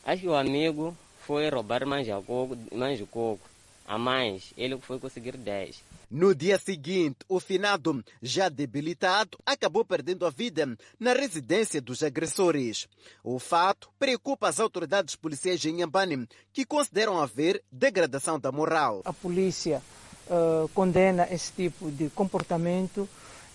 Acho 0.02 0.22
que 0.22 0.28
o 0.28 0.34
amigo 0.34 0.96
foi 1.20 1.50
roubar 1.50 1.86
mais 1.86 2.08
coco, 2.26 2.56
mais 2.72 2.98
coco. 3.10 3.46
A 3.86 3.98
mais, 3.98 4.54
ele 4.56 4.78
foi 4.78 4.98
conseguir 4.98 5.36
10. 5.36 5.84
No 6.10 6.34
dia 6.34 6.58
seguinte, 6.58 7.18
o 7.28 7.38
finado, 7.38 8.02
já 8.22 8.48
debilitado, 8.48 9.36
acabou 9.44 9.84
perdendo 9.84 10.24
a 10.24 10.30
vida 10.30 10.78
na 10.98 11.12
residência 11.12 11.78
dos 11.78 12.02
agressores. 12.02 12.88
O 13.22 13.38
fato 13.38 13.90
preocupa 13.98 14.48
as 14.48 14.58
autoridades 14.58 15.14
policiais 15.14 15.62
em 15.66 15.72
Inhambane, 15.72 16.26
que 16.54 16.64
consideram 16.64 17.20
haver 17.20 17.62
degradação 17.70 18.40
da 18.40 18.50
moral. 18.50 19.02
A 19.04 19.12
polícia 19.12 19.82
uh, 20.26 20.66
condena 20.68 21.28
esse 21.30 21.52
tipo 21.52 21.90
de 21.90 22.08
comportamento 22.08 23.06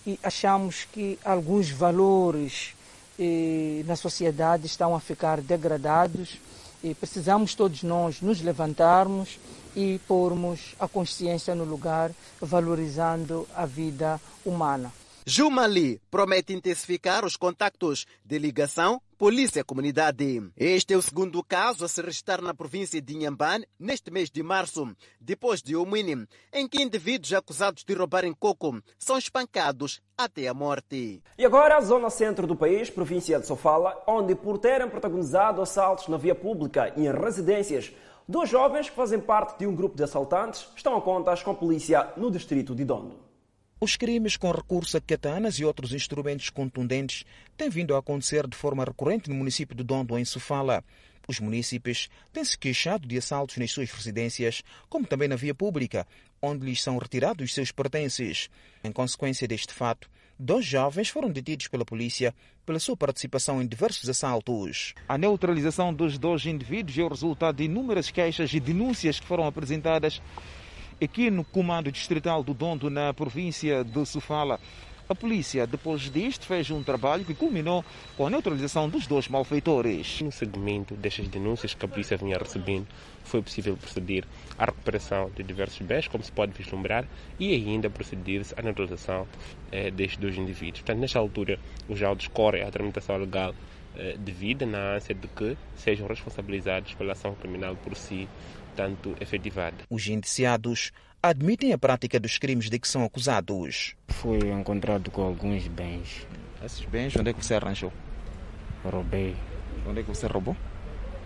e 0.06 0.18
achamos 0.22 0.86
que 0.90 1.18
alguns 1.24 1.70
valores 1.70 2.74
eh, 3.18 3.82
na 3.86 3.96
sociedade 3.96 4.66
estão 4.66 4.94
a 4.94 5.00
ficar 5.00 5.40
degradados 5.40 6.38
e 6.82 6.94
precisamos 6.94 7.54
todos 7.54 7.82
nós 7.82 8.20
nos 8.20 8.40
levantarmos 8.40 9.38
e 9.76 10.00
pormos 10.08 10.74
a 10.80 10.88
consciência 10.88 11.54
no 11.54 11.64
lugar, 11.64 12.10
valorizando 12.40 13.46
a 13.54 13.66
vida 13.66 14.20
humana. 14.44 14.92
Jumali 15.26 16.00
promete 16.10 16.52
intensificar 16.52 17.24
os 17.24 17.36
contactos 17.36 18.06
de 18.24 18.38
ligação 18.38 19.00
polícia-comunidade. 19.20 20.50
Este 20.56 20.94
é 20.94 20.96
o 20.96 21.02
segundo 21.02 21.44
caso 21.44 21.84
a 21.84 21.88
se 21.88 22.00
registrar 22.00 22.40
na 22.40 22.54
província 22.54 23.02
de 23.02 23.14
Inhambane 23.14 23.66
neste 23.78 24.10
mês 24.10 24.30
de 24.30 24.42
março, 24.42 24.96
depois 25.20 25.60
de 25.60 25.76
Omini, 25.76 26.26
em 26.50 26.66
que 26.66 26.82
indivíduos 26.82 27.30
acusados 27.34 27.84
de 27.84 27.92
roubarem 27.92 28.32
coco 28.32 28.80
são 28.98 29.18
espancados 29.18 30.00
até 30.16 30.48
a 30.48 30.54
morte. 30.54 31.22
E 31.36 31.44
agora 31.44 31.76
a 31.76 31.82
zona 31.82 32.08
centro 32.08 32.46
do 32.46 32.56
país, 32.56 32.88
província 32.88 33.38
de 33.38 33.46
Sofala, 33.46 34.02
onde 34.06 34.34
por 34.34 34.56
terem 34.56 34.88
protagonizado 34.88 35.60
assaltos 35.60 36.08
na 36.08 36.16
via 36.16 36.34
pública 36.34 36.90
e 36.96 37.04
em 37.04 37.12
residências, 37.12 37.92
dois 38.26 38.48
jovens 38.48 38.88
que 38.88 38.96
fazem 38.96 39.20
parte 39.20 39.58
de 39.58 39.66
um 39.66 39.76
grupo 39.76 39.98
de 39.98 40.02
assaltantes 40.02 40.66
estão 40.74 40.96
a 40.96 41.02
contas 41.02 41.42
com 41.42 41.50
a 41.50 41.54
polícia 41.54 42.08
no 42.16 42.30
distrito 42.30 42.74
de 42.74 42.86
Dondo. 42.86 43.29
Os 43.82 43.96
crimes 43.96 44.36
com 44.36 44.50
recurso 44.50 44.98
a 44.98 45.00
katanas 45.00 45.54
e 45.54 45.64
outros 45.64 45.94
instrumentos 45.94 46.50
contundentes 46.50 47.24
têm 47.56 47.70
vindo 47.70 47.96
a 47.96 47.98
acontecer 47.98 48.46
de 48.46 48.54
forma 48.54 48.84
recorrente 48.84 49.30
no 49.30 49.34
município 49.34 49.74
de 49.74 49.82
Dondo, 49.82 50.18
em 50.18 50.24
Sofala. 50.24 50.84
Os 51.26 51.40
munícipes 51.40 52.10
têm 52.30 52.44
se 52.44 52.58
queixado 52.58 53.08
de 53.08 53.16
assaltos 53.16 53.56
nas 53.56 53.70
suas 53.70 53.90
residências, 53.90 54.62
como 54.86 55.06
também 55.06 55.28
na 55.28 55.36
via 55.36 55.54
pública, 55.54 56.06
onde 56.42 56.66
lhes 56.66 56.82
são 56.82 56.98
retirados 56.98 57.42
os 57.42 57.54
seus 57.54 57.72
pertences. 57.72 58.50
Em 58.84 58.92
consequência 58.92 59.48
deste 59.48 59.72
fato, 59.72 60.10
dois 60.38 60.66
jovens 60.66 61.08
foram 61.08 61.30
detidos 61.30 61.66
pela 61.68 61.84
polícia 61.84 62.34
pela 62.66 62.78
sua 62.78 62.98
participação 62.98 63.62
em 63.62 63.66
diversos 63.66 64.10
assaltos. 64.10 64.92
A 65.08 65.16
neutralização 65.16 65.92
dos 65.94 66.18
dois 66.18 66.44
indivíduos 66.44 66.98
é 66.98 67.02
o 67.02 67.08
resultado 67.08 67.56
de 67.56 67.64
inúmeras 67.64 68.10
queixas 68.10 68.52
e 68.52 68.60
denúncias 68.60 69.18
que 69.18 69.26
foram 69.26 69.46
apresentadas 69.46 70.20
aqui 71.02 71.30
no 71.30 71.44
Comando 71.44 71.90
Distrital 71.90 72.42
do 72.42 72.52
Dondo, 72.52 72.90
na 72.90 73.14
província 73.14 73.82
de 73.82 74.04
Sofala. 74.04 74.60
A 75.08 75.14
polícia, 75.14 75.66
depois 75.66 76.02
disto, 76.02 76.46
fez 76.46 76.70
um 76.70 76.84
trabalho 76.84 77.24
que 77.24 77.34
culminou 77.34 77.84
com 78.16 78.28
a 78.28 78.30
neutralização 78.30 78.88
dos 78.88 79.08
dois 79.08 79.26
malfeitores. 79.26 80.20
No 80.20 80.30
segmento 80.30 80.94
destas 80.94 81.26
denúncias 81.26 81.74
que 81.74 81.84
a 81.84 81.88
polícia 81.88 82.16
vinha 82.16 82.38
recebendo, 82.38 82.86
foi 83.24 83.42
possível 83.42 83.76
proceder 83.76 84.24
à 84.56 84.66
recuperação 84.66 85.28
de 85.34 85.42
diversos 85.42 85.84
bens, 85.84 86.06
como 86.06 86.22
se 86.22 86.30
pode 86.30 86.52
vislumbrar, 86.52 87.08
e 87.40 87.52
ainda 87.52 87.90
proceder-se 87.90 88.54
à 88.56 88.62
neutralização 88.62 89.26
eh, 89.72 89.90
destes 89.90 90.18
dois 90.18 90.36
indivíduos. 90.36 90.80
Portanto, 90.80 91.00
nesta 91.00 91.18
altura, 91.18 91.58
os 91.88 92.00
autos 92.00 92.28
correm 92.28 92.62
a 92.62 92.70
tramitação 92.70 93.16
legal 93.16 93.52
eh, 93.96 94.14
devida 94.16 94.64
na 94.64 94.94
ânsia 94.94 95.14
de 95.14 95.26
que 95.26 95.56
sejam 95.74 96.06
responsabilizados 96.06 96.94
pela 96.94 97.12
ação 97.12 97.34
criminal 97.34 97.74
por 97.74 97.96
si 97.96 98.28
tanto 98.74 99.16
efetivada. 99.20 99.84
Os 99.88 100.06
indiciados 100.06 100.92
admitem 101.22 101.72
a 101.72 101.78
prática 101.78 102.18
dos 102.18 102.38
crimes 102.38 102.70
de 102.70 102.78
que 102.78 102.88
são 102.88 103.04
acusados. 103.04 103.94
Fui 104.08 104.38
encontrado 104.50 105.10
com 105.10 105.22
alguns 105.22 105.68
bens. 105.68 106.26
Esses 106.64 106.84
bens, 106.86 107.14
onde 107.16 107.30
é 107.30 107.32
que 107.32 107.44
você 107.44 107.54
arranjou? 107.54 107.92
Roubei. 108.84 109.36
Onde 109.86 110.00
é 110.00 110.02
que 110.02 110.08
você 110.08 110.26
roubou? 110.26 110.56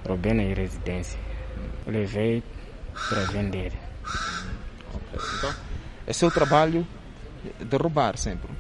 Roubei 0.06 0.32
na 0.32 0.42
residência. 0.54 1.18
Levei 1.86 2.42
para 3.08 3.24
vender. 3.26 3.72
Okay. 4.94 5.20
Então, 5.38 5.54
é 6.06 6.12
seu 6.12 6.30
trabalho 6.30 6.86
de 7.60 7.76
roubar 7.76 8.16
sempre? 8.16 8.50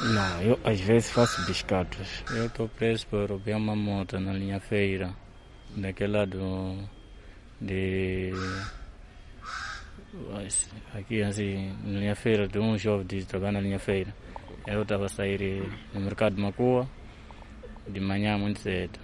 Não, 0.00 0.42
eu 0.42 0.60
às 0.64 0.80
vezes 0.80 1.10
faço 1.10 1.44
biscatos. 1.46 2.22
Eu 2.30 2.46
estou 2.46 2.68
preso 2.68 3.06
por 3.06 3.28
roubar 3.28 3.56
uma 3.56 3.74
moto 3.74 4.18
na 4.20 4.32
linha 4.32 4.60
feira, 4.60 5.12
daquele 5.76 6.12
lado 6.12 6.88
de 7.60 8.32
aqui 10.94 11.22
assim 11.22 11.74
na 11.84 11.98
linha 12.00 12.16
feira 12.16 12.48
de 12.48 12.58
um 12.58 12.78
jovem 12.78 13.06
de 13.06 13.24
trabalhar 13.24 13.52
na 13.52 13.60
linha 13.60 13.78
feira. 13.78 14.14
Eu 14.66 14.82
estava 14.82 15.06
a 15.06 15.08
sair 15.08 15.62
no 15.92 16.00
mercado 16.00 16.36
de 16.36 16.42
Macua 16.42 16.88
de 17.86 18.00
manhã 18.00 18.38
muito 18.38 18.60
cedo. 18.60 18.98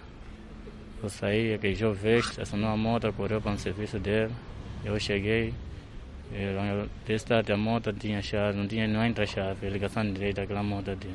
Eu 1.02 1.08
saí 1.08 1.54
aquele 1.54 1.74
jovem 1.74 2.00
veste 2.00 2.40
acionou 2.40 2.70
a 2.70 2.76
moto 2.76 3.12
correu 3.12 3.40
para 3.40 3.52
o 3.52 3.58
serviço 3.58 3.98
dele. 3.98 4.32
Eu 4.84 4.98
cheguei 4.98 5.54
desse 7.06 7.26
tarde 7.26 7.52
a 7.52 7.56
moto 7.56 7.92
tinha 7.92 8.22
chave 8.22 8.56
não 8.56 8.66
tinha 8.66 8.88
não 8.88 9.04
entra 9.04 9.26
chave 9.26 9.68
ligação 9.68 10.10
direita 10.12 10.40
daquela 10.40 10.62
moto 10.62 10.96
de 10.96 11.08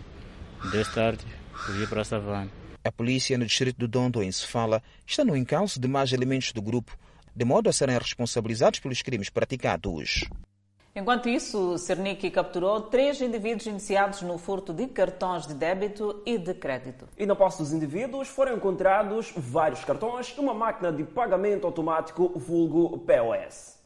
desse 0.71 0.93
tarde 0.93 1.25
fui 1.53 1.87
para 1.87 2.01
a 2.01 2.05
savana. 2.05 2.49
A 2.83 2.91
polícia 2.91 3.37
no 3.37 3.45
distrito 3.45 3.77
do 3.77 3.87
Dondo, 3.87 4.23
em 4.23 4.31
Sofala, 4.31 4.81
está 5.05 5.25
no 5.25 5.35
encalço 5.35 5.79
de 5.79 5.87
mais 5.87 6.13
elementos 6.13 6.53
do 6.53 6.61
grupo 6.61 6.97
de 7.39 7.45
modo 7.45 7.69
a 7.69 7.73
serem 7.73 7.97
responsabilizados 7.97 8.81
pelos 8.81 9.01
crimes 9.01 9.29
praticados. 9.29 10.25
Enquanto 10.93 11.29
isso, 11.29 11.77
Cernic 11.77 12.29
capturou 12.31 12.81
três 12.81 13.21
indivíduos 13.21 13.65
iniciados 13.65 14.21
no 14.23 14.37
furto 14.37 14.73
de 14.73 14.87
cartões 14.87 15.47
de 15.47 15.53
débito 15.53 16.21
e 16.25 16.37
de 16.37 16.53
crédito. 16.53 17.07
E 17.17 17.25
na 17.25 17.37
posse 17.37 17.59
dos 17.59 17.71
indivíduos 17.71 18.27
foram 18.27 18.57
encontrados 18.57 19.31
vários 19.37 19.85
cartões 19.85 20.35
e 20.35 20.39
uma 20.41 20.53
máquina 20.53 20.91
de 20.91 21.05
pagamento 21.05 21.65
automático 21.65 22.37
vulgo 22.37 22.97
POS. 22.97 23.79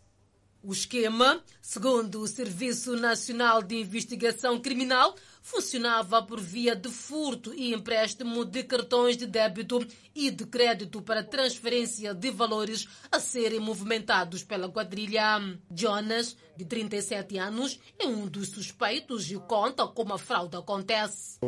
O 0.64 0.74
esquema, 0.74 1.40
segundo 1.62 2.22
o 2.22 2.28
Serviço 2.28 2.96
Nacional 2.96 3.62
de 3.62 3.76
Investigação 3.76 4.60
Criminal, 4.60 5.14
funcionava 5.44 6.24
por 6.24 6.40
via 6.40 6.74
de 6.76 6.90
furto 6.90 7.54
e 7.54 7.74
empréstimo 7.74 8.46
de 8.46 8.64
cartões 8.64 9.18
de 9.18 9.28
débito 9.28 9.86
e 10.16 10.32
de 10.32 10.46
crédito 10.46 11.02
para 11.02 11.22
transferência 11.22 12.14
de 12.14 12.32
valores 12.32 12.88
a 13.12 13.20
serem 13.20 13.60
movimentados 13.60 14.44
pela 14.44 14.70
quadrilha. 14.70 15.24
Jonas, 15.70 16.38
de 16.56 16.66
37 16.66 17.38
anos, 17.38 17.80
é 18.00 18.08
um 18.08 18.26
dos 18.26 18.50
suspeitos 18.50 19.30
e 19.30 19.36
conta 19.36 19.86
como 19.86 20.14
a 20.14 20.18
fraude 20.18 20.56
acontece. 20.56 21.40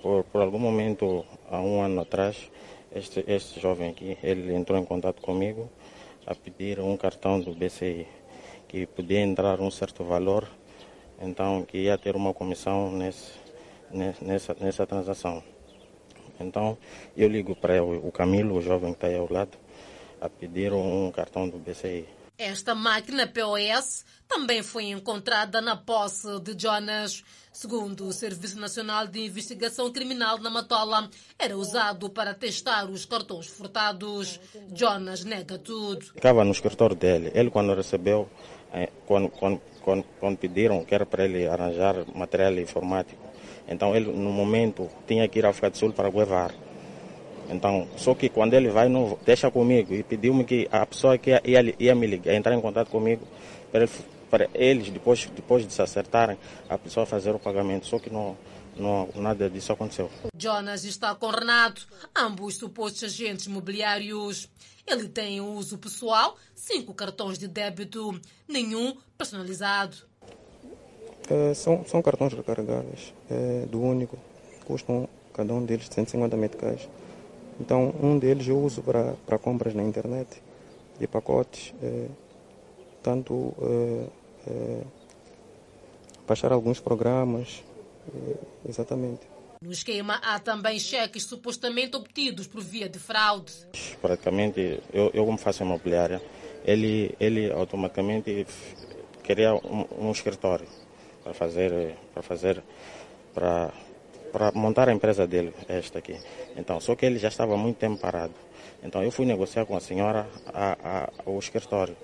Por, 0.00 0.24
por 0.24 0.40
algum 0.40 0.58
momento, 0.58 1.24
há 1.50 1.60
um 1.60 1.82
ano 1.82 2.02
atrás, 2.02 2.36
este, 2.94 3.24
este 3.26 3.60
jovem 3.60 3.90
aqui, 3.90 4.16
ele 4.22 4.54
entrou 4.54 4.78
em 4.78 4.84
contato 4.84 5.20
comigo 5.20 5.68
a 6.24 6.34
pedir 6.34 6.78
um 6.78 6.96
cartão 6.96 7.40
do 7.40 7.52
BCI 7.52 8.06
que 8.68 8.86
podia 8.86 9.20
entrar 9.20 9.60
um 9.60 9.70
certo 9.70 10.04
valor, 10.04 10.48
então 11.20 11.64
que 11.64 11.78
ia 11.78 11.98
ter 11.98 12.16
uma 12.16 12.32
comissão 12.32 12.90
nesse, 12.92 13.32
nessa, 13.90 14.56
nessa 14.60 14.86
transação. 14.86 15.42
Então 16.38 16.76
eu 17.16 17.28
ligo 17.28 17.54
para 17.56 17.82
o 17.82 18.12
Camilo, 18.12 18.56
o 18.56 18.62
jovem 18.62 18.92
que 18.92 18.98
está 18.98 19.06
aí 19.08 19.16
ao 19.16 19.30
lado, 19.32 19.56
a 20.20 20.28
pedir 20.28 20.72
um 20.72 21.10
cartão 21.10 21.48
do 21.48 21.58
BCI. 21.58 22.06
Esta 22.38 22.74
máquina 22.74 23.26
POS 23.26 24.04
também 24.28 24.62
foi 24.62 24.90
encontrada 24.90 25.62
na 25.62 25.74
posse 25.74 26.38
de 26.40 26.54
Jonas. 26.58 27.24
Segundo 27.50 28.06
o 28.06 28.12
Serviço 28.12 28.60
Nacional 28.60 29.06
de 29.06 29.24
Investigação 29.24 29.90
Criminal 29.90 30.36
na 30.38 30.50
Matola, 30.50 31.08
era 31.38 31.56
usado 31.56 32.10
para 32.10 32.34
testar 32.34 32.90
os 32.90 33.06
cartões 33.06 33.46
furtados. 33.46 34.38
Jonas 34.74 35.24
nega 35.24 35.58
tudo. 35.58 36.04
Ficava 36.04 36.44
no 36.44 36.52
escritório 36.52 36.94
dele. 36.94 37.32
Ele, 37.34 37.50
quando 37.50 37.72
recebeu, 37.72 38.28
quando, 39.06 39.30
quando, 39.30 39.62
quando, 39.86 40.04
quando 40.18 40.36
pediram 40.36 40.84
que 40.84 40.92
era 40.92 41.06
para 41.06 41.24
ele 41.24 41.46
arranjar 41.46 41.94
material 42.12 42.52
informático, 42.58 43.22
então 43.68 43.94
ele, 43.94 44.10
no 44.10 44.32
momento, 44.32 44.90
tinha 45.06 45.26
que 45.28 45.38
ir 45.38 45.44
ao 45.44 45.52
África 45.52 45.70
do 45.70 45.78
Sul 45.78 45.92
para 45.92 46.08
levar. 46.08 46.52
Então, 47.48 47.86
só 47.96 48.12
que 48.12 48.28
quando 48.28 48.54
ele 48.54 48.68
vai, 48.68 48.88
não 48.88 49.16
deixa 49.24 49.48
comigo 49.48 49.94
e 49.94 50.02
pediu-me 50.02 50.42
que 50.42 50.68
a 50.72 50.84
pessoa 50.84 51.16
que 51.16 51.30
ia, 51.30 51.40
ia, 51.44 51.74
ia 51.78 51.94
me 51.94 52.04
ligar, 52.04 52.34
entrar 52.34 52.52
em 52.52 52.60
contato 52.60 52.90
comigo 52.90 53.22
para, 53.70 53.84
ele, 53.84 53.92
para 54.28 54.48
eles, 54.52 54.90
depois, 54.90 55.30
depois 55.36 55.64
de 55.64 55.72
se 55.72 55.80
acertarem, 55.80 56.36
a 56.68 56.76
pessoa 56.76 57.06
fazer 57.06 57.30
o 57.30 57.38
pagamento. 57.38 57.86
Só 57.86 58.00
que 58.00 58.10
não, 58.10 58.36
não, 58.76 59.08
nada 59.16 59.48
disso 59.48 59.72
aconteceu. 59.72 60.10
Jonas 60.36 60.84
está 60.84 61.14
com 61.14 61.30
Renato, 61.30 61.86
ambos 62.14 62.56
supostos 62.56 63.04
agentes 63.04 63.46
imobiliários. 63.46 64.48
Ele 64.86 65.08
tem 65.08 65.40
uso 65.40 65.78
pessoal, 65.78 66.36
cinco 66.54 66.94
cartões 66.94 67.38
de 67.38 67.48
débito, 67.48 68.20
nenhum 68.46 68.96
personalizado. 69.18 69.96
É, 71.28 71.54
são, 71.54 71.84
são 71.84 72.00
cartões 72.00 72.32
recarregáveis 72.32 73.12
é, 73.28 73.66
do 73.66 73.80
único, 73.80 74.16
custam 74.64 75.08
cada 75.34 75.52
um 75.52 75.64
deles 75.64 75.88
150 75.90 76.36
meticais. 76.36 76.88
Então, 77.58 77.92
um 78.00 78.18
deles 78.18 78.46
eu 78.46 78.58
uso 78.58 78.82
para, 78.82 79.14
para 79.26 79.38
compras 79.38 79.74
na 79.74 79.82
internet, 79.82 80.40
de 80.98 81.06
pacotes, 81.06 81.74
é, 81.82 82.06
tanto 83.02 83.54
é, 83.60 84.06
é, 84.46 84.82
baixar 86.26 86.52
alguns 86.52 86.80
programas, 86.80 87.62
exatamente. 88.68 89.26
No 89.60 89.72
esquema 89.72 90.20
há 90.22 90.38
também 90.38 90.78
cheques 90.78 91.24
supostamente 91.24 91.96
obtidos 91.96 92.46
por 92.46 92.62
via 92.62 92.88
de 92.88 92.98
fraude. 92.98 93.52
Praticamente, 94.02 94.80
eu, 94.92 95.10
eu 95.14 95.24
como 95.24 95.38
faço 95.38 95.62
imobiliária, 95.62 96.20
ele, 96.64 97.14
ele 97.18 97.50
automaticamente 97.50 98.46
queria 99.22 99.54
um, 99.54 99.86
um 99.98 100.12
escritório 100.12 100.66
para 101.24 101.32
fazer, 101.32 101.96
para 102.12 102.22
fazer, 102.22 102.62
para 103.34 103.72
para 104.36 104.52
montar 104.52 104.86
a 104.90 104.92
empresa 104.92 105.26
dele, 105.26 105.54
esta 105.66 105.98
aqui. 105.98 106.14
Então, 106.58 106.78
só 106.78 106.94
que 106.94 107.06
ele 107.06 107.18
já 107.18 107.28
estava 107.28 107.56
muito 107.56 107.78
tempo 107.78 107.96
parado. 107.96 108.34
Então, 108.82 109.02
eu 109.02 109.10
fui 109.10 109.24
negociar 109.24 109.64
com 109.64 109.74
a 109.74 109.80
senhora 109.80 110.28
a, 110.52 110.76
a, 110.84 111.30
o 111.30 111.38
escritório. 111.38 111.96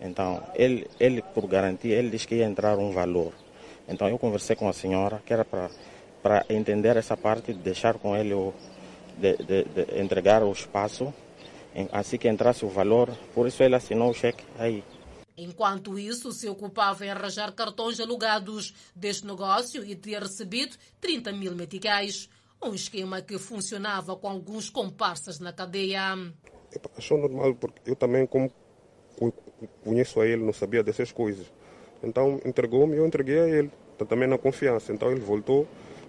Então, 0.00 0.42
ele, 0.56 0.88
ele, 0.98 1.22
por 1.22 1.46
garantia, 1.46 1.94
ele 1.94 2.10
disse 2.10 2.26
que 2.26 2.34
ia 2.34 2.46
entrar 2.46 2.76
um 2.78 2.90
valor. 2.90 3.32
Então, 3.88 4.08
eu 4.08 4.18
conversei 4.18 4.54
com 4.54 4.68
a 4.68 4.72
senhora, 4.72 5.22
que 5.24 5.32
era 5.32 5.44
para 5.44 5.70
para 6.22 6.44
entender 6.48 6.96
essa 6.96 7.16
parte, 7.16 7.52
deixar 7.52 7.98
com 7.98 8.16
ele 8.16 8.34
o, 8.34 8.52
de, 9.16 9.36
de, 9.36 9.64
de 9.64 10.00
entregar 10.00 10.42
o 10.42 10.52
espaço, 10.52 11.12
assim 11.92 12.18
que 12.18 12.28
entrasse 12.28 12.64
o 12.64 12.68
valor. 12.68 13.10
Por 13.34 13.46
isso 13.46 13.62
ele 13.62 13.74
assinou 13.74 14.10
o 14.10 14.14
cheque 14.14 14.44
aí. 14.58 14.82
Enquanto 15.36 15.98
isso, 15.98 16.32
se 16.32 16.48
ocupava 16.48 17.06
em 17.06 17.10
arranjar 17.10 17.52
cartões 17.52 18.00
alugados 18.00 18.74
deste 18.94 19.24
negócio 19.24 19.84
e 19.84 19.94
ter 19.94 20.20
recebido 20.20 20.76
30 21.00 21.32
mil 21.32 21.54
meticais. 21.54 22.28
Um 22.60 22.74
esquema 22.74 23.22
que 23.22 23.38
funcionava 23.38 24.16
com 24.16 24.28
alguns 24.28 24.68
comparsas 24.68 25.38
na 25.38 25.52
cadeia. 25.52 26.14
Achou 26.96 27.16
normal, 27.16 27.54
porque 27.54 27.88
eu 27.88 27.94
também, 27.94 28.26
como 28.26 28.52
conheço 29.84 30.20
a 30.20 30.26
ele, 30.26 30.44
não 30.44 30.52
sabia 30.52 30.82
dessas 30.82 31.12
coisas. 31.12 31.46
Então 32.02 32.40
entregou-me 32.44 32.94
e 32.94 32.98
eu 32.98 33.06
entreguei 33.06 33.38
a 33.38 33.48
ele. 33.48 33.70
Então, 33.94 34.06
também 34.06 34.28
na 34.28 34.38
confiança. 34.38 34.92
Então 34.92 35.10
ele 35.10 35.20
voltou, 35.20 35.66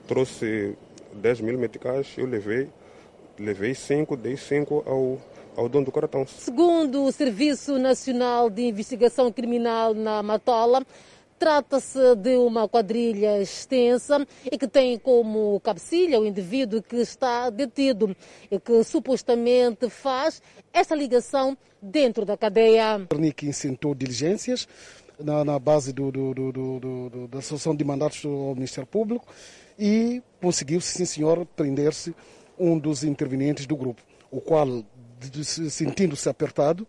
trouxe 0.07 0.75
10 1.13 1.41
mil 1.41 1.57
meticais, 1.57 2.13
eu 2.17 2.27
levei, 2.27 2.69
levei 3.37 3.73
5, 3.73 4.15
dei 4.15 4.37
5 4.37 4.83
ao, 4.85 5.17
ao 5.55 5.67
dono 5.67 5.85
do 5.85 5.91
cartão. 5.91 6.25
Segundo 6.27 7.03
o 7.03 7.11
Serviço 7.11 7.79
Nacional 7.79 8.49
de 8.49 8.61
Investigação 8.61 9.31
Criminal 9.31 9.95
na 9.95 10.21
Matola, 10.21 10.85
trata-se 11.39 12.15
de 12.17 12.35
uma 12.35 12.67
quadrilha 12.67 13.41
extensa 13.41 14.27
e 14.51 14.57
que 14.57 14.67
tem 14.67 14.99
como 14.99 15.59
cabecilha 15.61 16.19
o 16.19 16.25
indivíduo 16.25 16.83
que 16.83 16.97
está 16.97 17.49
detido 17.49 18.15
e 18.51 18.59
que 18.59 18.83
supostamente 18.83 19.89
faz 19.89 20.43
essa 20.73 20.93
ligação 20.93 21.57
dentro 21.81 22.25
da 22.25 22.35
cadeia. 22.37 23.07
O 23.11 23.45
incentou 23.45 23.95
diligências 23.95 24.67
na, 25.19 25.43
na 25.43 25.59
base 25.59 25.91
do, 25.91 26.11
do, 26.11 26.33
do, 26.33 27.27
da 27.27 27.39
Associação 27.39 27.75
de 27.75 27.83
Mandatos 27.83 28.21
do 28.21 28.53
Ministério 28.55 28.87
Público 28.87 29.27
e 29.77 30.21
conseguiu, 30.41 30.81
sim 30.81 31.05
senhor, 31.05 31.45
prender-se 31.45 32.15
um 32.57 32.77
dos 32.77 33.03
intervenientes 33.03 33.65
do 33.65 33.75
grupo, 33.75 34.01
o 34.31 34.41
qual, 34.41 34.83
sentindo-se 35.43 36.27
apertado, 36.29 36.87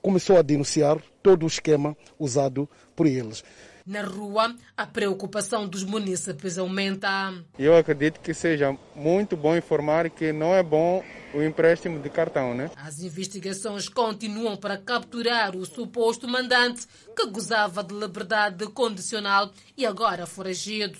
começou 0.00 0.36
a 0.36 0.42
denunciar 0.42 0.98
todo 1.22 1.44
o 1.44 1.46
esquema 1.46 1.96
usado 2.18 2.68
por 2.94 3.06
eles. 3.06 3.44
Na 3.84 4.02
rua, 4.02 4.54
a 4.76 4.86
preocupação 4.86 5.66
dos 5.66 5.82
munícipes 5.82 6.56
aumenta. 6.56 7.34
Eu 7.58 7.76
acredito 7.76 8.20
que 8.20 8.32
seja 8.32 8.76
muito 8.94 9.36
bom 9.36 9.56
informar 9.56 10.08
que 10.08 10.32
não 10.32 10.54
é 10.54 10.62
bom 10.62 11.02
o 11.34 11.42
empréstimo 11.42 11.98
de 11.98 12.08
cartão, 12.08 12.54
né? 12.54 12.70
As 12.76 13.00
investigações 13.00 13.88
continuam 13.88 14.56
para 14.56 14.78
capturar 14.78 15.56
o 15.56 15.66
suposto 15.66 16.28
mandante 16.28 16.86
que 17.16 17.26
gozava 17.26 17.82
de 17.82 17.92
liberdade 17.92 18.64
condicional 18.68 19.50
e 19.76 19.84
agora 19.84 20.26
foragido. 20.26 20.98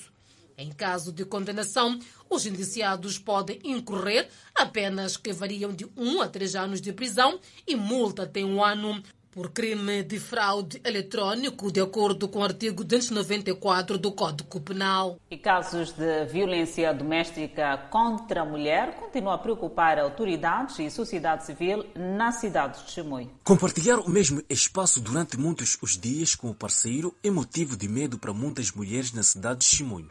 Em 0.59 0.71
caso 0.73 1.13
de 1.13 1.25
condenação, 1.25 1.99
os 2.29 2.47
indiciados 2.47 3.17
podem 3.17 3.61
incorrer 3.65 4.29
apenas 4.55 5.17
que 5.17 5.33
variam 5.33 5.73
de 5.73 5.87
1 5.97 6.21
a 6.21 6.29
3 6.29 6.57
anos 6.57 6.81
de 6.81 6.93
prisão 6.93 7.39
e 7.67 7.77
multa 7.77 8.25
até 8.25 8.45
um 8.45 8.63
ano 8.63 9.03
por 9.33 9.51
crime 9.51 10.03
de 10.03 10.21
fraude 10.21 10.81
eletrônico, 10.85 11.73
de 11.73 11.81
acordo 11.81 12.29
com 12.29 12.41
o 12.41 12.45
artigo 12.45 12.85
294 12.85 13.97
do 13.99 14.13
Código 14.13 14.61
Penal. 14.61 15.19
E 15.31 15.39
casos 15.39 15.93
de 15.93 16.27
violência 16.27 16.93
doméstica 16.93 17.79
contra 17.91 18.43
a 18.43 18.45
mulher 18.45 18.95
continuam 18.97 19.35
a 19.35 19.39
preocupar 19.39 19.99
autoridades 19.99 20.79
e 20.79 20.91
sociedade 20.91 21.47
civil 21.47 21.85
na 21.97 22.31
cidade 22.31 22.85
de 22.85 22.91
Chimoio. 22.91 23.31
Compartilhar 23.43 23.99
o 23.99 24.11
mesmo 24.11 24.43
espaço 24.51 25.01
durante 25.01 25.39
muitos 25.39 25.79
os 25.81 25.99
dias 25.99 26.35
com 26.35 26.51
o 26.51 26.55
parceiro 26.55 27.15
é 27.25 27.31
motivo 27.31 27.75
de 27.75 27.89
medo 27.89 28.19
para 28.19 28.35
muitas 28.35 28.71
mulheres 28.71 29.13
na 29.13 29.23
cidade 29.23 29.61
de 29.61 29.65
Chimoio. 29.65 30.11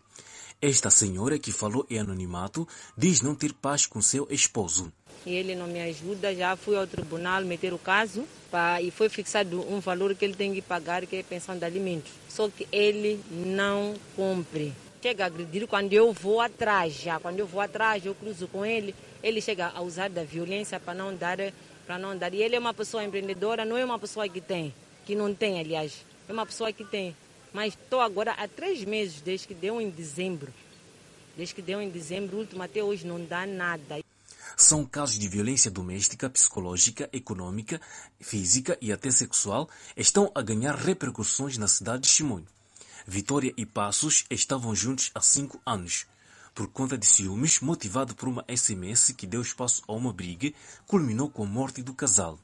Esta 0.59 0.91
senhora 0.91 1.39
que 1.39 1.51
falou 1.51 1.87
em 1.89 1.97
anonimato 1.97 2.67
diz 2.95 3.21
não 3.21 3.33
ter 3.33 3.51
paz 3.51 3.87
com 3.87 3.99
seu 3.99 4.27
esposo. 4.29 4.93
Ele 5.25 5.55
não 5.55 5.67
me 5.67 5.81
ajuda, 5.81 6.33
já 6.33 6.55
fui 6.55 6.75
ao 6.75 6.87
tribunal 6.87 7.43
meter 7.43 7.73
o 7.73 7.77
caso 7.77 8.27
pá, 8.51 8.81
e 8.81 8.91
foi 8.91 9.07
fixado 9.07 9.61
um 9.73 9.79
valor 9.79 10.13
que 10.13 10.25
ele 10.25 10.35
tem 10.35 10.53
que 10.53 10.61
pagar, 10.61 11.05
que 11.05 11.15
é 11.15 11.23
pensão 11.23 11.57
de 11.57 11.63
alimentos. 11.63 12.11
Só 12.27 12.49
que 12.49 12.67
ele 12.71 13.19
não 13.31 13.95
cumpre. 14.15 14.73
Chega 15.01 15.23
a 15.23 15.27
agredir 15.27 15.65
quando 15.65 15.93
eu 15.93 16.11
vou 16.11 16.41
atrás, 16.41 16.93
já 16.93 17.19
quando 17.19 17.39
eu 17.39 17.47
vou 17.47 17.61
atrás, 17.61 18.05
eu 18.05 18.13
cruzo 18.13 18.47
com 18.47 18.63
ele, 18.63 18.93
ele 19.23 19.41
chega 19.41 19.71
a 19.73 19.81
usar 19.81 20.09
da 20.09 20.23
violência 20.23 20.79
para 20.79 20.93
não 20.93 21.15
dar, 21.15 21.37
para 21.87 21.97
não 21.97 22.15
dar. 22.15 22.31
E 22.33 22.43
ele 22.43 22.55
é 22.55 22.59
uma 22.59 22.73
pessoa 22.73 23.03
empreendedora, 23.03 23.65
não 23.65 23.77
é 23.77 23.85
uma 23.85 23.97
pessoa 23.97 24.27
que 24.27 24.41
tem, 24.41 24.73
que 25.05 25.15
não 25.15 25.33
tem, 25.33 25.59
aliás, 25.59 26.05
é 26.29 26.33
uma 26.33 26.45
pessoa 26.45 26.71
que 26.71 26.83
tem. 26.83 27.15
Mas 27.51 27.73
estou 27.73 28.01
agora 28.01 28.31
há 28.33 28.47
três 28.47 28.83
meses, 28.83 29.21
desde 29.21 29.47
que 29.47 29.53
deu 29.53 29.81
em 29.81 29.89
dezembro. 29.89 30.53
Desde 31.35 31.55
que 31.55 31.61
deu 31.61 31.81
em 31.81 31.89
dezembro, 31.89 32.37
último 32.37 32.61
até 32.61 32.83
hoje 32.83 33.07
não 33.07 33.23
dá 33.23 33.45
nada. 33.45 33.99
São 34.57 34.85
casos 34.85 35.17
de 35.17 35.27
violência 35.27 35.71
doméstica, 35.71 36.29
psicológica, 36.29 37.09
econômica, 37.11 37.79
física 38.19 38.77
e 38.81 38.91
até 38.91 39.09
sexual 39.11 39.69
estão 39.95 40.31
a 40.35 40.41
ganhar 40.41 40.75
repercussões 40.75 41.57
na 41.57 41.67
cidade 41.67 42.03
de 42.03 42.09
Chimoio. 42.09 42.45
Vitória 43.05 43.53
e 43.57 43.65
Passos 43.65 44.25
estavam 44.29 44.75
juntos 44.75 45.11
há 45.15 45.21
cinco 45.21 45.59
anos. 45.65 46.05
Por 46.53 46.67
conta 46.67 46.97
de 46.97 47.05
ciúmes, 47.05 47.61
motivado 47.61 48.13
por 48.13 48.27
uma 48.27 48.45
SMS 48.53 49.13
que 49.13 49.25
deu 49.25 49.41
espaço 49.41 49.81
a 49.87 49.93
uma 49.93 50.11
briga, 50.13 50.51
culminou 50.85 51.29
com 51.29 51.43
a 51.43 51.47
morte 51.47 51.81
do 51.81 51.93
casal. 51.93 52.37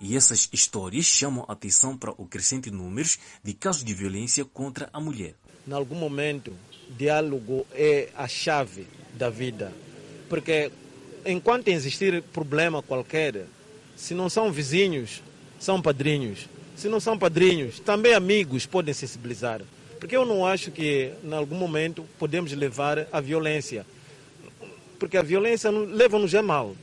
E 0.00 0.16
essas 0.16 0.48
histórias 0.52 1.06
chamam 1.06 1.44
a 1.48 1.52
atenção 1.52 1.96
para 1.96 2.12
o 2.12 2.26
crescente 2.26 2.70
número 2.70 3.08
de 3.42 3.54
casos 3.54 3.82
de 3.82 3.94
violência 3.94 4.44
contra 4.44 4.88
a 4.92 5.00
mulher. 5.00 5.34
Em 5.66 5.72
algum 5.72 5.96
momento, 5.96 6.52
diálogo 6.96 7.66
é 7.72 8.10
a 8.14 8.28
chave 8.28 8.86
da 9.14 9.28
vida. 9.28 9.72
Porque 10.28 10.70
enquanto 11.24 11.68
existir 11.68 12.22
problema 12.22 12.82
qualquer, 12.82 13.46
se 13.96 14.14
não 14.14 14.28
são 14.28 14.52
vizinhos, 14.52 15.22
são 15.58 15.82
padrinhos. 15.82 16.48
Se 16.76 16.88
não 16.88 17.00
são 17.00 17.18
padrinhos, 17.18 17.80
também 17.80 18.14
amigos 18.14 18.64
podem 18.64 18.94
sensibilizar. 18.94 19.60
Porque 19.98 20.16
eu 20.16 20.24
não 20.24 20.46
acho 20.46 20.70
que, 20.70 21.12
em 21.24 21.32
algum 21.32 21.56
momento, 21.56 22.06
podemos 22.18 22.52
levar 22.52 23.08
à 23.10 23.20
violência. 23.20 23.84
Porque 24.98 25.16
a 25.16 25.22
violência 25.22 25.70
leva-nos 25.70 26.34
a 26.34 26.42
mal. 26.42 26.76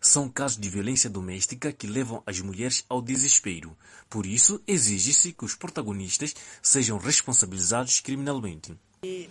São 0.00 0.28
casos 0.28 0.58
de 0.58 0.68
violência 0.68 1.08
doméstica 1.08 1.72
que 1.72 1.86
levam 1.86 2.20
as 2.26 2.40
mulheres 2.40 2.84
ao 2.88 3.00
desespero. 3.00 3.76
Por 4.10 4.26
isso, 4.26 4.60
exige-se 4.66 5.32
que 5.32 5.44
os 5.44 5.54
protagonistas 5.54 6.34
sejam 6.60 6.98
responsabilizados 6.98 8.00
criminalmente. 8.00 8.74
E 9.04 9.28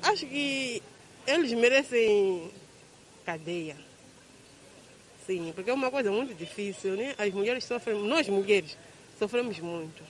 acho 0.00 0.24
que 0.26 0.80
eles 1.26 1.52
merecem 1.52 2.50
cadeia. 3.24 3.76
Sim, 5.26 5.52
porque 5.54 5.70
é 5.70 5.74
uma 5.74 5.90
coisa 5.90 6.10
muito 6.12 6.34
difícil, 6.34 6.96
né? 6.96 7.14
As 7.16 7.32
mulheres 7.32 7.64
sofrem, 7.64 8.06
nós 8.06 8.28
mulheres 8.28 8.76
sofremos 9.18 9.58
muito. 9.58 10.02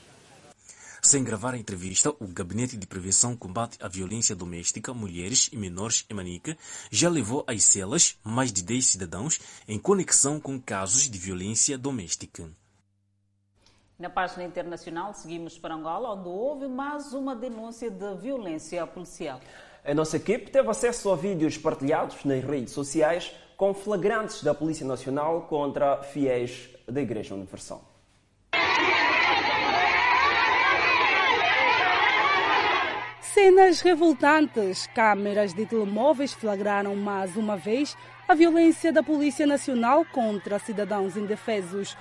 Sem 1.00 1.22
gravar 1.22 1.52
a 1.52 1.58
entrevista, 1.58 2.10
o 2.18 2.26
Gabinete 2.26 2.78
de 2.78 2.86
Prevenção 2.86 3.36
Combate 3.36 3.76
à 3.80 3.86
Violência 3.88 4.34
Doméstica, 4.34 4.94
Mulheres 4.94 5.50
e 5.52 5.56
Menores, 5.56 6.06
Emanica, 6.08 6.56
já 6.90 7.10
levou 7.10 7.44
às 7.46 7.62
celas 7.62 8.18
mais 8.24 8.50
de 8.50 8.62
10 8.62 8.86
cidadãos 8.86 9.38
em 9.68 9.78
conexão 9.78 10.40
com 10.40 10.58
casos 10.58 11.08
de 11.08 11.18
violência 11.18 11.76
doméstica. 11.76 12.50
Na 13.98 14.10
página 14.10 14.44
internacional, 14.44 15.14
seguimos 15.14 15.58
para 15.58 15.74
Angola, 15.74 16.14
onde 16.14 16.28
houve 16.28 16.66
mais 16.66 17.12
uma 17.12 17.36
denúncia 17.36 17.90
de 17.90 18.14
violência 18.16 18.84
policial. 18.86 19.40
A 19.86 19.92
nossa 19.92 20.16
equipe 20.16 20.50
teve 20.50 20.70
acesso 20.70 21.10
a 21.10 21.16
vídeos 21.16 21.58
partilhados 21.58 22.24
nas 22.24 22.42
redes 22.42 22.72
sociais 22.72 23.34
com 23.54 23.74
flagrantes 23.74 24.42
da 24.42 24.54
Polícia 24.54 24.86
Nacional 24.86 25.42
contra 25.42 26.02
fiéis 26.02 26.70
da 26.88 27.02
Igreja 27.02 27.34
Universal. 27.34 27.84
Cenas 33.20 33.82
revoltantes. 33.82 34.86
Câmeras 34.94 35.52
de 35.52 35.66
telemóveis 35.66 36.32
flagraram 36.32 36.96
mais 36.96 37.36
uma 37.36 37.58
vez 37.58 37.94
a 38.26 38.34
violência 38.34 38.90
da 38.90 39.02
Polícia 39.02 39.46
Nacional 39.46 40.06
contra 40.14 40.58
cidadãos 40.58 41.14
indefesos. 41.14 41.94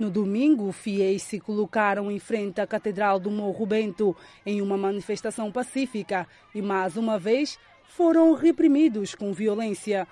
No 0.00 0.10
domingo, 0.10 0.72
fiéis 0.72 1.22
se 1.22 1.38
colocaram 1.38 2.10
em 2.10 2.18
frente 2.18 2.58
à 2.58 2.66
Catedral 2.66 3.20
do 3.20 3.30
Morro 3.30 3.66
Bento 3.66 4.16
em 4.46 4.62
uma 4.62 4.74
manifestação 4.78 5.52
pacífica 5.52 6.26
e, 6.54 6.62
mais 6.62 6.96
uma 6.96 7.18
vez, 7.18 7.58
foram 7.84 8.32
reprimidos 8.32 9.14
com 9.14 9.30
violência. 9.30 10.08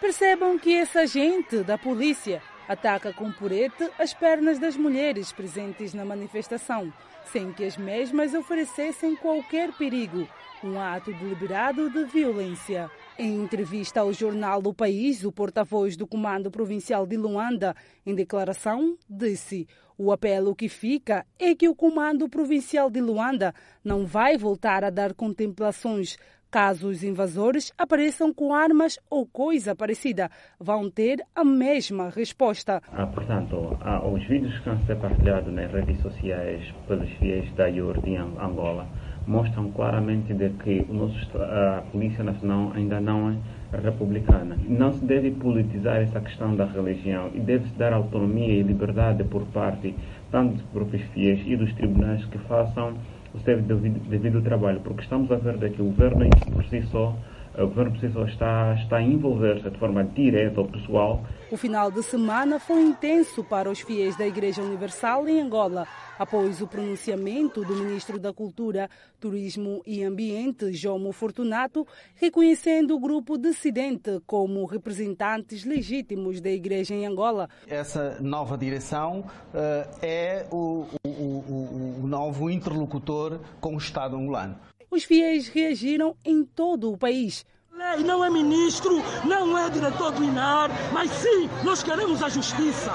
Percebam 0.00 0.58
que 0.58 0.74
essa 0.74 1.06
gente 1.06 1.58
da 1.62 1.78
polícia 1.78 2.42
ataca 2.70 3.12
com 3.12 3.32
purete 3.32 3.90
as 3.98 4.14
pernas 4.14 4.56
das 4.56 4.76
mulheres 4.76 5.32
presentes 5.32 5.92
na 5.92 6.04
manifestação, 6.04 6.92
sem 7.24 7.52
que 7.52 7.64
as 7.64 7.76
mesmas 7.76 8.32
oferecessem 8.32 9.16
qualquer 9.16 9.72
perigo. 9.72 10.28
Um 10.62 10.78
ato 10.78 11.12
deliberado 11.14 11.90
de 11.90 12.04
violência. 12.04 12.88
Em 13.18 13.42
entrevista 13.42 14.02
ao 14.02 14.12
jornal 14.12 14.62
do 14.62 14.72
País, 14.72 15.24
o 15.24 15.32
porta-voz 15.32 15.96
do 15.96 16.06
Comando 16.06 16.48
Provincial 16.48 17.04
de 17.08 17.16
Luanda, 17.16 17.74
em 18.06 18.14
declaração, 18.14 18.96
disse: 19.08 19.66
O 19.98 20.12
apelo 20.12 20.54
que 20.54 20.68
fica 20.68 21.26
é 21.40 21.56
que 21.56 21.68
o 21.68 21.74
Comando 21.74 22.28
Provincial 22.28 22.88
de 22.88 23.00
Luanda 23.00 23.52
não 23.82 24.06
vai 24.06 24.36
voltar 24.36 24.84
a 24.84 24.90
dar 24.90 25.12
contemplações 25.12 26.16
Caso 26.50 26.88
os 26.88 27.04
invasores 27.04 27.72
apareçam 27.78 28.34
com 28.34 28.52
armas 28.52 28.98
ou 29.08 29.24
coisa 29.24 29.72
parecida, 29.72 30.28
vão 30.58 30.90
ter 30.90 31.24
a 31.32 31.44
mesma 31.44 32.10
resposta. 32.10 32.82
Ah, 32.92 33.06
portanto, 33.06 33.78
ah, 33.80 34.04
os 34.04 34.24
vídeos 34.24 34.50
que 34.54 34.58
estão 34.58 34.72
a 34.72 34.78
ser 34.78 34.96
partilhados 34.96 35.54
nas 35.54 35.70
redes 35.70 36.00
sociais 36.02 36.74
pelos 36.88 37.08
fiéis 37.18 37.52
da 37.54 37.68
IURD 37.68 38.10
em 38.10 38.16
Angola 38.16 38.88
mostram 39.28 39.70
claramente 39.70 40.34
de 40.34 40.50
que 40.50 40.84
nosso, 40.92 41.38
a 41.38 41.84
Polícia 41.92 42.24
Nacional 42.24 42.72
ainda 42.74 43.00
não 43.00 43.30
é 43.30 43.36
republicana. 43.76 44.56
Não 44.68 44.92
se 44.92 45.04
deve 45.04 45.30
politizar 45.30 45.98
essa 45.98 46.20
questão 46.20 46.56
da 46.56 46.64
religião 46.64 47.30
e 47.32 47.38
deve-se 47.38 47.74
dar 47.74 47.92
autonomia 47.92 48.54
e 48.54 48.62
liberdade 48.62 49.22
por 49.22 49.46
parte 49.46 49.94
tanto 50.32 50.54
dos 50.54 50.62
próprios 50.72 51.02
fiéis 51.12 51.40
e 51.46 51.56
dos 51.56 51.72
tribunais 51.74 52.24
que 52.24 52.38
façam 52.38 52.94
o 53.34 53.38
seu 53.40 53.60
devido, 53.60 54.00
devido 54.08 54.42
trabalho, 54.42 54.80
porque 54.80 55.02
estamos 55.02 55.30
a 55.30 55.36
ver 55.36 55.72
que 55.72 55.82
o 55.82 55.86
governo 55.86 56.24
por 56.52 56.64
si 56.66 56.82
só 56.88 57.16
o 57.56 57.66
governo 57.66 58.12
só 58.12 58.24
está, 58.24 58.74
está 58.74 58.96
a 58.96 59.02
envolver-se 59.02 59.68
de 59.68 59.78
forma 59.78 60.04
direta 60.04 60.60
ou 60.60 60.68
pessoal. 60.68 61.24
O 61.50 61.56
final 61.56 61.90
de 61.90 62.02
semana 62.02 62.58
foi 62.58 62.80
intenso 62.80 63.42
para 63.44 63.70
os 63.70 63.80
fiéis 63.80 64.16
da 64.16 64.26
Igreja 64.26 64.62
Universal 64.62 65.28
em 65.28 65.40
Angola 65.40 65.86
após 66.18 66.60
o 66.60 66.66
pronunciamento 66.66 67.64
do 67.64 67.74
ministro 67.74 68.18
da 68.18 68.30
Cultura, 68.30 68.90
Turismo 69.18 69.82
e 69.86 70.04
Ambiente, 70.04 70.70
Jomo 70.72 71.12
Fortunato, 71.12 71.86
reconhecendo 72.14 72.94
o 72.94 73.00
grupo 73.00 73.38
dissidente 73.38 74.20
como 74.26 74.66
representantes 74.66 75.64
legítimos 75.64 76.40
da 76.40 76.50
Igreja 76.50 76.94
em 76.94 77.06
Angola. 77.06 77.48
Essa 77.66 78.18
nova 78.20 78.58
direção 78.58 79.20
uh, 79.20 79.98
é 80.02 80.46
o, 80.52 80.86
o, 81.06 81.08
o, 81.08 82.00
o 82.02 82.06
novo 82.06 82.50
interlocutor 82.50 83.40
com 83.58 83.74
o 83.74 83.78
Estado 83.78 84.14
angolano. 84.14 84.56
Os 84.90 85.04
fiéis 85.04 85.48
reagiram 85.48 86.16
em 86.24 86.44
todo 86.44 86.92
o 86.92 86.98
país 86.98 87.46
lei 87.80 88.04
não 88.04 88.22
é 88.22 88.28
ministro, 88.28 89.02
não 89.24 89.56
é 89.56 89.70
diretor 89.70 90.12
do 90.12 90.22
INAR, 90.22 90.70
mas 90.92 91.10
sim, 91.10 91.48
nós 91.64 91.82
queremos 91.82 92.22
a 92.22 92.28
justiça. 92.28 92.92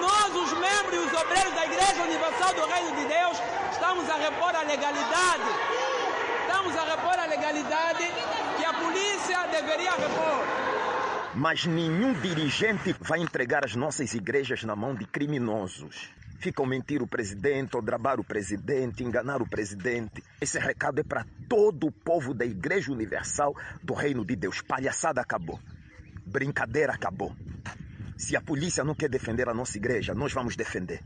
Nós, 0.00 0.34
os 0.34 0.52
membros 0.58 0.94
e 0.94 1.06
os 1.06 1.12
obreiros 1.20 1.54
da 1.54 1.64
Igreja 1.66 2.02
Universal 2.04 2.54
do 2.54 2.66
Reino 2.66 2.96
de 2.96 3.04
Deus, 3.06 3.38
estamos 3.72 4.08
a 4.08 4.16
repor 4.16 4.54
a 4.54 4.62
legalidade. 4.62 5.42
Estamos 6.46 6.76
a 6.76 6.84
repor 6.84 7.18
a 7.18 7.26
legalidade 7.26 8.04
que 8.56 8.64
a 8.64 8.72
polícia 8.74 9.46
deveria 9.48 9.90
repor. 9.90 10.46
Mas 11.34 11.66
nenhum 11.66 12.12
dirigente 12.14 12.94
vai 13.00 13.20
entregar 13.20 13.64
as 13.64 13.74
nossas 13.74 14.14
igrejas 14.14 14.62
na 14.62 14.76
mão 14.76 14.94
de 14.94 15.04
criminosos 15.04 16.10
ficam 16.38 16.64
mentir 16.64 17.02
o 17.02 17.06
presidente, 17.06 17.76
ou 17.76 17.82
drabar 17.82 18.18
o 18.18 18.24
presidente, 18.24 19.04
enganar 19.04 19.42
o 19.42 19.48
presidente. 19.48 20.22
Esse 20.40 20.58
recado 20.58 21.00
é 21.00 21.04
para 21.04 21.26
todo 21.48 21.88
o 21.88 21.92
povo 21.92 22.32
da 22.32 22.46
Igreja 22.46 22.92
Universal 22.92 23.54
do 23.82 23.92
Reino 23.92 24.24
de 24.24 24.36
Deus. 24.36 24.62
Palhaçada 24.62 25.20
acabou. 25.20 25.58
Brincadeira 26.24 26.92
acabou. 26.92 27.34
Se 28.16 28.36
a 28.36 28.40
polícia 28.40 28.84
não 28.84 28.94
quer 28.94 29.08
defender 29.08 29.48
a 29.48 29.54
nossa 29.54 29.76
igreja, 29.76 30.14
nós 30.14 30.32
vamos 30.32 30.56
defender. 30.56 31.02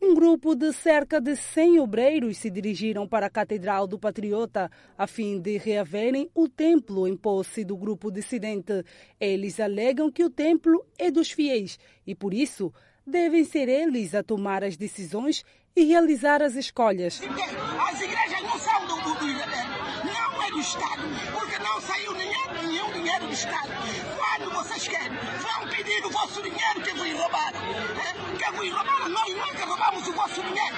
Um 0.00 0.14
grupo 0.14 0.54
de 0.54 0.72
cerca 0.72 1.20
de 1.20 1.34
100 1.36 1.80
obreiros 1.80 2.38
se 2.38 2.48
dirigiram 2.48 3.06
para 3.06 3.26
a 3.26 3.30
Catedral 3.30 3.86
do 3.86 3.98
Patriota 3.98 4.70
a 4.96 5.06
fim 5.06 5.40
de 5.40 5.58
reaverem 5.58 6.30
o 6.34 6.48
templo 6.48 7.06
em 7.06 7.16
posse 7.16 7.64
do 7.64 7.76
grupo 7.76 8.10
dissidente. 8.10 8.84
Eles 9.20 9.58
alegam 9.58 10.10
que 10.10 10.24
o 10.24 10.30
templo 10.30 10.86
é 10.96 11.10
dos 11.10 11.30
fiéis 11.30 11.78
e, 12.06 12.14
por 12.14 12.32
isso, 12.32 12.72
devem 13.08 13.44
ser 13.44 13.68
eles 13.68 14.14
a 14.14 14.22
tomar 14.22 14.62
as 14.62 14.76
decisões 14.76 15.44
e 15.74 15.84
realizar 15.84 16.42
as 16.42 16.54
escolhas. 16.54 17.20
As 17.20 18.00
igrejas 18.00 18.42
não 18.42 18.58
são 18.58 18.86
do, 18.86 18.96
do, 18.96 19.14
do 19.14 19.26
não 19.26 20.42
é 20.42 20.50
do 20.50 20.60
Estado, 20.60 21.02
porque 21.32 21.58
não 21.58 21.80
saiu 21.80 22.12
nenhum, 22.14 22.68
nenhum 22.68 22.92
dinheiro 22.92 23.26
do 23.26 23.32
Estado. 23.32 23.68
Quando 24.16 24.50
vocês 24.54 24.88
querem, 24.88 25.16
vão 25.16 25.68
pedir 25.70 26.04
o 26.04 26.10
vosso 26.10 26.42
dinheiro 26.42 26.82
que 26.82 26.92
vos 26.92 27.12
roubaram. 27.12 27.60
É, 27.60 28.36
que 28.36 28.50
vos 28.52 28.70
roubaram, 28.70 29.08
nós 29.08 29.34
nunca 29.34 29.64
roubamos 29.64 30.08
o 30.08 30.12
vosso 30.12 30.42
dinheiro. 30.42 30.76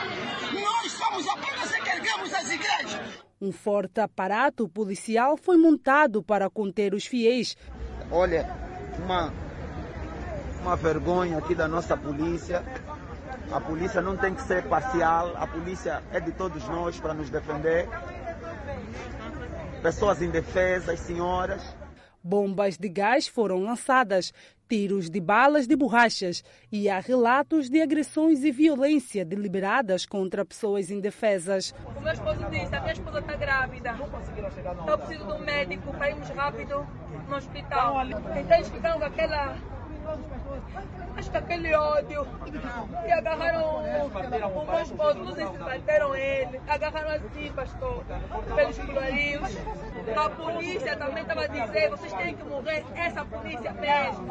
Nós 0.60 0.92
somos 0.92 1.28
apenas 1.28 1.70
erguemos 1.72 2.32
as 2.32 2.50
igrejas. 2.50 3.00
Um 3.40 3.52
forte 3.52 4.00
aparato 4.00 4.68
policial 4.68 5.36
foi 5.36 5.56
montado 5.56 6.22
para 6.22 6.50
conter 6.50 6.94
os 6.94 7.06
fiéis. 7.06 7.56
Olha, 8.10 8.48
uma 8.98 9.32
uma 10.62 10.76
vergonha 10.76 11.38
aqui 11.38 11.54
da 11.54 11.66
nossa 11.66 11.96
polícia. 11.96 12.62
A 13.50 13.60
polícia 13.60 14.00
não 14.00 14.16
tem 14.16 14.34
que 14.34 14.42
ser 14.42 14.62
parcial, 14.64 15.32
a 15.36 15.46
polícia 15.46 16.02
é 16.12 16.20
de 16.20 16.32
todos 16.32 16.66
nós 16.68 16.98
para 17.00 17.14
nos 17.14 17.30
defender. 17.30 17.88
Pessoas 19.82 20.22
indefesas, 20.22 21.00
senhoras. 21.00 21.76
Bombas 22.22 22.76
de 22.76 22.88
gás 22.88 23.26
foram 23.26 23.60
lançadas, 23.60 24.32
tiros 24.68 25.08
de 25.08 25.18
balas 25.20 25.66
de 25.66 25.74
borrachas 25.74 26.44
e 26.70 26.88
há 26.88 27.00
relatos 27.00 27.70
de 27.70 27.80
agressões 27.80 28.44
e 28.44 28.52
violência 28.52 29.24
deliberadas 29.24 30.04
contra 30.04 30.44
pessoas 30.44 30.90
indefesas. 30.90 31.74
O 31.96 32.00
meu 32.00 32.12
esposo 32.12 32.44
disse: 32.50 32.76
a 32.76 32.80
minha 32.80 32.92
esposa 32.92 33.20
está 33.20 33.34
grávida. 33.36 33.96
Eu 34.86 34.98
preciso 34.98 35.26
de 35.26 35.32
um 35.32 35.38
médico 35.38 35.92
para 35.94 36.10
irmos 36.10 36.28
rápido 36.28 36.86
no 37.26 37.36
hospital. 37.36 37.96
Então 38.06 38.56
eles 38.56 38.68
ficaram 38.68 38.98
com 39.00 39.06
aquela 39.06 39.56
Acho 41.16 41.30
que 41.30 41.36
aquele 41.36 41.74
ódio. 41.74 42.26
E 43.06 43.12
agarraram 43.12 43.76
o 43.76 44.66
meu 44.66 44.82
esposo, 44.82 45.18
não 45.18 45.34
sei 45.34 45.46
se 45.46 45.58
bateram 45.58 46.14
ele. 46.16 46.60
Agarraram 46.68 47.10
assim, 47.10 47.52
pastor, 47.52 48.04
pelos 48.54 48.78
colorios. 48.78 49.58
A 50.16 50.30
polícia 50.30 50.96
também 50.96 51.22
estava 51.22 51.48
dizer, 51.48 51.90
vocês 51.90 52.12
têm 52.12 52.34
que 52.34 52.44
morrer, 52.44 52.84
essa 52.94 53.24
polícia 53.24 53.72
mesmo. 53.72 54.26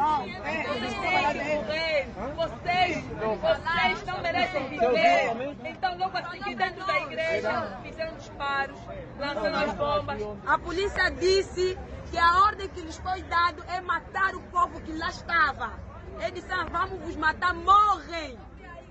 Vocês 0.68 0.94
têm 0.94 1.34
que 1.34 1.56
morrer. 1.56 2.08
Vocês, 2.36 3.04
vocês 3.42 4.06
não 4.06 4.22
merecem 4.22 4.68
viver. 4.68 5.56
Então 5.66 5.98
logo 5.98 6.18
assim 6.18 6.56
dentro 6.56 6.86
da 6.86 7.00
igreja 7.00 7.80
fizeram 7.84 8.16
disparos, 8.16 8.80
lançando 9.20 9.58
as 9.58 9.74
bombas. 9.74 10.22
A 10.46 10.58
polícia 10.58 11.12
disse 11.12 11.78
que 12.10 12.18
a 12.18 12.44
ordem 12.44 12.68
que 12.70 12.82
lhes 12.82 12.98
foi 12.98 13.22
dada 13.24 13.64
é 13.74 13.82
matar 13.82 14.36
o 14.36 14.42
povo 14.44 14.82
que 14.82 14.92
lá 14.94 15.10
estava. 15.10 15.80
Eles 16.20 16.34
disseram, 16.34 16.68
vamos 16.72 17.00
vos 17.06 17.16
matar, 17.16 17.54
morrem. 17.54 18.38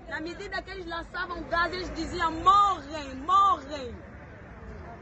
Na 0.07 0.19
medida 0.19 0.61
que 0.61 0.71
eles 0.71 0.85
lançavam 0.85 1.43
gás, 1.43 1.73
eles 1.73 1.93
diziam, 1.93 2.31
morrem, 2.31 3.15
morrem. 3.25 3.93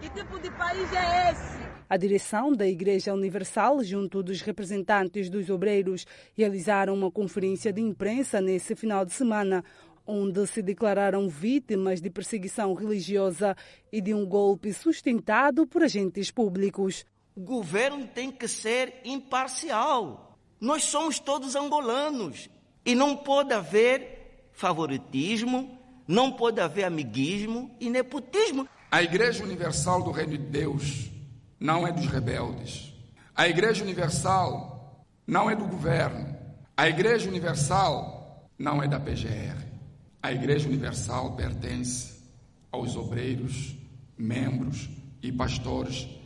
Que 0.01 0.09
tipo 0.09 0.39
de 0.39 0.51
país 0.51 0.91
é 0.93 1.32
esse? 1.32 1.68
A 1.89 1.95
direção 1.95 2.51
da 2.51 2.68
Igreja 2.68 3.13
Universal, 3.13 3.82
junto 3.84 4.22
dos 4.22 4.41
representantes 4.41 5.30
dos 5.30 5.49
obreiros, 5.49 6.05
realizaram 6.36 6.93
uma 6.93 7.09
conferência 7.09 7.72
de 7.72 7.82
imprensa 7.82 8.41
nesse 8.41 8.76
final 8.76 9.05
de 9.05 9.13
semana, 9.13 9.63
onde 10.05 10.45
se 10.47 10.61
declararam 10.61 11.30
vítimas 11.30 12.01
de 12.01 12.09
perseguição 12.09 12.74
religiosa 12.74 13.55
e 13.91 14.01
de 14.01 14.13
um 14.13 14.26
golpe 14.26 14.74
sustentado 14.74 15.65
por 15.65 15.82
agentes 15.82 16.30
públicos. 16.30 17.05
O 17.38 17.42
governo 17.42 18.08
tem 18.08 18.32
que 18.32 18.48
ser 18.48 19.00
imparcial. 19.06 20.40
Nós 20.60 20.86
somos 20.86 21.20
todos 21.20 21.56
angolanos 21.56 22.50
e 22.84 22.96
não 22.96 23.16
pode 23.16 23.54
haver 23.54 24.50
favoritismo, 24.54 25.80
não 26.08 26.32
pode 26.32 26.60
haver 26.60 26.86
amiguismo 26.86 27.70
e 27.80 27.92
nepotismo. 27.92 28.68
A 28.90 29.04
Igreja 29.04 29.44
Universal 29.44 30.02
do 30.02 30.10
Reino 30.10 30.32
de 30.32 30.46
Deus 30.46 31.12
não 31.60 31.88
é 31.88 31.92
dos 31.92 32.08
rebeldes. 32.08 32.92
A 33.36 33.48
Igreja 33.48 33.84
Universal 33.84 35.06
não 35.28 35.48
é 35.48 35.56
do 35.56 35.66
governo. 35.66 36.36
A 36.76 36.90
Igreja 36.90 37.30
Universal 37.30 38.50
não 38.58 38.82
é 38.82 38.88
da 38.88 39.00
PGR. 39.00 39.64
A 40.24 40.32
Igreja 40.32 40.68
Universal 40.68 41.36
pertence 41.36 42.20
aos 42.72 42.96
obreiros, 42.96 43.76
membros 44.18 44.90
e 45.22 45.32
pastores 45.32 46.16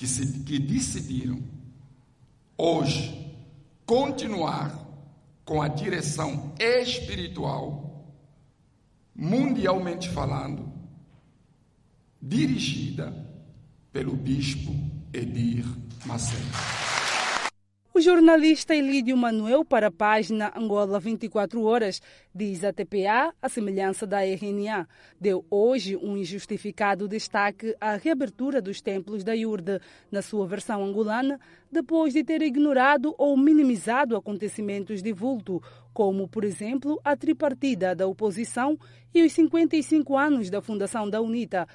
que, 0.00 0.06
se, 0.06 0.26
que 0.44 0.58
decidiram 0.58 1.42
hoje 2.56 3.36
continuar 3.84 4.74
com 5.44 5.60
a 5.60 5.68
direção 5.68 6.54
espiritual, 6.58 8.10
mundialmente 9.14 10.08
falando, 10.08 10.72
dirigida 12.18 13.12
pelo 13.92 14.16
bispo 14.16 14.74
Edir 15.12 15.66
Macedo. 16.06 16.99
O 18.00 18.02
jornalista 18.02 18.74
Elídio 18.74 19.14
Manuel, 19.14 19.62
para 19.62 19.88
a 19.88 19.90
página 19.90 20.50
Angola 20.56 20.98
24 20.98 21.62
Horas, 21.62 22.00
diz 22.34 22.64
a 22.64 22.72
TPA, 22.72 23.34
a 23.42 23.46
semelhança 23.46 24.06
da 24.06 24.24
RNA, 24.24 24.88
deu 25.20 25.44
hoje 25.50 25.98
um 25.98 26.16
injustificado 26.16 27.06
destaque 27.06 27.76
à 27.78 27.96
reabertura 27.96 28.62
dos 28.62 28.80
templos 28.80 29.22
da 29.22 29.36
IURD, 29.36 29.82
na 30.10 30.22
sua 30.22 30.46
versão 30.46 30.82
angolana, 30.82 31.38
depois 31.70 32.14
de 32.14 32.24
ter 32.24 32.40
ignorado 32.40 33.14
ou 33.18 33.36
minimizado 33.36 34.16
acontecimentos 34.16 35.02
de 35.02 35.12
vulto, 35.12 35.62
como, 35.92 36.26
por 36.26 36.42
exemplo, 36.42 36.98
a 37.04 37.14
tripartida 37.14 37.94
da 37.94 38.06
oposição 38.06 38.78
e 39.12 39.22
os 39.22 39.32
55 39.34 40.16
anos 40.16 40.48
da 40.48 40.62
fundação 40.62 41.10
da 41.10 41.20
UNITA, 41.20 41.68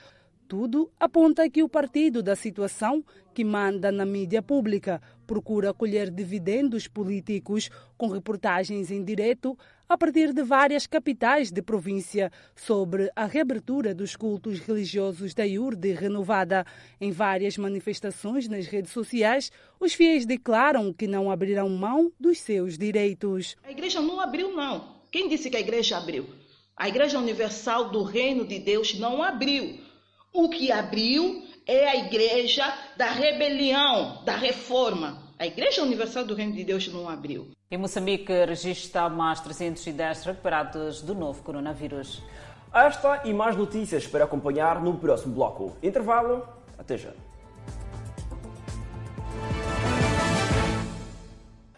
tudo 0.47 0.91
aponta 0.99 1.49
que 1.49 1.63
o 1.63 1.69
partido 1.69 2.21
da 2.21 2.35
situação, 2.35 3.03
que 3.33 3.43
manda 3.43 3.91
na 3.91 4.05
mídia 4.05 4.41
pública, 4.41 5.01
procura 5.25 5.73
colher 5.73 6.09
dividendos 6.09 6.87
políticos 6.87 7.69
com 7.97 8.07
reportagens 8.07 8.91
em 8.91 9.03
direto 9.03 9.57
a 9.87 9.97
partir 9.97 10.33
de 10.33 10.43
várias 10.43 10.87
capitais 10.87 11.51
de 11.51 11.61
província 11.61 12.31
sobre 12.55 13.11
a 13.15 13.25
reabertura 13.25 13.93
dos 13.93 14.15
cultos 14.15 14.59
religiosos 14.59 15.33
da 15.33 15.45
IURD 15.45 15.93
renovada. 15.93 16.65
Em 16.99 17.11
várias 17.11 17.57
manifestações 17.57 18.47
nas 18.47 18.65
redes 18.67 18.91
sociais, 18.91 19.51
os 19.79 19.93
fiéis 19.93 20.25
declaram 20.25 20.93
que 20.93 21.07
não 21.07 21.29
abrirão 21.29 21.69
mão 21.69 22.11
dos 22.19 22.39
seus 22.39 22.77
direitos. 22.77 23.55
A 23.63 23.71
igreja 23.71 24.01
não 24.01 24.19
abriu, 24.19 24.55
não. 24.55 24.95
Quem 25.11 25.27
disse 25.29 25.49
que 25.49 25.57
a 25.57 25.61
igreja 25.61 25.97
abriu? 25.97 26.25
A 26.77 26.89
Igreja 26.89 27.17
Universal 27.17 27.89
do 27.89 28.03
Reino 28.03 28.45
de 28.45 28.59
Deus 28.59 28.99
não 28.99 29.23
abriu. 29.23 29.79
O 30.37 30.49
que 30.49 30.69
abriu 30.69 31.43
é 31.65 31.87
a 31.87 31.95
igreja 31.95 32.65
da 32.97 33.05
rebelião, 33.05 34.21
da 34.25 34.35
reforma. 34.35 35.17
A 35.39 35.47
Igreja 35.47 35.81
Universal 35.81 36.25
do 36.25 36.35
Reino 36.35 36.51
de 36.51 36.65
Deus 36.65 36.89
não 36.89 37.07
abriu. 37.07 37.51
Em 37.71 37.77
Moçambique, 37.77 38.33
registra 38.43 39.07
mais 39.07 39.39
310 39.39 40.25
recuperados 40.25 41.01
do 41.01 41.15
novo 41.15 41.41
coronavírus. 41.41 42.21
Esta 42.73 43.21
e 43.23 43.33
mais 43.33 43.55
notícias 43.55 44.05
para 44.07 44.25
acompanhar 44.25 44.81
no 44.81 44.97
próximo 44.97 45.33
bloco. 45.33 45.77
Intervalo, 45.81 46.45
até 46.77 46.97
já. 46.97 47.13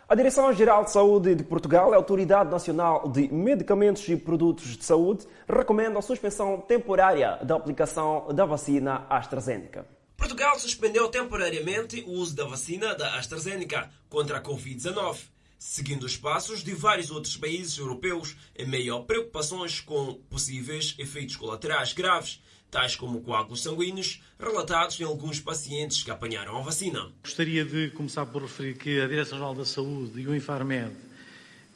A 0.10 0.16
Direção-Geral 0.16 0.86
de 0.86 0.92
Saúde 0.92 1.36
de 1.36 1.44
Portugal, 1.44 1.92
a 1.92 1.98
Autoridade 1.98 2.50
Nacional 2.50 3.10
de 3.10 3.28
Medicamentos 3.28 4.08
e 4.08 4.16
Produtos 4.16 4.78
de 4.78 4.86
Saúde, 4.86 5.28
recomenda 5.46 6.00
a 6.00 6.02
suspensão 6.02 6.62
temporária 6.62 7.38
da 7.44 7.58
aplicação 7.58 8.26
da 8.34 8.46
vacina 8.46 9.06
AstraZeneca. 9.10 9.86
Portugal 10.16 10.58
suspendeu 10.58 11.10
temporariamente 11.10 12.06
o 12.08 12.12
uso 12.12 12.34
da 12.34 12.46
vacina 12.46 12.96
da 12.96 13.16
AstraZeneca 13.16 13.92
contra 14.08 14.38
a 14.38 14.42
Covid-19, 14.42 15.18
seguindo 15.60 16.06
os 16.06 16.16
passos 16.16 16.64
de 16.64 16.74
vários 16.74 17.12
outros 17.12 17.36
países 17.36 17.78
europeus 17.78 18.38
em 18.58 18.66
meio 18.66 18.96
a 18.96 19.04
preocupações 19.04 19.82
com 19.82 20.14
possíveis 20.30 20.96
efeitos 20.98 21.36
colaterais 21.36 21.92
graves 21.92 22.42
tais 22.70 22.96
como 22.96 23.22
coágulos 23.22 23.64
sanguíneos, 23.64 24.22
relatados 24.40 25.00
em 25.00 25.04
alguns 25.04 25.40
pacientes 25.40 26.04
que 26.04 26.12
apanharam 26.12 26.58
a 26.58 26.62
vacina. 26.62 27.12
Gostaria 27.24 27.64
de 27.64 27.90
começar 27.92 28.26
por 28.26 28.42
referir 28.42 28.76
que 28.78 29.00
a 29.00 29.08
Direção-Geral 29.08 29.56
da 29.56 29.66
Saúde 29.66 30.20
e 30.20 30.28
o 30.28 30.36
Infarmed 30.36 30.94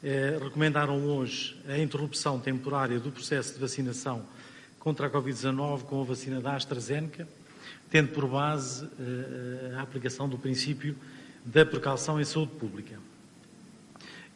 eh, 0.02 0.38
recomendaram 0.42 1.04
hoje 1.06 1.58
a 1.66 1.78
interrupção 1.78 2.38
temporária 2.38 3.00
do 3.00 3.10
processo 3.10 3.54
de 3.54 3.60
vacinação 3.60 4.24
contra 4.78 5.06
a 5.06 5.10
Covid-19 5.10 5.82
com 5.82 6.00
a 6.00 6.04
vacina 6.04 6.40
da 6.40 6.56
AstraZeneca, 6.56 7.26
tendo 7.90 8.08
por 8.08 8.26
base 8.26 8.88
eh, 8.98 9.74
a 9.76 9.82
aplicação 9.82 10.28
do 10.28 10.36
princípio 10.36 10.96
da 11.44 11.64
precaução 11.64 12.20
em 12.20 12.24
saúde 12.24 12.52
pública. 12.52 12.98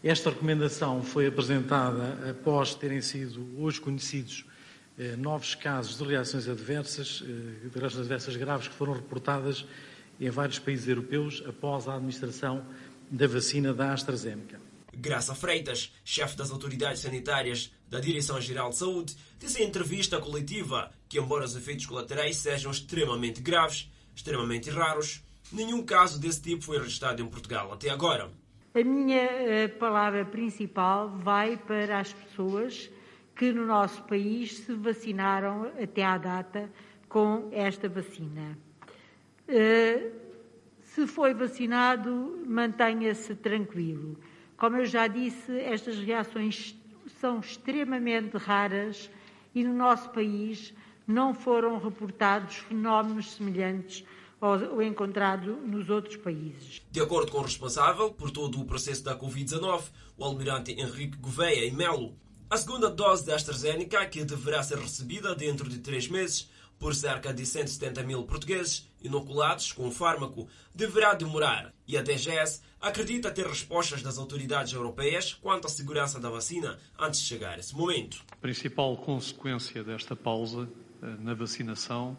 Esta 0.03 0.31
recomendação 0.31 1.03
foi 1.03 1.27
apresentada 1.27 2.31
após 2.31 2.75
terem 2.75 3.01
sido 3.01 3.45
hoje 3.59 3.81
conhecidos 3.81 4.45
novos 5.19 5.55
casos 5.55 5.99
de 5.99 6.05
reações 6.05 6.49
adversas, 6.49 7.23
eh, 7.23 7.69
de 7.69 7.79
reações 7.79 8.01
adversas 8.01 8.37
graves 8.37 8.69
que 8.69 8.75
foram 8.75 8.95
reportadas 8.95 9.67
em 10.19 10.31
vários 10.31 10.59
países 10.59 10.89
europeus 10.89 11.43
após 11.47 11.87
a 11.87 11.95
administração 11.95 12.65
da 13.11 13.27
vacina 13.27 13.75
da 13.75 13.93
AstraZeneca. 13.93 14.61
Graça 14.95 15.35
Freitas, 15.35 15.93
chefe 16.03 16.37
das 16.37 16.51
autoridades 16.51 17.03
sanitárias 17.03 17.71
da 17.91 18.01
Direção-Geral 18.01 18.71
de 18.71 18.77
Saúde, 18.77 19.17
disse 19.39 19.63
em 19.63 19.67
entrevista 19.67 20.19
coletiva 20.19 20.91
que, 21.09 21.19
embora 21.19 21.45
os 21.45 21.55
efeitos 21.55 21.85
colaterais 21.85 22.39
sejam 22.39 22.71
extremamente 22.71 23.43
graves, 23.43 23.91
extremamente 24.15 24.71
raros, 24.71 25.23
nenhum 25.53 25.85
caso 25.85 26.19
desse 26.19 26.41
tipo 26.41 26.65
foi 26.65 26.79
registrado 26.79 27.23
em 27.23 27.27
Portugal 27.27 27.71
até 27.73 27.91
agora. 27.91 28.31
A 28.75 28.83
minha 28.83 29.69
palavra 29.79 30.25
principal 30.25 31.11
vai 31.11 31.59
para 31.59 32.01
as 32.01 32.13
pessoas 32.13 32.91
que 33.37 33.53
no 33.53 33.66
nosso 33.66 34.03
país 34.05 34.59
se 34.59 34.72
vacinaram 34.74 35.70
até 35.80 36.03
à 36.03 36.18
data 36.18 36.70
com 37.09 37.49
esta 37.53 37.89
vacina. 37.89 38.59
Se 40.82 41.07
foi 41.07 41.34
vacinado, 41.34 42.43
mantenha-se 42.47 43.34
tranquilo, 43.34 44.18
Como 44.57 44.78
eu 44.78 44.87
já 44.87 45.07
disse, 45.07 45.53
estas 45.61 45.99
reações 45.99 46.74
são 47.20 47.41
extremamente 47.41 48.39
raras 48.39 49.11
e 49.55 49.62
no 49.62 49.74
nosso 49.74 50.09
país 50.11 50.72
não 51.07 51.34
foram 51.34 51.78
reportados 51.78 52.57
fenómenos 52.57 53.32
semelhantes 53.32 54.05
ao 54.41 54.82
encontrado 54.82 55.57
nos 55.57 55.91
outros 55.91 56.16
países. 56.16 56.82
De 56.91 57.01
acordo 57.01 57.30
com 57.30 57.39
o 57.39 57.43
responsável 57.43 58.11
por 58.11 58.30
todo 58.30 58.61
o 58.61 58.64
processo 58.64 59.05
da 59.05 59.18
Covid-19, 59.18 59.91
o 60.16 60.24
almirante 60.24 60.72
Henrique 60.72 61.18
Gouveia 61.18 61.66
e 61.66 61.70
Melo, 61.70 62.14
a 62.49 62.57
segunda 62.57 62.89
dose 62.89 63.27
da 63.27 63.35
AstraZeneca, 63.35 64.07
que 64.07 64.25
deverá 64.25 64.63
ser 64.63 64.79
recebida 64.79 65.35
dentro 65.35 65.69
de 65.69 65.81
três 65.81 66.07
meses 66.07 66.49
por 66.79 66.95
cerca 66.95 67.35
de 67.35 67.45
170 67.45 68.03
mil 68.05 68.23
portugueses 68.23 68.89
inoculados 69.03 69.73
com 69.73 69.89
o 69.89 69.91
fármaco, 69.91 70.49
deverá 70.75 71.15
demorar 71.15 71.73
e 71.89 71.97
a 71.97 72.03
DGS 72.03 72.61
acredita 72.81 73.33
ter 73.33 73.47
respostas 73.47 74.03
das 74.03 74.19
autoridades 74.19 74.73
europeias 74.73 75.35
quanto 75.35 75.67
à 75.67 75.71
segurança 75.71 76.21
da 76.21 76.31
vacina 76.31 76.79
antes 76.99 77.21
de 77.21 77.27
chegar 77.27 77.59
esse 77.59 77.75
momento. 77.75 78.23
A 78.31 78.37
principal 78.37 78.97
consequência 78.97 79.83
desta 79.83 80.15
pausa 80.15 80.69
eh, 81.03 81.07
na 81.19 81.35
vacinação 81.35 82.17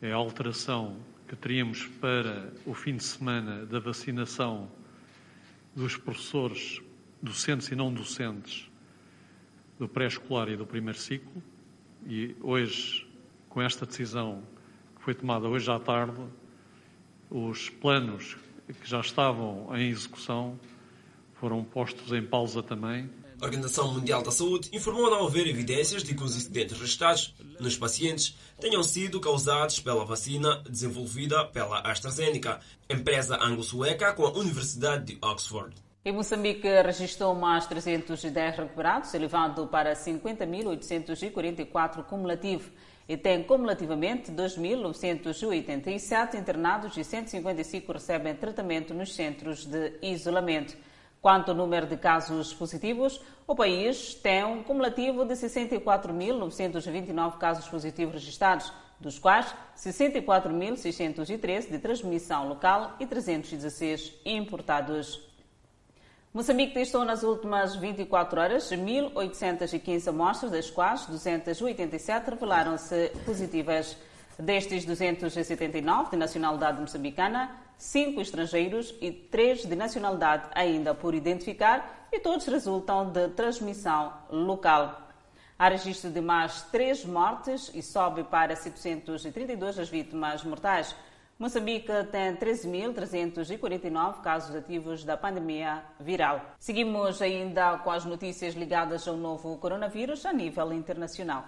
é 0.00 0.12
a 0.12 0.16
alteração 0.16 0.96
que 1.28 1.36
teríamos 1.36 1.86
para 2.00 2.52
o 2.64 2.72
fim 2.72 2.96
de 2.96 3.04
semana 3.04 3.66
da 3.66 3.80
vacinação 3.80 4.70
dos 5.74 5.96
professores 5.96 6.80
docentes 7.20 7.68
e 7.68 7.74
não 7.74 7.92
docentes 7.92 8.70
do 9.78 9.88
pré-escolar 9.88 10.48
e 10.48 10.56
do 10.56 10.66
primeiro 10.66 10.98
ciclo. 10.98 11.42
E 12.06 12.36
hoje, 12.40 13.06
com 13.48 13.60
esta 13.60 13.84
decisão 13.84 14.42
que 14.96 15.02
foi 15.02 15.14
tomada 15.14 15.48
hoje 15.48 15.70
à 15.70 15.78
tarde, 15.78 16.20
os 17.30 17.68
planos 17.68 18.36
que 18.66 18.88
já 18.88 19.00
estavam 19.00 19.68
em 19.76 19.88
execução 19.88 20.58
foram 21.34 21.62
postos 21.62 22.12
em 22.12 22.22
pausa 22.22 22.62
também 22.62 23.10
a 23.40 23.44
Organização 23.44 23.92
Mundial 23.92 24.22
da 24.22 24.30
Saúde 24.30 24.70
informou 24.72 25.10
não 25.10 25.26
haver 25.26 25.46
evidências 25.46 26.02
de 26.02 26.14
que 26.14 26.22
os 26.22 26.34
incidentes 26.34 26.78
registrados 26.78 27.34
nos 27.60 27.76
pacientes 27.76 28.34
tenham 28.58 28.82
sido 28.82 29.20
causados 29.20 29.78
pela 29.78 30.06
vacina 30.06 30.62
desenvolvida 30.68 31.44
pela 31.44 31.80
AstraZeneca, 31.80 32.60
empresa 32.88 33.36
anglo-sueca 33.36 34.14
com 34.14 34.26
a 34.26 34.32
Universidade 34.32 35.12
de 35.12 35.18
Oxford. 35.20 35.74
Em 36.06 36.12
Moçambique, 36.12 36.68
registrou 36.82 37.34
mais 37.34 37.66
310 37.66 38.58
recuperados, 38.58 39.12
elevado 39.12 39.66
para 39.66 39.92
50.844 39.92 42.04
cumulativo, 42.04 42.70
e 43.08 43.16
tem 43.16 43.42
cumulativamente 43.42 44.30
2.987 44.30 46.36
internados 46.36 46.96
e 46.96 47.02
155 47.02 47.92
recebem 47.92 48.36
tratamento 48.36 48.94
nos 48.94 49.16
centros 49.16 49.66
de 49.66 49.94
isolamento. 50.00 50.76
Quanto 51.20 51.50
ao 51.50 51.56
número 51.56 51.88
de 51.88 51.96
casos 51.96 52.54
positivos, 52.54 53.20
o 53.44 53.56
país 53.56 54.14
tem 54.14 54.44
um 54.44 54.62
cumulativo 54.62 55.24
de 55.24 55.34
64.929 55.34 57.36
casos 57.36 57.66
positivos 57.66 58.14
registrados, 58.14 58.72
dos 59.00 59.18
quais 59.18 59.52
64.613 59.76 61.68
de 61.68 61.80
transmissão 61.80 62.46
local 62.46 62.94
e 63.00 63.06
316 63.06 64.12
importados. 64.24 65.25
Moçambique 66.36 66.74
testou 66.74 67.02
nas 67.02 67.22
últimas 67.22 67.76
24 67.76 68.38
horas 68.38 68.70
1.815 68.70 70.06
amostras, 70.08 70.52
das 70.52 70.70
quais 70.70 71.06
287 71.06 72.28
revelaram-se 72.28 73.10
positivas. 73.24 73.96
Destes 74.38 74.84
279 74.84 76.10
de 76.10 76.16
nacionalidade 76.18 76.78
moçambicana, 76.78 77.56
cinco 77.78 78.20
estrangeiros 78.20 78.94
e 79.00 79.10
três 79.10 79.64
de 79.64 79.74
nacionalidade 79.74 80.50
ainda 80.54 80.94
por 80.94 81.14
identificar 81.14 82.06
e 82.12 82.20
todos 82.20 82.44
resultam 82.44 83.10
de 83.10 83.28
transmissão 83.28 84.12
local. 84.28 85.08
Há 85.58 85.70
registro 85.70 86.10
de 86.10 86.20
mais 86.20 86.60
três 86.70 87.02
mortes 87.02 87.70
e 87.74 87.80
sobe 87.80 88.24
para 88.24 88.54
732 88.54 89.78
as 89.78 89.88
vítimas 89.88 90.44
mortais. 90.44 90.94
Moçambique 91.38 91.92
tem 92.10 92.34
13.349 92.34 94.22
casos 94.22 94.56
ativos 94.56 95.04
da 95.04 95.18
pandemia 95.18 95.82
viral. 96.00 96.40
Seguimos 96.58 97.20
ainda 97.20 97.76
com 97.76 97.90
as 97.90 98.06
notícias 98.06 98.54
ligadas 98.54 99.06
ao 99.06 99.18
novo 99.18 99.58
coronavírus 99.58 100.24
a 100.24 100.32
nível 100.32 100.72
internacional. 100.72 101.44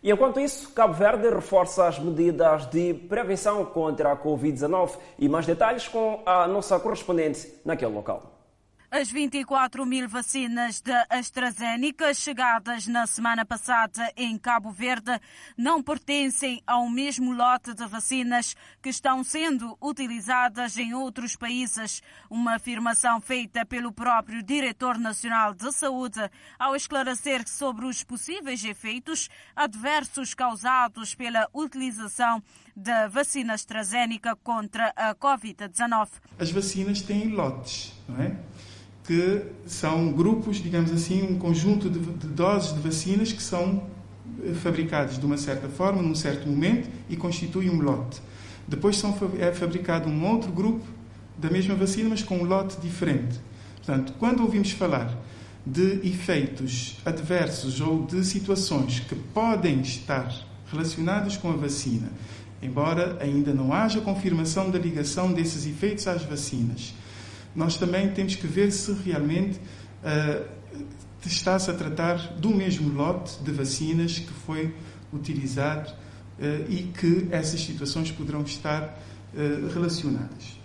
E 0.00 0.12
enquanto 0.12 0.38
isso, 0.38 0.70
Cabo 0.72 0.94
Verde 0.94 1.28
reforça 1.28 1.88
as 1.88 1.98
medidas 1.98 2.66
de 2.66 2.94
prevenção 2.94 3.64
contra 3.64 4.12
a 4.12 4.16
Covid-19 4.16 4.96
e 5.18 5.28
mais 5.28 5.44
detalhes 5.44 5.88
com 5.88 6.22
a 6.24 6.46
nossa 6.46 6.78
correspondente 6.78 7.52
naquele 7.64 7.92
local. 7.92 8.41
As 8.94 9.10
24 9.10 9.86
mil 9.86 10.06
vacinas 10.06 10.82
da 10.82 11.06
AstraZeneca 11.08 12.12
chegadas 12.12 12.86
na 12.86 13.06
semana 13.06 13.42
passada 13.42 14.12
em 14.14 14.36
Cabo 14.36 14.70
Verde 14.70 15.18
não 15.56 15.82
pertencem 15.82 16.62
ao 16.66 16.90
mesmo 16.90 17.32
lote 17.32 17.72
de 17.72 17.86
vacinas 17.86 18.54
que 18.82 18.90
estão 18.90 19.24
sendo 19.24 19.78
utilizadas 19.80 20.76
em 20.76 20.92
outros 20.92 21.34
países. 21.34 22.02
Uma 22.28 22.56
afirmação 22.56 23.18
feita 23.18 23.64
pelo 23.64 23.92
próprio 23.92 24.42
Diretor 24.42 24.98
Nacional 24.98 25.54
de 25.54 25.72
Saúde 25.72 26.20
ao 26.58 26.76
esclarecer 26.76 27.48
sobre 27.48 27.86
os 27.86 28.04
possíveis 28.04 28.62
efeitos 28.62 29.30
adversos 29.56 30.34
causados 30.34 31.14
pela 31.14 31.48
utilização 31.54 32.42
da 32.76 33.08
vacina 33.08 33.54
AstraZeneca 33.54 34.36
contra 34.36 34.92
a 34.94 35.14
Covid-19. 35.14 36.10
As 36.38 36.50
vacinas 36.50 37.00
têm 37.00 37.28
lotes, 37.28 37.94
não 38.06 38.22
é? 38.22 38.36
Que 39.04 39.42
são 39.66 40.12
grupos, 40.12 40.58
digamos 40.58 40.92
assim, 40.92 41.22
um 41.22 41.38
conjunto 41.38 41.90
de, 41.90 41.98
de 41.98 42.26
doses 42.28 42.72
de 42.72 42.80
vacinas 42.80 43.32
que 43.32 43.42
são 43.42 43.82
eh, 44.44 44.54
fabricadas 44.54 45.18
de 45.18 45.26
uma 45.26 45.36
certa 45.36 45.68
forma, 45.68 46.00
num 46.00 46.14
certo 46.14 46.48
momento, 46.48 46.88
e 47.10 47.16
constituem 47.16 47.68
um 47.68 47.80
lote. 47.80 48.20
Depois 48.66 48.96
são, 48.96 49.16
é 49.38 49.52
fabricado 49.52 50.08
um 50.08 50.30
outro 50.30 50.52
grupo 50.52 50.84
da 51.36 51.50
mesma 51.50 51.74
vacina, 51.74 52.08
mas 52.10 52.22
com 52.22 52.38
um 52.38 52.44
lote 52.44 52.80
diferente. 52.80 53.40
Portanto, 53.76 54.14
quando 54.18 54.42
ouvimos 54.42 54.70
falar 54.70 55.12
de 55.66 56.00
efeitos 56.06 56.98
adversos 57.04 57.80
ou 57.80 58.04
de 58.04 58.24
situações 58.24 59.00
que 59.00 59.14
podem 59.14 59.80
estar 59.80 60.32
relacionadas 60.70 61.36
com 61.36 61.50
a 61.50 61.56
vacina, 61.56 62.10
embora 62.62 63.18
ainda 63.20 63.52
não 63.52 63.72
haja 63.72 64.00
confirmação 64.00 64.70
da 64.70 64.78
ligação 64.78 65.32
desses 65.32 65.66
efeitos 65.66 66.06
às 66.06 66.24
vacinas, 66.24 66.94
nós 67.54 67.76
também 67.76 68.10
temos 68.10 68.34
que 68.34 68.46
ver 68.46 68.72
se 68.72 68.92
realmente 68.92 69.58
uh, 69.58 70.44
está-se 71.24 71.70
a 71.70 71.74
tratar 71.74 72.16
do 72.34 72.50
mesmo 72.50 72.92
lote 72.92 73.42
de 73.42 73.52
vacinas 73.52 74.18
que 74.18 74.32
foi 74.32 74.74
utilizado 75.12 75.90
uh, 75.90 76.70
e 76.70 76.90
que 76.98 77.28
essas 77.30 77.60
situações 77.60 78.10
poderão 78.10 78.42
estar 78.42 78.82
uh, 79.34 79.72
relacionadas. 79.72 80.60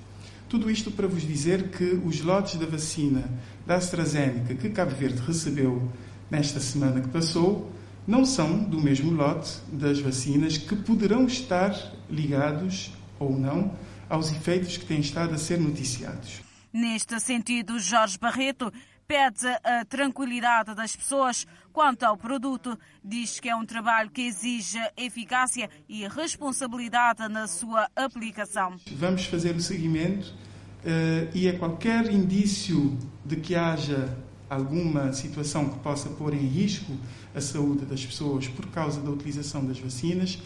Tudo 0.49 0.71
isto 0.71 0.89
para 0.91 1.07
vos 1.07 1.23
dizer 1.23 1.69
que 1.69 1.99
os 2.05 2.21
lotes 2.21 2.55
da 2.55 2.65
vacina 2.65 3.29
da 3.65 3.75
AstraZeneca 3.75 4.55
que 4.55 4.69
Cabo 4.69 4.95
Verde 4.95 5.21
recebeu 5.27 5.91
nesta 6.31 6.61
semana 6.61 7.01
que 7.01 7.09
passou 7.09 7.69
não 8.07 8.23
são 8.23 8.63
do 8.63 8.79
mesmo 8.79 9.11
lote 9.11 9.59
das 9.71 9.99
vacinas 9.99 10.57
que 10.57 10.73
poderão 10.73 11.25
estar 11.25 11.75
ligados 12.09 12.93
ou 13.19 13.37
não 13.37 13.73
aos 14.09 14.31
efeitos 14.31 14.77
que 14.77 14.85
têm 14.85 15.01
estado 15.01 15.33
a 15.33 15.37
ser 15.37 15.59
noticiados. 15.59 16.46
Neste 16.77 17.19
sentido, 17.19 17.79
Jorge 17.79 18.19
Barreto 18.19 18.71
pede 19.07 19.47
a 19.63 19.83
tranquilidade 19.83 20.75
das 20.75 20.95
pessoas 20.95 21.47
quanto 21.73 22.03
ao 22.03 22.15
produto. 22.15 22.77
Diz 23.03 23.39
que 23.39 23.49
é 23.49 23.55
um 23.55 23.65
trabalho 23.65 24.11
que 24.11 24.21
exige 24.21 24.77
eficácia 24.95 25.71
e 25.89 26.07
responsabilidade 26.07 27.27
na 27.29 27.47
sua 27.47 27.89
aplicação. 27.95 28.75
Vamos 28.91 29.25
fazer 29.25 29.55
o 29.55 29.59
seguimento 29.59 30.27
uh, 30.27 31.31
e 31.33 31.49
a 31.49 31.57
qualquer 31.57 32.11
indício 32.11 32.95
de 33.25 33.37
que 33.37 33.55
haja 33.55 34.15
alguma 34.47 35.11
situação 35.13 35.69
que 35.69 35.79
possa 35.79 36.09
pôr 36.09 36.35
em 36.35 36.45
risco 36.45 36.95
a 37.33 37.41
saúde 37.41 37.85
das 37.85 38.05
pessoas 38.05 38.47
por 38.49 38.67
causa 38.67 39.01
da 39.01 39.09
utilização 39.09 39.65
das 39.65 39.79
vacinas, 39.79 40.39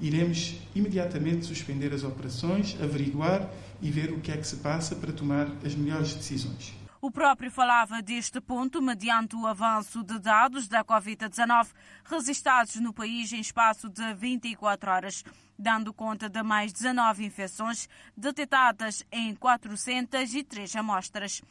iremos 0.00 0.56
imediatamente 0.74 1.46
suspender 1.46 1.92
as 1.92 2.04
operações, 2.04 2.76
averiguar 2.82 3.50
e 3.80 3.90
ver 3.90 4.12
o 4.12 4.20
que 4.20 4.32
é 4.32 4.36
que 4.36 4.46
se 4.46 4.56
passa 4.56 4.94
para 4.94 5.12
tomar 5.12 5.48
as 5.64 5.74
melhores 5.74 6.14
decisões. 6.14 6.74
O 7.00 7.10
próprio 7.10 7.50
falava 7.50 8.02
deste 8.02 8.40
ponto 8.40 8.82
mediante 8.82 9.36
o 9.36 9.46
avanço 9.46 10.02
de 10.02 10.18
dados 10.18 10.66
da 10.66 10.82
Covid-19 10.82 11.68
registrados 12.04 12.76
no 12.76 12.92
país 12.92 13.32
em 13.32 13.40
espaço 13.40 13.88
de 13.88 14.14
24 14.14 14.90
horas, 14.90 15.24
dando 15.58 15.92
conta 15.92 16.28
de 16.28 16.42
mais 16.42 16.72
19 16.72 17.24
infecções 17.24 17.88
detectadas 18.16 19.04
em 19.12 19.34
403 19.34 20.74
amostras. 20.76 21.42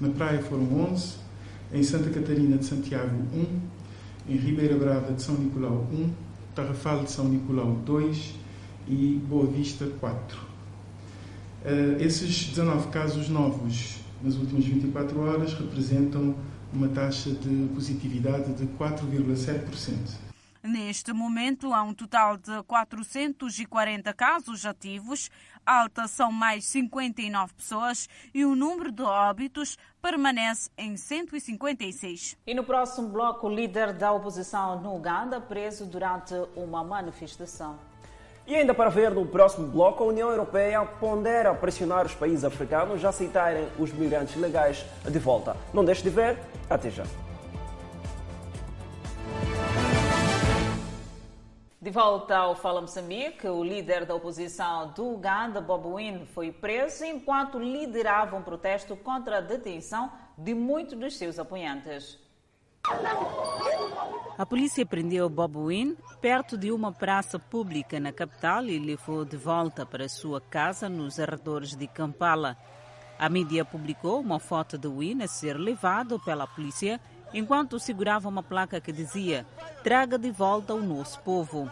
Na 0.00 0.08
praia 0.08 0.42
foram 0.42 0.64
11, 0.90 1.18
em 1.72 1.82
Santa 1.82 2.10
Catarina 2.10 2.58
de 2.58 2.64
Santiago 2.64 3.16
1, 3.32 4.32
em 4.32 4.36
Ribeira 4.36 4.76
Brava 4.76 5.12
de 5.12 5.22
São 5.22 5.36
Nicolau 5.36 5.86
1, 5.92 6.25
Tarrafal 6.56 7.04
de 7.04 7.10
São 7.10 7.28
Nicolau 7.28 7.76
2 7.84 8.34
e 8.88 9.20
Boa 9.28 9.46
Vista 9.46 9.86
4. 10.00 10.38
Uh, 10.38 12.02
esses 12.02 12.46
19 12.46 12.88
casos 12.88 13.28
novos 13.28 13.98
nas 14.22 14.36
últimas 14.36 14.64
24 14.64 15.20
horas 15.20 15.52
representam 15.52 16.34
uma 16.72 16.88
taxa 16.88 17.30
de 17.30 17.68
positividade 17.74 18.54
de 18.54 18.66
4,7%. 18.78 20.25
Neste 20.66 21.12
momento, 21.12 21.72
há 21.72 21.84
um 21.84 21.94
total 21.94 22.36
de 22.36 22.60
440 22.64 24.12
casos 24.12 24.66
ativos, 24.66 25.30
alta 25.64 26.08
são 26.08 26.32
mais 26.32 26.64
59 26.64 27.54
pessoas 27.54 28.08
e 28.34 28.44
o 28.44 28.56
número 28.56 28.90
de 28.90 29.02
óbitos 29.04 29.78
permanece 30.02 30.68
em 30.76 30.96
156. 30.96 32.36
E 32.44 32.52
no 32.52 32.64
próximo 32.64 33.08
bloco, 33.10 33.46
o 33.46 33.54
líder 33.54 33.92
da 33.92 34.10
oposição 34.10 34.80
no 34.80 34.96
Uganda 34.96 35.40
preso 35.40 35.86
durante 35.86 36.34
uma 36.56 36.82
manifestação. 36.82 37.78
E 38.44 38.56
ainda 38.56 38.74
para 38.74 38.90
ver 38.90 39.12
no 39.12 39.24
próximo 39.24 39.68
bloco, 39.68 40.02
a 40.02 40.06
União 40.08 40.28
Europeia 40.28 40.84
pondera 40.84 41.54
pressionar 41.54 42.06
os 42.06 42.14
países 42.14 42.44
africanos 42.44 43.04
a 43.04 43.10
aceitarem 43.10 43.68
os 43.78 43.92
migrantes 43.92 44.34
legais 44.34 44.84
de 45.08 45.18
volta. 45.20 45.56
Não 45.72 45.84
deixe 45.84 46.02
de 46.02 46.10
ver, 46.10 46.36
até 46.68 46.90
já. 46.90 47.04
De 51.86 51.92
volta 51.92 52.36
ao 52.36 52.56
Fala 52.56 52.80
Moçambique, 52.80 53.46
o 53.46 53.62
líder 53.62 54.04
da 54.04 54.12
oposição 54.12 54.90
do 54.90 55.06
Uganda, 55.14 55.60
Bob 55.60 55.86
Wine, 55.86 56.26
foi 56.26 56.50
preso 56.50 57.04
enquanto 57.04 57.60
liderava 57.60 58.34
um 58.34 58.42
protesto 58.42 58.96
contra 58.96 59.38
a 59.38 59.40
detenção 59.40 60.10
de 60.36 60.52
muitos 60.52 60.98
dos 60.98 61.16
seus 61.16 61.38
apoiantes. 61.38 62.18
A 64.36 64.44
polícia 64.44 64.84
prendeu 64.84 65.30
Bob 65.30 65.56
Wine 65.58 65.96
perto 66.20 66.58
de 66.58 66.72
uma 66.72 66.90
praça 66.90 67.38
pública 67.38 68.00
na 68.00 68.10
capital 68.10 68.64
e 68.64 68.80
levou 68.80 69.24
de 69.24 69.36
volta 69.36 69.86
para 69.86 70.08
sua 70.08 70.40
casa 70.40 70.88
nos 70.88 71.20
arredores 71.20 71.76
de 71.76 71.86
Kampala. 71.86 72.56
A 73.16 73.28
mídia 73.28 73.64
publicou 73.64 74.18
uma 74.18 74.40
foto 74.40 74.76
de 74.76 74.88
Wine 74.88 75.22
a 75.22 75.28
ser 75.28 75.56
levado 75.56 76.18
pela 76.18 76.48
polícia 76.48 77.00
enquanto 77.32 77.78
segurava 77.78 78.28
uma 78.28 78.42
placa 78.42 78.80
que 78.80 78.92
dizia 78.92 79.46
Traga 79.82 80.18
de 80.18 80.30
volta 80.30 80.74
o 80.74 80.82
nosso 80.82 81.20
povo. 81.20 81.70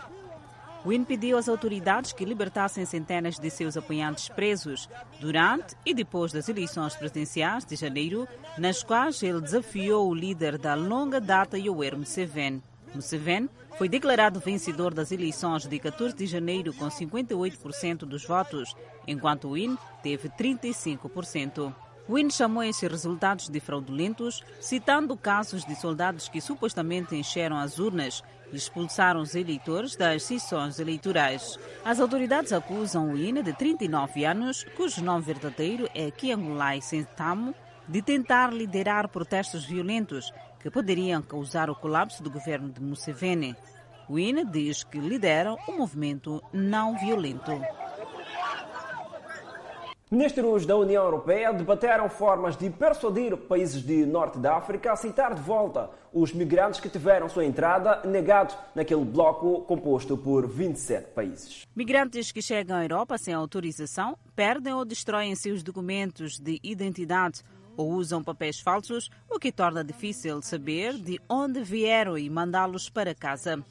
Wynne 0.86 1.04
pediu 1.04 1.38
às 1.38 1.48
autoridades 1.48 2.12
que 2.12 2.24
libertassem 2.24 2.84
centenas 2.84 3.38
de 3.38 3.48
seus 3.48 3.76
apoiantes 3.76 4.28
presos 4.28 4.88
durante 5.18 5.74
e 5.84 5.94
depois 5.94 6.30
das 6.30 6.48
eleições 6.48 6.94
presidenciais 6.94 7.64
de 7.64 7.74
janeiro, 7.74 8.28
nas 8.58 8.82
quais 8.82 9.22
ele 9.22 9.40
desafiou 9.40 10.08
o 10.08 10.14
líder 10.14 10.58
da 10.58 10.74
longa 10.74 11.20
data 11.20 11.58
Yoweri 11.58 11.96
Museveni. 11.96 12.62
Museveni 12.94 13.48
foi 13.76 13.88
declarado 13.88 14.38
vencedor 14.38 14.94
das 14.94 15.10
eleições 15.10 15.66
de 15.66 15.78
14 15.78 16.14
de 16.14 16.26
janeiro 16.26 16.72
com 16.74 16.86
58% 16.86 18.00
dos 18.00 18.24
votos, 18.24 18.76
enquanto 19.06 19.50
Wynne 19.50 19.78
teve 20.02 20.28
35%. 20.28 21.74
Wynne 22.08 22.30
chamou 22.30 22.62
esses 22.62 22.90
resultados 22.90 23.48
de 23.48 23.58
fraudulentos, 23.60 24.44
citando 24.60 25.16
casos 25.16 25.64
de 25.64 25.74
soldados 25.74 26.28
que 26.28 26.40
supostamente 26.40 27.16
encheram 27.16 27.56
as 27.56 27.78
urnas 27.78 28.22
e 28.52 28.56
expulsaram 28.56 29.20
os 29.20 29.34
eleitores 29.34 29.96
das 29.96 30.22
sessões 30.22 30.78
eleitorais. 30.78 31.58
As 31.82 32.00
autoridades 32.00 32.52
acusam 32.52 33.12
Wynne, 33.12 33.42
de 33.42 33.54
39 33.54 34.24
anos, 34.24 34.64
cujo 34.76 35.02
nome 35.02 35.24
verdadeiro 35.24 35.88
é 35.94 36.10
Kiangulai 36.10 36.82
Sentamo, 36.82 37.54
de 37.88 38.02
tentar 38.02 38.52
liderar 38.52 39.08
protestos 39.08 39.64
violentos 39.64 40.30
que 40.60 40.70
poderiam 40.70 41.22
causar 41.22 41.70
o 41.70 41.74
colapso 41.74 42.22
do 42.22 42.30
governo 42.30 42.68
de 42.68 42.82
Museveni. 42.82 43.56
Wynne 44.08 44.44
diz 44.44 44.84
que 44.84 44.98
lidera 44.98 45.54
um 45.66 45.78
movimento 45.78 46.42
não 46.52 46.98
violento. 46.98 47.52
Ministros 50.14 50.64
da 50.64 50.76
União 50.76 51.02
Europeia 51.02 51.52
debateram 51.52 52.08
formas 52.08 52.56
de 52.56 52.70
persuadir 52.70 53.36
países 53.36 53.82
de 53.82 54.06
Norte 54.06 54.38
da 54.38 54.54
África 54.54 54.90
a 54.90 54.92
aceitar 54.92 55.34
de 55.34 55.42
volta 55.42 55.90
os 56.12 56.32
migrantes 56.32 56.78
que 56.78 56.88
tiveram 56.88 57.28
sua 57.28 57.44
entrada 57.44 58.00
negado 58.08 58.54
naquele 58.76 59.04
bloco 59.04 59.62
composto 59.62 60.16
por 60.16 60.46
27 60.46 61.08
países. 61.08 61.66
Migrantes 61.74 62.30
que 62.30 62.40
chegam 62.40 62.76
à 62.76 62.84
Europa 62.84 63.18
sem 63.18 63.34
autorização 63.34 64.16
perdem 64.36 64.72
ou 64.72 64.84
destroem 64.84 65.34
seus 65.34 65.64
documentos 65.64 66.38
de 66.38 66.60
identidade 66.62 67.42
ou 67.76 67.90
usam 67.90 68.22
papéis 68.22 68.60
falsos, 68.60 69.10
o 69.28 69.40
que 69.40 69.50
torna 69.50 69.82
difícil 69.82 70.40
saber 70.42 70.96
de 70.96 71.20
onde 71.28 71.60
vieram 71.64 72.16
e 72.16 72.30
mandá-los 72.30 72.88
para 72.88 73.16
casa. 73.16 73.64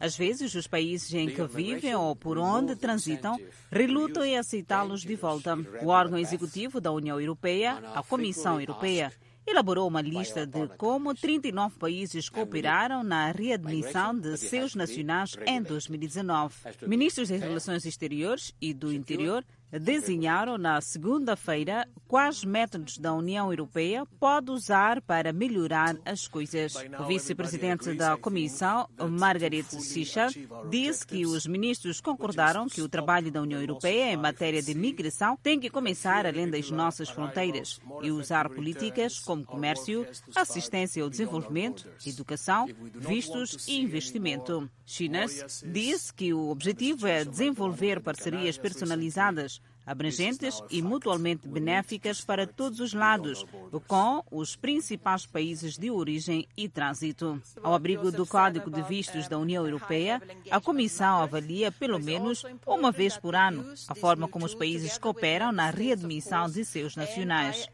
Às 0.00 0.16
vezes, 0.16 0.54
os 0.54 0.66
países 0.66 1.12
em 1.12 1.28
que 1.28 1.44
vivem 1.44 1.94
ou 1.94 2.16
por 2.16 2.38
onde 2.38 2.74
transitam 2.74 3.38
relutam 3.70 4.24
em 4.24 4.38
aceitá-los 4.38 5.02
de 5.02 5.14
volta. 5.14 5.54
O 5.82 5.88
órgão 5.88 6.18
executivo 6.18 6.80
da 6.80 6.90
União 6.90 7.20
Europeia, 7.20 7.74
a 7.94 8.02
Comissão 8.02 8.58
Europeia, 8.58 9.12
elaborou 9.46 9.86
uma 9.86 10.00
lista 10.00 10.46
de 10.46 10.68
como 10.76 11.14
39 11.14 11.76
países 11.78 12.28
cooperaram 12.28 13.02
na 13.02 13.30
readmissão 13.30 14.18
de 14.18 14.36
seus 14.36 14.74
nacionais 14.74 15.36
em 15.46 15.62
2019. 15.62 16.54
Ministros 16.86 17.28
das 17.28 17.40
Relações 17.40 17.84
Exteriores 17.84 18.54
e 18.60 18.72
do 18.72 18.92
Interior 18.92 19.44
desenharam 19.78 20.58
na 20.58 20.80
segunda-feira 20.80 21.86
quais 22.08 22.44
métodos 22.44 22.98
da 22.98 23.14
União 23.14 23.50
Europeia 23.50 24.04
pode 24.18 24.50
usar 24.50 25.00
para 25.02 25.32
melhorar 25.32 25.96
as 26.04 26.26
coisas. 26.26 26.74
O 26.98 27.04
vice-presidente 27.04 27.94
da 27.94 28.16
Comissão, 28.16 28.88
Margaret 29.08 29.62
Sisha, 29.62 30.28
disse 30.68 31.06
que 31.06 31.24
os 31.24 31.46
ministros 31.46 32.00
concordaram 32.00 32.66
que 32.66 32.82
o 32.82 32.88
trabalho 32.88 33.30
da 33.30 33.42
União 33.42 33.60
Europeia 33.60 34.12
em 34.12 34.16
matéria 34.16 34.62
de 34.62 34.74
migração 34.74 35.38
tem 35.42 35.60
que 35.60 35.70
começar 35.70 36.26
além 36.26 36.48
das 36.48 36.70
nossas 36.70 37.08
fronteiras 37.08 37.80
e 38.02 38.10
usar 38.10 38.48
políticas 38.48 39.20
como 39.20 39.44
comércio, 39.44 40.06
assistência 40.34 41.02
ao 41.02 41.10
desenvolvimento, 41.10 41.88
educação, 42.04 42.66
vistos 42.94 43.68
e 43.68 43.80
investimento. 43.80 44.68
Chinas 44.84 45.62
disse 45.64 46.12
que 46.12 46.34
o 46.34 46.48
objetivo 46.48 47.06
é 47.06 47.24
desenvolver 47.24 48.00
parcerias 48.00 48.58
personalizadas 48.58 49.59
abrangentes 49.90 50.62
e 50.70 50.80
mutualmente 50.80 51.48
benéficas 51.48 52.20
para 52.20 52.46
todos 52.46 52.78
os 52.78 52.94
lados, 52.94 53.44
com 53.88 54.22
os 54.30 54.54
principais 54.54 55.26
países 55.26 55.76
de 55.76 55.90
origem 55.90 56.46
e 56.56 56.68
trânsito. 56.68 57.42
Ao 57.62 57.74
abrigo 57.74 58.12
do 58.12 58.24
Código 58.24 58.70
de 58.70 58.82
Vistos 58.82 59.26
da 59.26 59.36
União 59.36 59.66
Europeia, 59.66 60.22
a 60.50 60.60
Comissão 60.60 61.22
avalia 61.22 61.72
pelo 61.72 61.98
menos 61.98 62.44
uma 62.66 62.92
vez 62.92 63.16
por 63.16 63.34
ano 63.34 63.74
a 63.88 63.94
forma 63.94 64.28
como 64.28 64.46
os 64.46 64.54
países 64.54 64.96
cooperam 64.96 65.50
na 65.50 65.70
readmissão 65.70 66.48
de 66.48 66.64
seus 66.64 66.94
nacionais. 66.94 67.68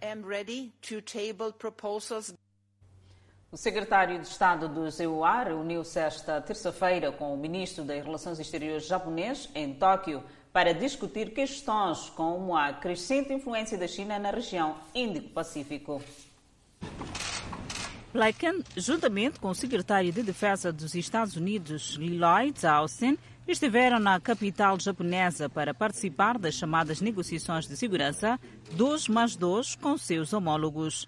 O 3.51 3.57
secretário 3.57 4.19
de 4.19 4.27
Estado 4.27 4.69
do 4.69 4.89
EUA 5.03 5.45
reuniu-se 5.45 5.99
esta 6.01 6.41
terça-feira 6.41 7.13
com 7.13 7.33
o 7.33 7.37
ministro 7.37 7.85
das 7.85 8.05
Relações 8.05 8.41
Exteriores 8.41 8.87
japonês 8.87 9.49
em 9.55 9.73
Tóquio 9.73 10.23
para 10.57 10.73
discutir 10.73 11.35
questões 11.35 12.09
como 12.17 12.57
a 12.57 12.73
crescente 12.73 13.31
influência 13.31 13.77
da 13.77 13.87
China 13.87 14.19
na 14.19 14.31
região 14.31 14.75
Índico-Pacífico. 14.95 16.03
Blinken, 18.11 18.65
juntamente 18.75 19.39
com 19.39 19.51
o 19.51 19.55
secretário 19.55 20.11
de 20.11 20.23
Defesa 20.23 20.73
dos 20.73 20.95
Estados 20.95 21.37
Unidos, 21.37 21.99
Lloyd 21.99 22.67
Austin, 22.67 23.19
estiveram 23.47 23.99
na 23.99 24.19
capital 24.19 24.81
japonesa 24.81 25.47
para 25.47 25.75
participar 25.75 26.39
das 26.39 26.55
chamadas 26.55 27.03
negociações 27.03 27.69
de 27.69 27.77
segurança 27.77 28.41
dos 28.73 29.09
mais 29.09 29.37
dois 29.37 29.75
com 29.75 29.99
seus 29.99 30.33
homólogos. 30.33 31.07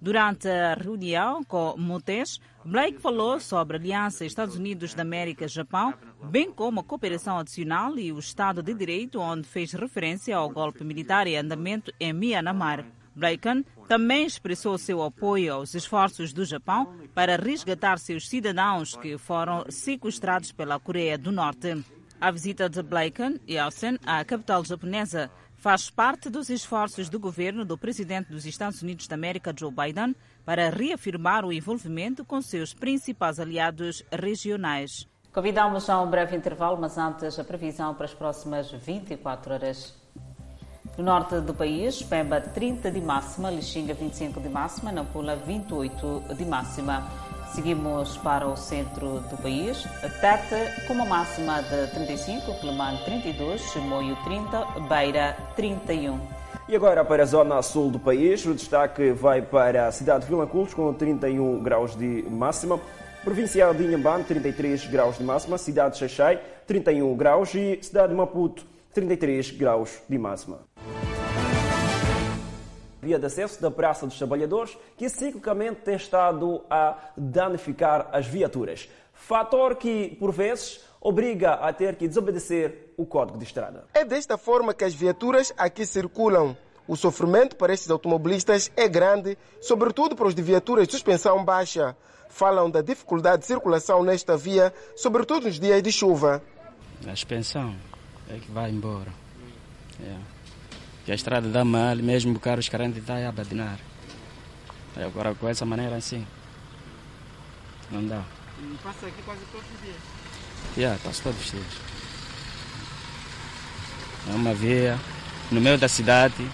Durante 0.00 0.46
a 0.48 0.74
reunião 0.74 1.42
com 1.42 1.74
Mutes, 1.76 2.38
Blake 2.64 2.98
falou 2.98 3.40
sobre 3.40 3.76
a 3.76 3.80
aliança 3.80 4.24
Estados 4.24 4.54
Unidos 4.54 4.94
da 4.94 5.02
América-Japão, 5.02 5.94
bem 6.24 6.50
como 6.50 6.80
a 6.80 6.84
cooperação 6.84 7.38
adicional 7.38 7.98
e 7.98 8.12
o 8.12 8.18
Estado 8.18 8.62
de 8.62 8.74
Direito, 8.74 9.20
onde 9.20 9.46
fez 9.46 9.72
referência 9.72 10.36
ao 10.36 10.48
golpe 10.48 10.82
militar 10.82 11.26
em 11.26 11.36
andamento 11.36 11.92
em 12.00 12.12
Myanmar. 12.12 12.84
Blinken 13.14 13.64
também 13.86 14.26
expressou 14.26 14.76
seu 14.76 15.02
apoio 15.02 15.54
aos 15.54 15.74
esforços 15.74 16.32
do 16.32 16.44
Japão 16.44 16.92
para 17.14 17.36
resgatar 17.36 17.98
seus 17.98 18.28
cidadãos 18.28 18.96
que 18.96 19.16
foram 19.16 19.64
sequestrados 19.68 20.50
pela 20.50 20.80
Coreia 20.80 21.16
do 21.16 21.30
Norte. 21.30 21.84
A 22.20 22.30
visita 22.30 22.68
de 22.68 22.82
Blinken 22.82 23.40
e 23.46 23.58
Austin 23.58 23.98
à 24.04 24.24
capital 24.24 24.64
japonesa 24.64 25.30
faz 25.56 25.88
parte 25.88 26.28
dos 26.28 26.50
esforços 26.50 27.08
do 27.08 27.20
governo 27.20 27.64
do 27.64 27.78
presidente 27.78 28.30
dos 28.30 28.44
Estados 28.44 28.82
Unidos 28.82 29.06
da 29.06 29.14
América, 29.14 29.54
Joe 29.56 29.72
Biden, 29.72 30.14
para 30.44 30.70
reafirmar 30.70 31.44
o 31.44 31.52
envolvimento 31.52 32.24
com 32.24 32.42
seus 32.42 32.74
principais 32.74 33.38
aliados 33.38 34.02
regionais. 34.10 35.08
Convidamos 35.34 35.90
a 35.90 36.00
um 36.00 36.06
breve 36.06 36.36
intervalo, 36.36 36.78
mas 36.80 36.96
antes 36.96 37.36
a 37.40 37.42
previsão 37.42 37.92
para 37.92 38.04
as 38.04 38.14
próximas 38.14 38.70
24 38.70 39.54
horas. 39.54 39.92
No 40.96 41.02
norte 41.02 41.40
do 41.40 41.52
país, 41.52 42.00
Pemba 42.04 42.40
30 42.40 42.88
de 42.88 43.00
máxima, 43.00 43.50
Lixinga 43.50 43.94
25 43.94 44.40
de 44.40 44.48
máxima, 44.48 44.92
Nampula 44.92 45.34
28 45.34 46.22
de 46.36 46.44
máxima. 46.44 47.02
Seguimos 47.52 48.16
para 48.18 48.46
o 48.46 48.56
centro 48.56 49.18
do 49.28 49.36
país. 49.42 49.82
Tete 50.20 50.86
com 50.86 50.92
uma 50.92 51.04
máxima 51.04 51.60
de 51.62 51.88
35, 51.88 52.60
Quelimane 52.60 52.98
32, 53.04 53.60
Chimoio 53.72 54.16
30, 54.22 54.64
Beira 54.88 55.36
31. 55.56 56.20
E 56.68 56.76
agora 56.76 57.04
para 57.04 57.24
a 57.24 57.26
zona 57.26 57.60
sul 57.60 57.90
do 57.90 57.98
país, 57.98 58.46
o 58.46 58.54
destaque 58.54 59.10
vai 59.10 59.42
para 59.42 59.88
a 59.88 59.92
cidade 59.92 60.26
de 60.26 60.30
Vilanculos 60.30 60.72
com 60.72 60.94
31 60.94 61.60
graus 61.60 61.96
de 61.96 62.24
máxima, 62.30 62.78
província 63.24 63.72
de 63.72 63.84
Inhambane 63.84 64.22
33 64.22 64.86
graus 64.86 65.16
de 65.16 65.24
máxima, 65.24 65.56
cidade 65.56 65.94
de 65.94 66.00
Xaxai 66.00 66.42
31 66.66 67.16
graus 67.16 67.54
e 67.54 67.78
cidade 67.82 68.08
de 68.08 68.14
Maputo 68.14 68.66
33 68.92 69.50
graus 69.52 70.02
de 70.06 70.18
máxima. 70.18 70.60
Via 73.00 73.18
de 73.18 73.26
acesso 73.26 73.60
da 73.62 73.70
Praça 73.70 74.06
dos 74.06 74.18
Trabalhadores, 74.18 74.76
que 74.96 75.08
ciclicamente 75.08 75.80
tem 75.80 75.96
estado 75.96 76.62
a 76.68 76.98
danificar 77.16 78.08
as 78.12 78.26
viaturas. 78.26 78.88
Fator 79.14 79.76
que, 79.76 80.16
por 80.20 80.30
vezes, 80.30 80.84
obriga 81.00 81.54
a 81.54 81.72
ter 81.72 81.96
que 81.96 82.06
desobedecer 82.06 82.92
o 82.96 83.06
código 83.06 83.38
de 83.38 83.44
estrada. 83.44 83.86
É 83.94 84.04
desta 84.04 84.36
forma 84.36 84.74
que 84.74 84.84
as 84.84 84.94
viaturas 84.94 85.52
aqui 85.56 85.86
circulam. 85.86 86.56
O 86.86 86.96
sofrimento 86.96 87.56
para 87.56 87.72
estes 87.72 87.90
automobilistas 87.90 88.70
é 88.76 88.86
grande, 88.86 89.38
sobretudo 89.60 90.14
para 90.14 90.26
os 90.26 90.34
de 90.34 90.42
viaturas 90.42 90.86
de 90.86 90.92
suspensão 90.92 91.42
baixa. 91.42 91.96
Falam 92.28 92.70
da 92.70 92.82
dificuldade 92.82 93.42
de 93.42 93.46
circulação 93.46 94.02
nesta 94.02 94.36
via, 94.36 94.72
sobretudo 94.96 95.46
nos 95.46 95.58
dias 95.58 95.82
de 95.82 95.92
chuva. 95.92 96.42
A 97.06 97.10
suspensão 97.10 97.74
é 98.28 98.38
que 98.38 98.50
vai 98.50 98.70
embora. 98.70 99.12
É. 100.00 100.16
Que 101.04 101.12
a 101.12 101.14
estrada 101.14 101.48
dá 101.48 101.64
mal, 101.64 101.96
mesmo 101.96 102.34
o 102.34 102.40
carro 102.40 102.58
os 102.58 102.68
carentes 102.68 102.98
estão 102.98 103.16
a 103.16 103.30
batinar. 103.30 103.78
Agora 104.96 105.34
com 105.34 105.48
essa 105.48 105.64
maneira 105.64 105.96
assim, 105.96 106.26
não 107.90 108.04
dá. 108.06 108.22
E 108.60 108.76
passa 108.82 109.06
aqui 109.06 109.22
quase 109.24 109.40
todos 109.52 109.66
os 109.74 109.80
dias? 109.82 109.96
Yeah, 110.76 110.98
passo 111.02 111.22
todos 111.22 111.40
os 111.40 111.50
dias. 111.50 111.66
É 114.30 114.34
uma 114.34 114.54
via 114.54 114.98
no 115.50 115.60
meio 115.60 115.76
da 115.76 115.88
cidade. 115.88 116.48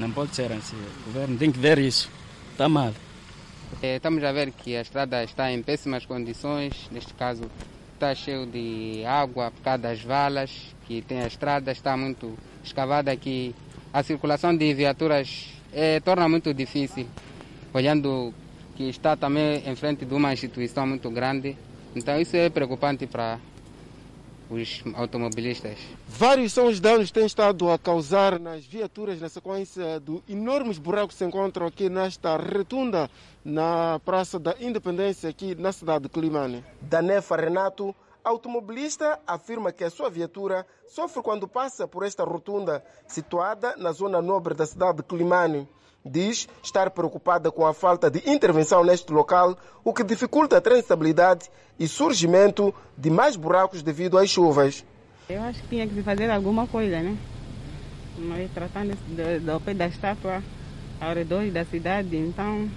Não 0.00 0.10
pode 0.10 0.34
ser 0.34 0.50
assim. 0.52 0.76
O 0.76 1.04
governo 1.06 1.38
tem 1.38 1.52
que 1.52 1.58
ver 1.58 1.78
isso. 1.78 2.10
Está 2.50 2.68
mal. 2.68 2.92
É, 3.80 3.96
estamos 3.96 4.22
a 4.22 4.32
ver 4.32 4.50
que 4.50 4.76
a 4.76 4.82
estrada 4.82 5.22
está 5.24 5.50
em 5.50 5.62
péssimas 5.62 6.04
condições. 6.04 6.88
Neste 6.90 7.14
caso, 7.14 7.44
está 7.94 8.14
cheio 8.14 8.44
de 8.44 9.04
água 9.06 9.50
por 9.50 9.62
causa 9.62 9.78
das 9.78 10.02
valas 10.02 10.50
que 10.86 11.00
tem 11.00 11.20
a 11.20 11.26
estrada, 11.26 11.70
está 11.70 11.96
muito 11.96 12.36
escavada 12.64 13.16
que 13.16 13.54
a 13.92 14.02
circulação 14.02 14.56
de 14.56 14.74
viaturas 14.74 15.48
é, 15.72 16.00
torna 16.00 16.28
muito 16.28 16.52
difícil, 16.52 17.06
olhando 17.72 18.34
que 18.76 18.88
está 18.88 19.16
também 19.16 19.62
em 19.64 19.76
frente 19.76 20.04
de 20.04 20.14
uma 20.14 20.32
instituição 20.32 20.86
muito 20.86 21.10
grande. 21.10 21.56
Então 21.94 22.20
isso 22.20 22.36
é 22.36 22.50
preocupante 22.50 23.06
para 23.06 23.38
os 24.50 24.82
automobilistas. 24.94 25.78
Vários 26.08 26.52
são 26.52 26.66
os 26.66 26.78
danos 26.78 27.08
que 27.08 27.14
têm 27.14 27.26
estado 27.26 27.70
a 27.70 27.78
causar 27.78 28.38
nas 28.38 28.64
viaturas 28.64 29.20
na 29.20 29.28
sequência 29.28 29.98
do 30.00 30.22
enormes 30.28 30.78
buracos 30.78 31.14
que 31.14 31.18
se 31.18 31.24
encontram 31.24 31.66
aqui 31.66 31.88
nesta 31.88 32.36
retunda 32.36 33.10
na 33.44 34.00
Praça 34.04 34.38
da 34.38 34.54
Independência 34.60 35.28
aqui 35.28 35.54
na 35.54 35.72
cidade 35.72 36.04
de 36.04 36.08
Climane. 36.08 36.64
Danefa 36.80 37.36
Renato, 37.36 37.94
automobilista, 38.22 39.18
afirma 39.26 39.72
que 39.72 39.84
a 39.84 39.90
sua 39.90 40.08
viatura 40.08 40.66
sofre 40.86 41.22
quando 41.22 41.48
passa 41.48 41.88
por 41.88 42.04
esta 42.04 42.24
rotunda 42.24 42.84
situada 43.06 43.74
na 43.76 43.92
zona 43.92 44.22
nobre 44.22 44.54
da 44.54 44.66
cidade 44.66 44.98
de 44.98 45.02
Climane. 45.02 45.68
Diz 46.04 46.48
estar 46.62 46.90
preocupada 46.90 47.50
com 47.50 47.64
a 47.64 47.72
falta 47.72 48.10
de 48.10 48.28
intervenção 48.28 48.84
neste 48.84 49.12
local, 49.12 49.56
o 49.84 49.92
que 49.92 50.02
dificulta 50.02 50.56
a 50.56 50.60
transitabilidade 50.60 51.48
e 51.78 51.86
surgimento 51.86 52.74
de 52.98 53.08
mais 53.08 53.36
buracos 53.36 53.82
devido 53.82 54.18
às 54.18 54.28
chuvas. 54.28 54.84
Eu 55.28 55.40
acho 55.42 55.62
que 55.62 55.68
tinha 55.68 55.86
que 55.86 55.94
se 55.94 56.02
fazer 56.02 56.28
alguma 56.30 56.66
coisa, 56.66 57.00
né? 57.00 57.16
Mas 58.18 58.50
tratando 58.50 58.96
do, 58.96 59.52
do 59.52 59.60
pé 59.60 59.74
da 59.74 59.86
estátua 59.86 60.42
ao 61.00 61.14
redor 61.14 61.48
da 61.50 61.64
cidade, 61.64 62.16
então 62.16 62.68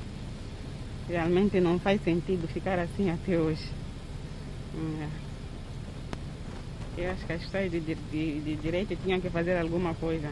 realmente 1.08 1.60
não 1.60 1.80
faz 1.80 2.02
sentido 2.04 2.48
ficar 2.48 2.80
assim 2.80 3.10
até 3.10 3.38
hoje. 3.38 3.70
Eu 6.98 7.12
acho 7.12 7.26
que 7.26 7.34
as 7.34 7.44
pessoas 7.44 7.72
de, 7.72 7.80
de, 7.80 7.96
de 7.96 8.56
direito 8.56 8.96
tinham 8.96 9.20
que 9.20 9.30
fazer 9.30 9.58
alguma 9.58 9.94
coisa. 9.96 10.32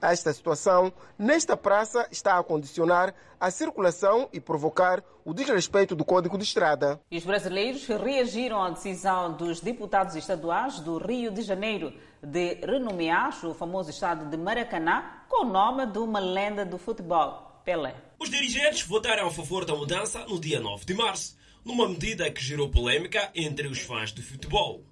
Esta 0.00 0.32
situação, 0.32 0.92
nesta 1.18 1.56
praça, 1.56 2.06
está 2.12 2.38
a 2.38 2.44
condicionar 2.44 3.14
a 3.40 3.50
circulação 3.50 4.28
e 4.30 4.38
provocar 4.38 5.02
o 5.24 5.32
desrespeito 5.32 5.96
do 5.96 6.04
Código 6.04 6.36
de 6.36 6.44
Estrada. 6.44 7.00
E 7.10 7.16
os 7.16 7.24
brasileiros 7.24 7.86
reagiram 7.86 8.62
à 8.62 8.70
decisão 8.70 9.32
dos 9.32 9.60
deputados 9.60 10.14
estaduais 10.14 10.80
do 10.80 10.98
Rio 10.98 11.30
de 11.30 11.42
Janeiro 11.42 11.94
de 12.22 12.54
renomear 12.56 13.34
o 13.46 13.54
famoso 13.54 13.90
estado 13.90 14.28
de 14.30 14.36
Maracanã 14.36 15.02
com 15.28 15.46
o 15.46 15.48
nome 15.48 15.86
de 15.86 15.98
uma 15.98 16.20
lenda 16.20 16.64
do 16.64 16.76
futebol, 16.76 17.60
Pelé. 17.64 18.05
Os 18.26 18.30
dirigentes 18.32 18.82
votaram 18.82 19.28
a 19.28 19.30
favor 19.30 19.64
da 19.64 19.76
mudança 19.76 20.26
no 20.26 20.40
dia 20.40 20.58
9 20.58 20.84
de 20.84 20.94
março, 20.94 21.38
numa 21.64 21.88
medida 21.88 22.28
que 22.28 22.42
gerou 22.42 22.68
polêmica 22.68 23.30
entre 23.36 23.68
os 23.68 23.78
fãs 23.78 24.10
do 24.10 24.20
futebol. 24.20 24.84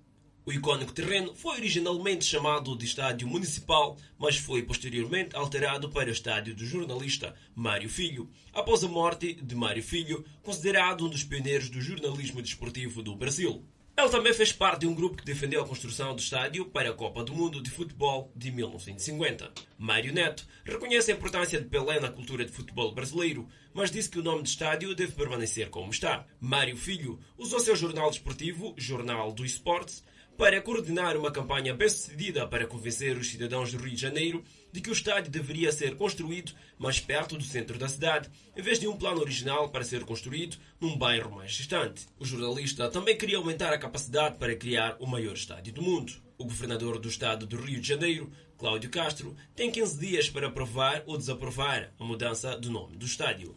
O 0.47 0.53
icônico 0.53 0.93
terreno 0.93 1.35
foi 1.35 1.57
originalmente 1.57 2.25
chamado 2.25 2.79
de 2.79 2.85
Estádio 2.85 3.27
Municipal, 3.27 3.99
mas 4.17 4.37
foi 4.37 4.63
posteriormente 4.63 5.35
alterado 5.35 5.91
para 5.91 6.13
Estádio 6.13 6.55
do 6.55 6.65
jornalista 6.65 7.35
Mário 7.57 7.89
Filho, 7.89 8.31
após 8.53 8.85
a 8.85 8.89
morte 8.89 9.35
de 9.35 9.55
Mário 9.57 9.83
Filho, 9.83 10.25
considerado 10.41 11.05
um 11.05 11.09
dos 11.09 11.25
pioneiros 11.25 11.69
do 11.69 11.81
jornalismo 11.81 12.41
desportivo 12.41 13.03
do 13.03 13.17
Brasil. 13.17 13.65
Ele 13.97 14.09
também 14.09 14.35
fez 14.35 14.53
parte 14.53 14.81
de 14.81 14.87
um 14.89 14.95
grupo 14.95 15.17
que 15.17 15.25
defendeu 15.25 15.63
a 15.63 15.69
construção 15.69 16.17
do 16.17 16.21
estádio 16.21 16.67
para 16.67 16.91
a 16.91 16.93
Copa 16.93 17.23
do 17.23 17.33
Mundo 17.33 17.63
de 17.63 17.71
Futebol 17.71 18.33
de 18.35 18.51
1950. 18.51 19.53
Mário 19.79 20.13
Neto 20.13 20.45
reconhece 20.65 21.13
a 21.13 21.15
importância 21.15 21.61
de 21.61 21.69
Pelé 21.69 22.01
na 22.01 22.11
cultura 22.11 22.45
de 22.45 22.51
futebol 22.51 22.93
brasileiro, 22.93 23.49
mas 23.73 23.93
disse 23.93 24.11
que 24.11 24.19
o 24.19 24.23
nome 24.23 24.43
do 24.43 24.49
estádio 24.49 24.97
deve 24.97 25.13
permanecer 25.13 25.71
como 25.71 25.93
está. 25.93 26.27
Mário 26.41 26.77
Filho 26.77 27.21
usou 27.39 27.61
seu 27.61 27.77
jornal 27.77 28.11
desportivo, 28.11 28.75
Jornal 28.77 29.31
do 29.31 29.45
Esportes, 29.45 30.03
para 30.37 30.61
coordenar 30.61 31.17
uma 31.17 31.31
campanha 31.31 31.73
bem-sucedida 31.75 32.47
para 32.47 32.67
convencer 32.67 33.17
os 33.17 33.31
cidadãos 33.31 33.73
do 33.73 33.79
Rio 33.79 33.95
de 33.95 34.01
Janeiro 34.01 34.45
de 34.73 34.81
que 34.81 34.91
o 34.91 34.93
estádio 34.93 35.31
deveria 35.31 35.71
ser 35.71 35.97
construído 35.97 36.53
mais 36.77 36.99
perto 36.99 37.37
do 37.37 37.45
centro 37.45 37.79
da 37.79 37.89
cidade, 37.89 38.29
em 38.57 38.63
vez 38.63 38.81
de 38.81 38.89
um 38.89 38.97
plano 38.97 39.21
original 39.21 39.69
para 39.69 39.85
ser 39.85 40.05
construído 40.05 40.57
num 40.81 40.99
bairro 40.99 41.31
mais 41.31 41.53
distante. 41.53 42.07
O 42.19 42.25
jornalista 42.25 42.91
também 42.91 43.17
queria 43.17 43.39
aumentar 43.39 43.73
a 43.73 43.79
capacidade 43.79 44.37
para 44.37 44.57
criar 44.57 44.97
o 44.99 45.07
maior 45.07 45.35
estádio 45.35 45.73
do 45.73 45.83
mundo. 45.83 46.13
O 46.37 46.45
governador 46.45 46.99
do 46.99 47.09
estado 47.09 47.47
do 47.47 47.57
Rio 47.57 47.81
de 47.81 47.87
Janeiro, 47.87 48.31
Cláudio 48.59 48.91
Castro, 48.91 49.37
tem 49.55 49.71
15 49.71 50.01
dias 50.01 50.29
para 50.29 50.49
aprovar 50.49 51.05
ou 51.07 51.17
desaprovar 51.17 51.93
a 51.99 52.05
mudança 52.05 52.59
do 52.59 52.71
nome 52.71 52.97
do 52.97 53.07
estádio. 53.07 53.55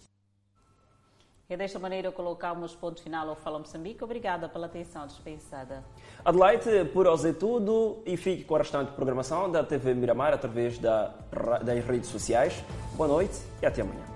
E 1.49 1.55
desta 1.55 1.79
maneira 1.79 2.11
colocamos 2.11 2.75
ponto 2.75 3.01
final 3.01 3.29
ao 3.29 3.35
Fala 3.35 3.57
Moçambique. 3.57 4.03
Obrigada 4.03 4.49
pela 4.49 4.65
atenção 4.65 5.07
dispensada. 5.07 5.81
Adelaide, 6.25 6.83
por 6.91 7.07
hoje 7.07 7.29
é 7.29 7.33
tudo 7.33 8.03
e 8.05 8.17
fique 8.17 8.43
com 8.43 8.55
a 8.55 8.57
restante 8.57 8.91
programação 8.91 9.49
da 9.49 9.63
TV 9.63 9.93
Miramar 9.93 10.33
através 10.33 10.77
da, 10.77 11.13
das 11.63 11.85
redes 11.85 12.09
sociais. 12.09 12.61
Boa 12.97 13.07
noite 13.07 13.39
e 13.61 13.65
até 13.65 13.81
amanhã. 13.81 14.06